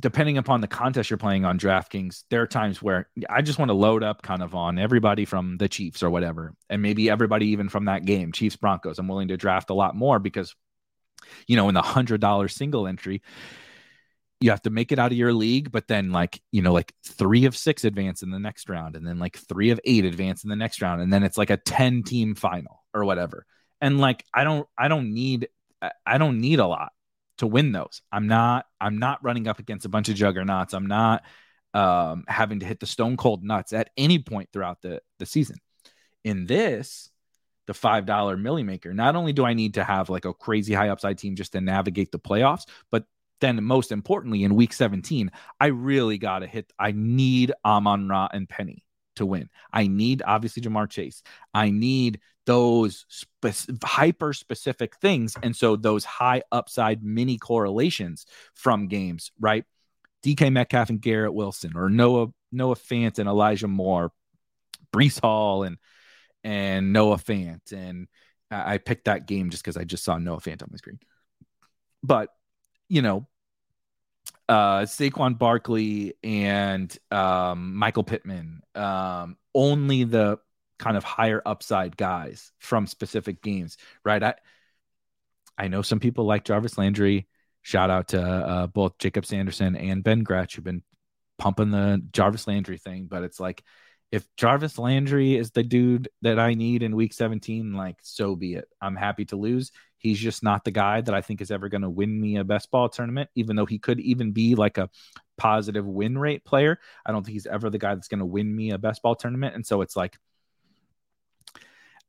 depending 0.00 0.38
upon 0.38 0.60
the 0.60 0.66
contest 0.66 1.10
you're 1.10 1.16
playing 1.18 1.44
on 1.44 1.58
DraftKings, 1.58 2.24
there 2.30 2.42
are 2.42 2.46
times 2.46 2.80
where 2.80 3.08
I 3.28 3.42
just 3.42 3.58
want 3.58 3.68
to 3.68 3.74
load 3.74 4.02
up 4.02 4.22
kind 4.22 4.42
of 4.42 4.54
on 4.54 4.78
everybody 4.78 5.24
from 5.24 5.58
the 5.58 5.68
Chiefs 5.68 6.02
or 6.02 6.10
whatever, 6.10 6.54
and 6.68 6.80
maybe 6.80 7.10
everybody 7.10 7.48
even 7.48 7.68
from 7.68 7.84
that 7.84 8.04
game, 8.04 8.32
Chiefs 8.32 8.56
Broncos. 8.56 8.98
I'm 8.98 9.08
willing 9.08 9.28
to 9.28 9.36
draft 9.36 9.70
a 9.70 9.74
lot 9.74 9.94
more 9.94 10.18
because 10.18 10.54
you 11.46 11.56
know, 11.56 11.68
in 11.68 11.74
the 11.74 11.82
hundred 11.82 12.20
dollar 12.20 12.48
single 12.48 12.86
entry, 12.86 13.22
you 14.40 14.50
have 14.50 14.62
to 14.62 14.70
make 14.70 14.90
it 14.90 14.98
out 14.98 15.12
of 15.12 15.18
your 15.18 15.34
league, 15.34 15.70
but 15.70 15.86
then 15.86 16.12
like, 16.12 16.40
you 16.50 16.62
know, 16.62 16.72
like 16.72 16.94
three 17.06 17.44
of 17.44 17.56
six 17.56 17.84
advance 17.84 18.22
in 18.22 18.30
the 18.30 18.38
next 18.38 18.68
round, 18.68 18.96
and 18.96 19.06
then 19.06 19.18
like 19.18 19.36
three 19.36 19.70
of 19.70 19.78
eight 19.84 20.04
advance 20.04 20.44
in 20.44 20.50
the 20.50 20.56
next 20.56 20.80
round, 20.80 21.02
and 21.02 21.12
then 21.12 21.22
it's 21.22 21.36
like 21.36 21.50
a 21.50 21.58
10 21.58 22.02
team 22.02 22.34
final 22.34 22.82
or 22.94 23.04
whatever. 23.04 23.44
And 23.80 24.00
like 24.00 24.24
I 24.32 24.44
don't 24.44 24.66
I 24.78 24.88
don't 24.88 25.12
need 25.12 25.48
I 26.06 26.18
don't 26.18 26.40
need 26.40 26.58
a 26.58 26.66
lot 26.66 26.92
to 27.38 27.46
win 27.46 27.72
those. 27.72 28.02
I'm 28.10 28.26
not 28.26 28.66
I'm 28.80 28.98
not 28.98 29.22
running 29.22 29.46
up 29.46 29.58
against 29.58 29.86
a 29.86 29.90
bunch 29.90 30.08
of 30.08 30.14
juggernauts. 30.14 30.74
I'm 30.74 30.86
not 30.86 31.22
um 31.74 32.24
having 32.26 32.60
to 32.60 32.66
hit 32.66 32.80
the 32.80 32.86
stone 32.86 33.16
cold 33.16 33.44
nuts 33.44 33.72
at 33.72 33.90
any 33.96 34.18
point 34.18 34.48
throughout 34.52 34.80
the 34.82 35.00
the 35.18 35.26
season. 35.26 35.56
In 36.24 36.46
this, 36.46 37.10
the 37.66 37.74
five 37.74 38.04
dollar 38.04 38.36
Milly 38.36 38.62
Maker. 38.62 38.92
Not 38.92 39.16
only 39.16 39.32
do 39.32 39.44
I 39.44 39.54
need 39.54 39.74
to 39.74 39.84
have 39.84 40.10
like 40.10 40.24
a 40.24 40.34
crazy 40.34 40.74
high 40.74 40.88
upside 40.88 41.18
team 41.18 41.36
just 41.36 41.52
to 41.52 41.60
navigate 41.60 42.10
the 42.10 42.18
playoffs, 42.18 42.66
but 42.90 43.04
then 43.40 43.62
most 43.64 43.92
importantly 43.92 44.44
in 44.44 44.54
week 44.54 44.72
17, 44.72 45.30
I 45.58 45.66
really 45.66 46.18
gotta 46.18 46.46
hit. 46.46 46.72
I 46.78 46.92
need 46.92 47.52
Amon 47.64 48.08
Ra 48.08 48.28
and 48.32 48.48
Penny 48.48 48.84
to 49.16 49.26
win. 49.26 49.48
I 49.72 49.86
need 49.86 50.22
obviously 50.24 50.62
Ja'Marr 50.62 50.88
Chase. 50.88 51.22
I 51.52 51.70
need 51.70 52.20
those 52.46 53.06
spe- 53.08 53.84
hyper 53.84 54.32
specific 54.32 54.96
things. 54.96 55.36
And 55.42 55.54
so 55.54 55.76
those 55.76 56.04
high 56.04 56.42
upside 56.50 57.02
mini 57.02 57.38
correlations 57.38 58.26
from 58.54 58.88
games, 58.88 59.30
right? 59.38 59.64
DK 60.24 60.52
Metcalf 60.52 60.90
and 60.90 61.00
Garrett 61.00 61.34
Wilson, 61.34 61.72
or 61.76 61.88
Noah 61.88 62.28
Noah 62.52 62.76
Fant 62.76 63.18
and 63.18 63.28
Elijah 63.28 63.68
Moore, 63.68 64.12
Breece 64.92 65.20
Hall 65.20 65.62
and 65.62 65.78
and 66.44 66.92
Noah 66.92 67.16
Fant. 67.16 67.72
And 67.72 68.08
I 68.50 68.78
picked 68.78 69.04
that 69.04 69.26
game 69.26 69.50
just 69.50 69.62
because 69.62 69.76
I 69.76 69.84
just 69.84 70.04
saw 70.04 70.18
Noah 70.18 70.40
Fant 70.40 70.62
on 70.62 70.68
my 70.70 70.76
screen. 70.76 70.98
But, 72.02 72.30
you 72.90 73.00
know, 73.00 73.26
uh, 74.48 74.80
Saquon 74.80 75.38
Barkley 75.38 76.14
and 76.24 76.94
um, 77.10 77.76
Michael 77.76 78.02
Pittman, 78.02 78.62
um, 78.74 79.36
only 79.54 80.04
the 80.04 80.38
kind 80.78 80.96
of 80.96 81.04
higher 81.04 81.40
upside 81.46 81.96
guys 81.96 82.50
from 82.58 82.86
specific 82.88 83.42
games, 83.42 83.78
right? 84.04 84.22
I, 84.22 84.34
I 85.56 85.68
know 85.68 85.82
some 85.82 86.00
people 86.00 86.24
like 86.24 86.44
Jarvis 86.44 86.76
Landry. 86.76 87.28
Shout 87.62 87.90
out 87.90 88.08
to 88.08 88.20
uh, 88.20 88.66
both 88.66 88.98
Jacob 88.98 89.24
Sanderson 89.24 89.76
and 89.76 90.02
Ben 90.02 90.24
Gretch 90.24 90.56
who've 90.56 90.64
been 90.64 90.82
pumping 91.38 91.70
the 91.70 92.02
Jarvis 92.12 92.48
Landry 92.48 92.78
thing, 92.78 93.06
but 93.08 93.22
it's 93.22 93.38
like 93.38 93.62
if 94.12 94.26
Jarvis 94.36 94.78
Landry 94.78 95.36
is 95.36 95.52
the 95.52 95.62
dude 95.62 96.08
that 96.22 96.38
I 96.38 96.54
need 96.54 96.82
in 96.82 96.96
week 96.96 97.12
17, 97.12 97.72
like 97.74 97.96
so 98.02 98.34
be 98.34 98.54
it. 98.54 98.68
I'm 98.80 98.96
happy 98.96 99.24
to 99.26 99.36
lose. 99.36 99.70
He's 99.98 100.18
just 100.18 100.42
not 100.42 100.64
the 100.64 100.70
guy 100.70 101.00
that 101.00 101.14
I 101.14 101.20
think 101.20 101.40
is 101.40 101.50
ever 101.50 101.68
going 101.68 101.82
to 101.82 101.90
win 101.90 102.20
me 102.20 102.36
a 102.36 102.44
best 102.44 102.70
ball 102.70 102.88
tournament, 102.88 103.30
even 103.34 103.54
though 103.54 103.66
he 103.66 103.78
could 103.78 104.00
even 104.00 104.32
be 104.32 104.54
like 104.54 104.78
a 104.78 104.88
positive 105.36 105.86
win 105.86 106.18
rate 106.18 106.44
player. 106.44 106.78
I 107.04 107.12
don't 107.12 107.24
think 107.24 107.34
he's 107.34 107.46
ever 107.46 107.70
the 107.70 107.78
guy 107.78 107.94
that's 107.94 108.08
going 108.08 108.18
to 108.20 108.26
win 108.26 108.54
me 108.54 108.70
a 108.70 108.78
best 108.78 109.02
ball 109.02 109.14
tournament. 109.14 109.54
And 109.54 109.64
so 109.64 109.82
it's 109.82 109.96
like, 109.96 110.18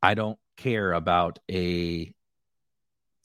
I 0.01 0.13
don't 0.13 0.39
care 0.57 0.93
about 0.93 1.39
a 1.51 2.13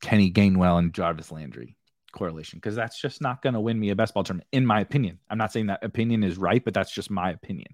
Kenny 0.03 0.31
Gainwell 0.31 0.79
and 0.79 0.93
Jarvis 0.93 1.33
Landry 1.33 1.77
correlation 2.17 2.59
because 2.59 2.75
that's 2.75 3.01
just 3.01 3.21
not 3.21 3.43
going 3.43 3.55
to 3.55 3.61
win 3.61 3.79
me 3.79 3.91
a 3.91 3.97
best 3.97 4.15
ball 4.15 4.25
tournament 4.25 4.49
in 4.53 4.65
my 4.65 4.81
opinion 4.81 5.19
i'm 5.31 5.39
not 5.39 5.53
saying 5.53 5.67
that 5.67 5.85
opinion 5.85 6.23
is 6.23 6.39
right 6.39 6.65
but 6.65 6.75
that's 6.75 6.93
just 6.93 7.11
my 7.11 7.31
opinion 7.31 7.69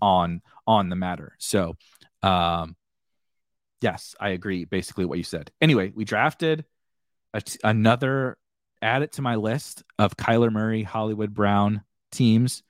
on 0.00 0.40
on 0.66 0.88
the 0.88 0.96
matter 0.96 1.34
so 1.38 1.76
um 2.22 2.76
yes 3.80 4.14
i 4.20 4.30
agree 4.30 4.64
basically 4.64 5.04
what 5.04 5.18
you 5.18 5.24
said 5.24 5.50
anyway 5.60 5.92
we 5.94 6.04
drafted 6.04 6.64
a, 7.34 7.42
another 7.64 8.36
add 8.82 9.02
it 9.02 9.12
to 9.12 9.22
my 9.22 9.36
list 9.36 9.82
of 9.98 10.16
kyler 10.16 10.52
murray 10.52 10.82
hollywood 10.82 11.34
brown 11.34 11.82
teams 12.12 12.62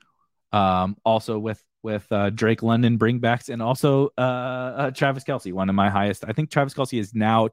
um 0.52 0.96
also 1.04 1.38
with 1.38 1.62
with 1.82 2.10
uh, 2.10 2.28
Drake 2.30 2.62
London 2.62 2.98
bringbacks 2.98 3.48
and 3.48 3.62
also 3.62 4.08
uh, 4.18 4.20
uh, 4.20 4.90
Travis 4.90 5.22
Kelce, 5.24 5.52
one 5.52 5.68
of 5.68 5.76
my 5.76 5.88
highest. 5.88 6.24
I 6.26 6.32
think 6.32 6.50
Travis 6.50 6.74
Kelce 6.74 6.98
is 6.98 7.14
now 7.14 7.48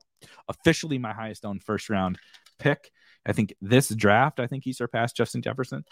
officially 0.49 0.97
my 0.97 1.13
highest 1.13 1.45
owned 1.45 1.63
first 1.63 1.89
round 1.89 2.17
pick. 2.59 2.91
I 3.25 3.33
think 3.33 3.55
this 3.61 3.89
draft, 3.89 4.39
I 4.39 4.47
think 4.47 4.63
he 4.63 4.73
surpassed 4.73 5.15
Justin 5.15 5.41
Jefferson. 5.41 5.83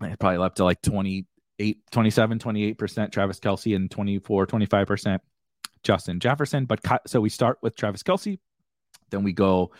I 0.00 0.14
probably 0.16 0.38
left 0.38 0.56
to 0.56 0.64
like 0.64 0.80
28, 0.82 1.78
27, 1.90 2.38
28% 2.38 3.12
Travis 3.12 3.40
Kelce 3.40 3.76
and 3.76 3.90
24, 3.90 4.46
25% 4.46 5.18
Justin 5.82 6.20
Jefferson. 6.20 6.64
But 6.64 6.80
so 7.06 7.20
we 7.20 7.28
start 7.28 7.58
with 7.62 7.76
Travis 7.76 8.02
Kelce. 8.02 8.38
Then 9.10 9.24
we 9.24 9.32
go 9.32 9.72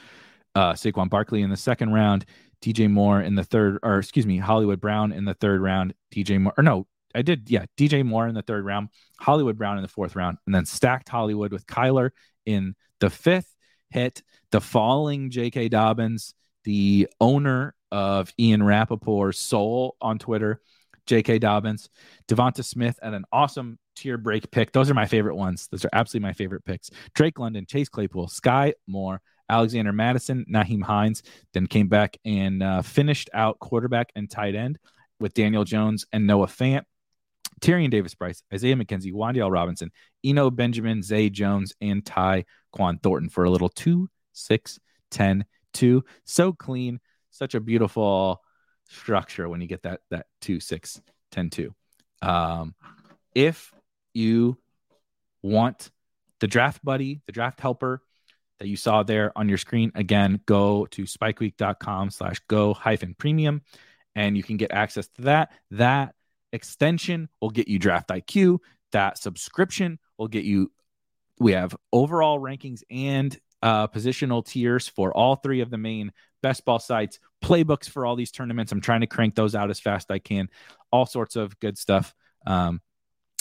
uh, 0.54 0.72
Saquon 0.72 1.08
Barkley 1.08 1.42
in 1.42 1.50
the 1.50 1.56
second 1.56 1.92
round, 1.92 2.26
DJ 2.60 2.90
Moore 2.90 3.22
in 3.22 3.34
the 3.34 3.44
third, 3.44 3.78
or 3.82 3.98
excuse 3.98 4.26
me, 4.26 4.38
Hollywood 4.38 4.80
Brown 4.80 5.12
in 5.12 5.24
the 5.24 5.34
third 5.34 5.60
round, 5.60 5.94
DJ 6.14 6.40
Moore, 6.40 6.54
or 6.58 6.62
no, 6.62 6.86
I 7.14 7.22
did, 7.22 7.50
yeah, 7.50 7.64
DJ 7.76 8.04
Moore 8.04 8.28
in 8.28 8.34
the 8.34 8.42
third 8.42 8.64
round, 8.64 8.88
Hollywood 9.18 9.56
Brown 9.56 9.78
in 9.78 9.82
the 9.82 9.88
fourth 9.88 10.16
round, 10.16 10.38
and 10.46 10.54
then 10.54 10.66
stacked 10.66 11.08
Hollywood 11.08 11.52
with 11.52 11.66
Kyler 11.66 12.10
in 12.44 12.74
the 12.98 13.10
fifth 13.10 13.49
hit 13.90 14.22
the 14.50 14.60
falling 14.60 15.30
J.K. 15.30 15.68
Dobbins, 15.68 16.34
the 16.64 17.08
owner 17.20 17.74
of 17.92 18.32
Ian 18.38 18.62
Rapoport's 18.62 19.38
soul 19.38 19.96
on 20.00 20.18
Twitter, 20.18 20.60
J.K. 21.06 21.38
Dobbins, 21.38 21.88
Devonta 22.28 22.64
Smith, 22.64 22.98
and 23.02 23.14
an 23.14 23.24
awesome 23.32 23.78
tier 23.96 24.16
break 24.16 24.50
pick. 24.50 24.72
Those 24.72 24.90
are 24.90 24.94
my 24.94 25.06
favorite 25.06 25.36
ones. 25.36 25.68
Those 25.70 25.84
are 25.84 25.90
absolutely 25.92 26.28
my 26.28 26.32
favorite 26.32 26.64
picks. 26.64 26.90
Drake 27.14 27.38
London, 27.38 27.66
Chase 27.66 27.88
Claypool, 27.88 28.28
Sky 28.28 28.74
Moore, 28.86 29.20
Alexander 29.48 29.92
Mattison, 29.92 30.46
Nyheim 30.50 30.82
Hines, 30.82 31.22
then 31.52 31.66
came 31.66 31.88
back 31.88 32.16
and 32.24 32.62
uh, 32.62 32.82
finished 32.82 33.28
out 33.34 33.58
quarterback 33.58 34.10
and 34.14 34.30
tight 34.30 34.54
end 34.54 34.78
with 35.18 35.34
Daniel 35.34 35.64
Jones 35.64 36.06
and 36.12 36.26
Noah 36.26 36.46
Fant. 36.46 36.84
Tyrion 37.60 37.90
Davis-Price, 37.90 38.42
Isaiah 38.52 38.76
McKenzie, 38.76 39.12
Wan'Dale 39.12 39.50
Robinson, 39.50 39.90
Eno 40.24 40.50
Benjamin, 40.50 41.02
Zay 41.02 41.30
Jones, 41.30 41.74
and 41.80 42.04
Ty 42.04 42.44
Quan 42.72 42.98
Thornton 42.98 43.28
for 43.28 43.44
a 43.44 43.50
little 43.50 43.68
2 43.68 44.08
6 44.32 44.78
10 45.10 45.44
2. 45.72 46.04
So 46.24 46.52
clean, 46.52 47.00
such 47.30 47.54
a 47.54 47.60
beautiful 47.60 48.40
structure 48.88 49.48
when 49.48 49.60
you 49.60 49.66
get 49.66 49.82
that 49.82 50.00
that 50.10 50.26
2 50.42 50.60
6 50.60 51.00
10 51.32 51.50
2. 51.50 51.74
Um, 52.22 52.74
if 53.34 53.72
you 54.14 54.58
want 55.42 55.90
the 56.40 56.46
draft 56.46 56.84
buddy, 56.84 57.22
the 57.26 57.32
draft 57.32 57.60
helper 57.60 58.02
that 58.58 58.68
you 58.68 58.76
saw 58.76 59.02
there 59.02 59.32
on 59.36 59.48
your 59.48 59.58
screen, 59.58 59.92
again, 59.94 60.40
go 60.46 60.86
to 60.86 61.04
spikeweek.com 61.04 62.10
slash 62.10 62.40
go 62.48 62.74
hyphen 62.74 63.14
premium 63.16 63.62
and 64.14 64.36
you 64.36 64.42
can 64.42 64.56
get 64.56 64.72
access 64.72 65.08
to 65.08 65.22
that. 65.22 65.52
That 65.70 66.14
extension 66.52 67.28
will 67.40 67.50
get 67.50 67.68
you 67.68 67.78
draft 67.78 68.08
IQ. 68.08 68.58
That 68.92 69.18
subscription 69.18 69.98
will 70.18 70.28
get 70.28 70.44
you. 70.44 70.72
We 71.38 71.52
have 71.52 71.76
overall 71.92 72.38
rankings 72.38 72.82
and 72.90 73.36
uh, 73.62 73.88
positional 73.88 74.44
tiers 74.44 74.88
for 74.88 75.12
all 75.12 75.36
three 75.36 75.60
of 75.60 75.70
the 75.70 75.78
main 75.78 76.12
best 76.42 76.64
ball 76.64 76.78
sites, 76.78 77.18
playbooks 77.42 77.88
for 77.88 78.06
all 78.06 78.16
these 78.16 78.30
tournaments. 78.30 78.72
I'm 78.72 78.80
trying 78.80 79.00
to 79.00 79.06
crank 79.06 79.34
those 79.34 79.54
out 79.54 79.70
as 79.70 79.80
fast 79.80 80.10
as 80.10 80.14
I 80.14 80.18
can. 80.18 80.48
All 80.90 81.06
sorts 81.06 81.36
of 81.36 81.58
good 81.60 81.78
stuff. 81.78 82.14
Um, 82.46 82.80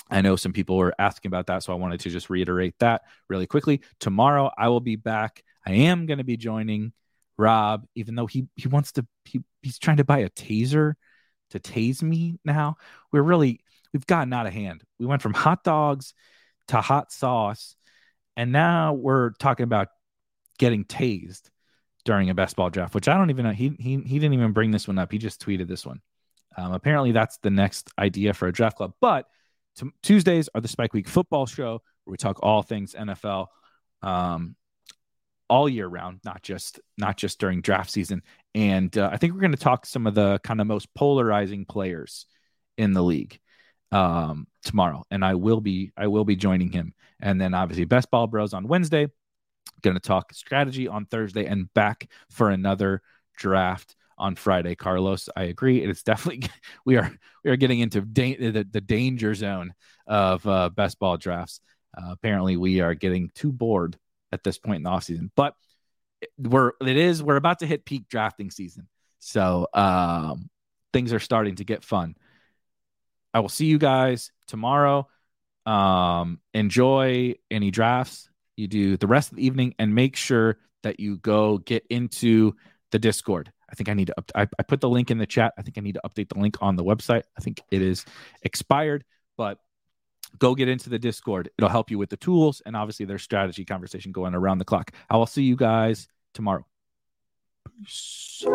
I 0.09 0.21
know 0.21 0.35
some 0.35 0.53
people 0.53 0.77
were 0.77 0.93
asking 0.97 1.29
about 1.29 1.47
that, 1.47 1.63
so 1.63 1.71
I 1.71 1.77
wanted 1.77 1.99
to 2.01 2.09
just 2.09 2.29
reiterate 2.29 2.75
that 2.79 3.03
really 3.29 3.47
quickly. 3.47 3.81
Tomorrow 3.99 4.51
I 4.57 4.69
will 4.69 4.79
be 4.79 4.95
back. 4.95 5.43
I 5.65 5.73
am 5.73 6.05
going 6.05 6.17
to 6.17 6.23
be 6.23 6.37
joining 6.37 6.93
Rob, 7.37 7.85
even 7.95 8.15
though 8.15 8.25
he 8.25 8.47
he 8.55 8.67
wants 8.67 8.93
to. 8.93 9.05
He, 9.25 9.41
he's 9.61 9.77
trying 9.77 9.97
to 9.97 10.03
buy 10.03 10.19
a 10.19 10.29
taser 10.29 10.93
to 11.51 11.59
tase 11.59 12.01
me 12.01 12.39
now. 12.45 12.77
We're 13.11 13.21
really 13.21 13.61
we've 13.93 14.07
gotten 14.07 14.33
out 14.33 14.47
of 14.47 14.53
hand. 14.53 14.83
We 14.99 15.05
went 15.05 15.21
from 15.21 15.33
hot 15.33 15.63
dogs 15.63 16.13
to 16.67 16.81
hot 16.81 17.11
sauce, 17.11 17.75
and 18.37 18.51
now 18.51 18.93
we're 18.93 19.31
talking 19.31 19.63
about 19.63 19.89
getting 20.57 20.85
tased 20.85 21.49
during 22.05 22.29
a 22.29 22.33
best 22.33 22.55
ball 22.55 22.69
draft, 22.69 22.93
which 22.93 23.07
I 23.07 23.15
don't 23.17 23.29
even 23.29 23.45
know. 23.45 23.51
He 23.51 23.75
he 23.79 23.97
he 23.97 24.19
didn't 24.19 24.33
even 24.33 24.53
bring 24.53 24.71
this 24.71 24.87
one 24.87 24.99
up. 24.99 25.11
He 25.11 25.17
just 25.17 25.43
tweeted 25.43 25.67
this 25.67 25.85
one. 25.85 26.01
Um, 26.57 26.73
apparently, 26.73 27.11
that's 27.11 27.37
the 27.37 27.49
next 27.49 27.89
idea 27.97 28.33
for 28.33 28.47
a 28.47 28.51
draft 28.53 28.77
club. 28.77 28.93
But 28.99 29.25
t- 29.77 29.91
Tuesdays 30.03 30.49
are 30.53 30.61
the 30.61 30.67
Spike 30.67 30.93
Week 30.93 31.07
football 31.07 31.45
show 31.45 31.81
where 32.03 32.11
we 32.11 32.17
talk 32.17 32.39
all 32.41 32.61
things 32.61 32.93
NFL. 32.93 33.47
Um, 34.01 34.55
all 35.49 35.67
year 35.67 35.87
round, 35.87 36.19
not 36.23 36.43
just 36.43 36.79
not 36.97 37.17
just 37.17 37.39
during 37.39 37.61
draft 37.61 37.89
season. 37.89 38.21
And 38.55 38.95
uh, 38.97 39.09
I 39.11 39.17
think 39.17 39.33
we're 39.33 39.41
going 39.41 39.51
to 39.51 39.57
talk 39.57 39.85
some 39.85 40.07
of 40.07 40.15
the 40.15 40.39
kind 40.43 40.59
of 40.59 40.67
most 40.67 40.93
polarizing 40.93 41.65
players 41.65 42.25
in 42.77 42.93
the 42.93 43.03
league 43.03 43.39
um, 43.91 44.47
tomorrow. 44.63 45.03
And 45.11 45.23
I 45.23 45.35
will 45.35 45.61
be 45.61 45.91
I 45.95 46.07
will 46.07 46.25
be 46.25 46.35
joining 46.35 46.71
him. 46.71 46.93
And 47.19 47.39
then 47.39 47.53
obviously 47.53 47.85
Best 47.85 48.09
Ball 48.11 48.27
Bros 48.27 48.53
on 48.53 48.67
Wednesday. 48.67 49.07
Going 49.81 49.95
to 49.95 50.01
talk 50.01 50.33
strategy 50.33 50.87
on 50.87 51.05
Thursday 51.05 51.45
and 51.45 51.73
back 51.73 52.09
for 52.29 52.49
another 52.49 53.01
draft 53.37 53.95
on 54.17 54.35
Friday. 54.35 54.75
Carlos, 54.75 55.29
I 55.35 55.43
agree. 55.43 55.81
It 55.81 55.89
is 55.89 56.03
definitely 56.03 56.49
we 56.85 56.97
are 56.97 57.11
we 57.43 57.51
are 57.51 57.55
getting 57.55 57.79
into 57.79 58.01
da- 58.01 58.51
the, 58.51 58.67
the 58.69 58.81
danger 58.81 59.33
zone 59.33 59.73
of 60.05 60.45
uh, 60.45 60.69
best 60.69 60.99
ball 60.99 61.17
drafts. 61.17 61.61
Uh, 61.97 62.11
apparently, 62.11 62.57
we 62.57 62.81
are 62.81 62.93
getting 62.93 63.31
too 63.33 63.51
bored 63.51 63.97
at 64.31 64.43
this 64.43 64.57
point 64.57 64.77
in 64.77 64.83
the 64.83 64.89
offseason. 64.89 65.29
But 65.35 65.53
we're 66.37 66.71
it 66.81 66.97
is 66.97 67.23
we're 67.23 67.35
about 67.35 67.59
to 67.59 67.65
hit 67.65 67.85
peak 67.85 68.07
drafting 68.09 68.51
season. 68.51 68.87
So 69.19 69.67
um, 69.73 70.49
things 70.93 71.13
are 71.13 71.19
starting 71.19 71.55
to 71.55 71.63
get 71.63 71.83
fun. 71.83 72.15
I 73.33 73.41
will 73.41 73.49
see 73.49 73.65
you 73.65 73.77
guys 73.77 74.31
tomorrow. 74.47 75.07
Um, 75.65 76.39
enjoy 76.53 77.35
any 77.51 77.69
drafts 77.69 78.29
you 78.55 78.67
do 78.67 78.97
the 78.97 79.07
rest 79.07 79.31
of 79.31 79.37
the 79.37 79.45
evening 79.45 79.75
and 79.79 79.95
make 79.95 80.15
sure 80.15 80.57
that 80.83 80.99
you 80.99 81.17
go 81.17 81.57
get 81.57 81.85
into 81.89 82.55
the 82.91 82.99
Discord. 82.99 83.51
I 83.69 83.75
think 83.75 83.89
I 83.89 83.93
need 83.93 84.07
to 84.07 84.17
up- 84.17 84.31
I, 84.35 84.47
I 84.57 84.63
put 84.63 84.81
the 84.81 84.89
link 84.89 85.11
in 85.11 85.17
the 85.17 85.25
chat. 85.25 85.53
I 85.57 85.61
think 85.61 85.77
I 85.77 85.81
need 85.81 85.95
to 85.95 86.01
update 86.05 86.29
the 86.29 86.39
link 86.39 86.57
on 86.61 86.75
the 86.75 86.83
website. 86.83 87.23
I 87.37 87.41
think 87.41 87.61
it 87.71 87.81
is 87.81 88.05
expired, 88.41 89.03
but 89.37 89.59
go 90.37 90.55
get 90.55 90.69
into 90.69 90.89
the 90.89 90.99
Discord. 90.99 91.49
It'll 91.57 91.69
help 91.69 91.89
you 91.91 91.97
with 91.97 92.09
the 92.09 92.17
tools 92.17 92.61
and 92.65 92.75
obviously 92.75 93.05
there's 93.05 93.23
strategy 93.23 93.65
conversation 93.65 94.11
going 94.11 94.35
around 94.35 94.59
the 94.59 94.65
clock. 94.65 94.91
I 95.09 95.17
will 95.17 95.25
see 95.25 95.43
you 95.43 95.55
guys 95.55 96.07
tomorrow. 96.33 96.65
Peace. 97.83 98.45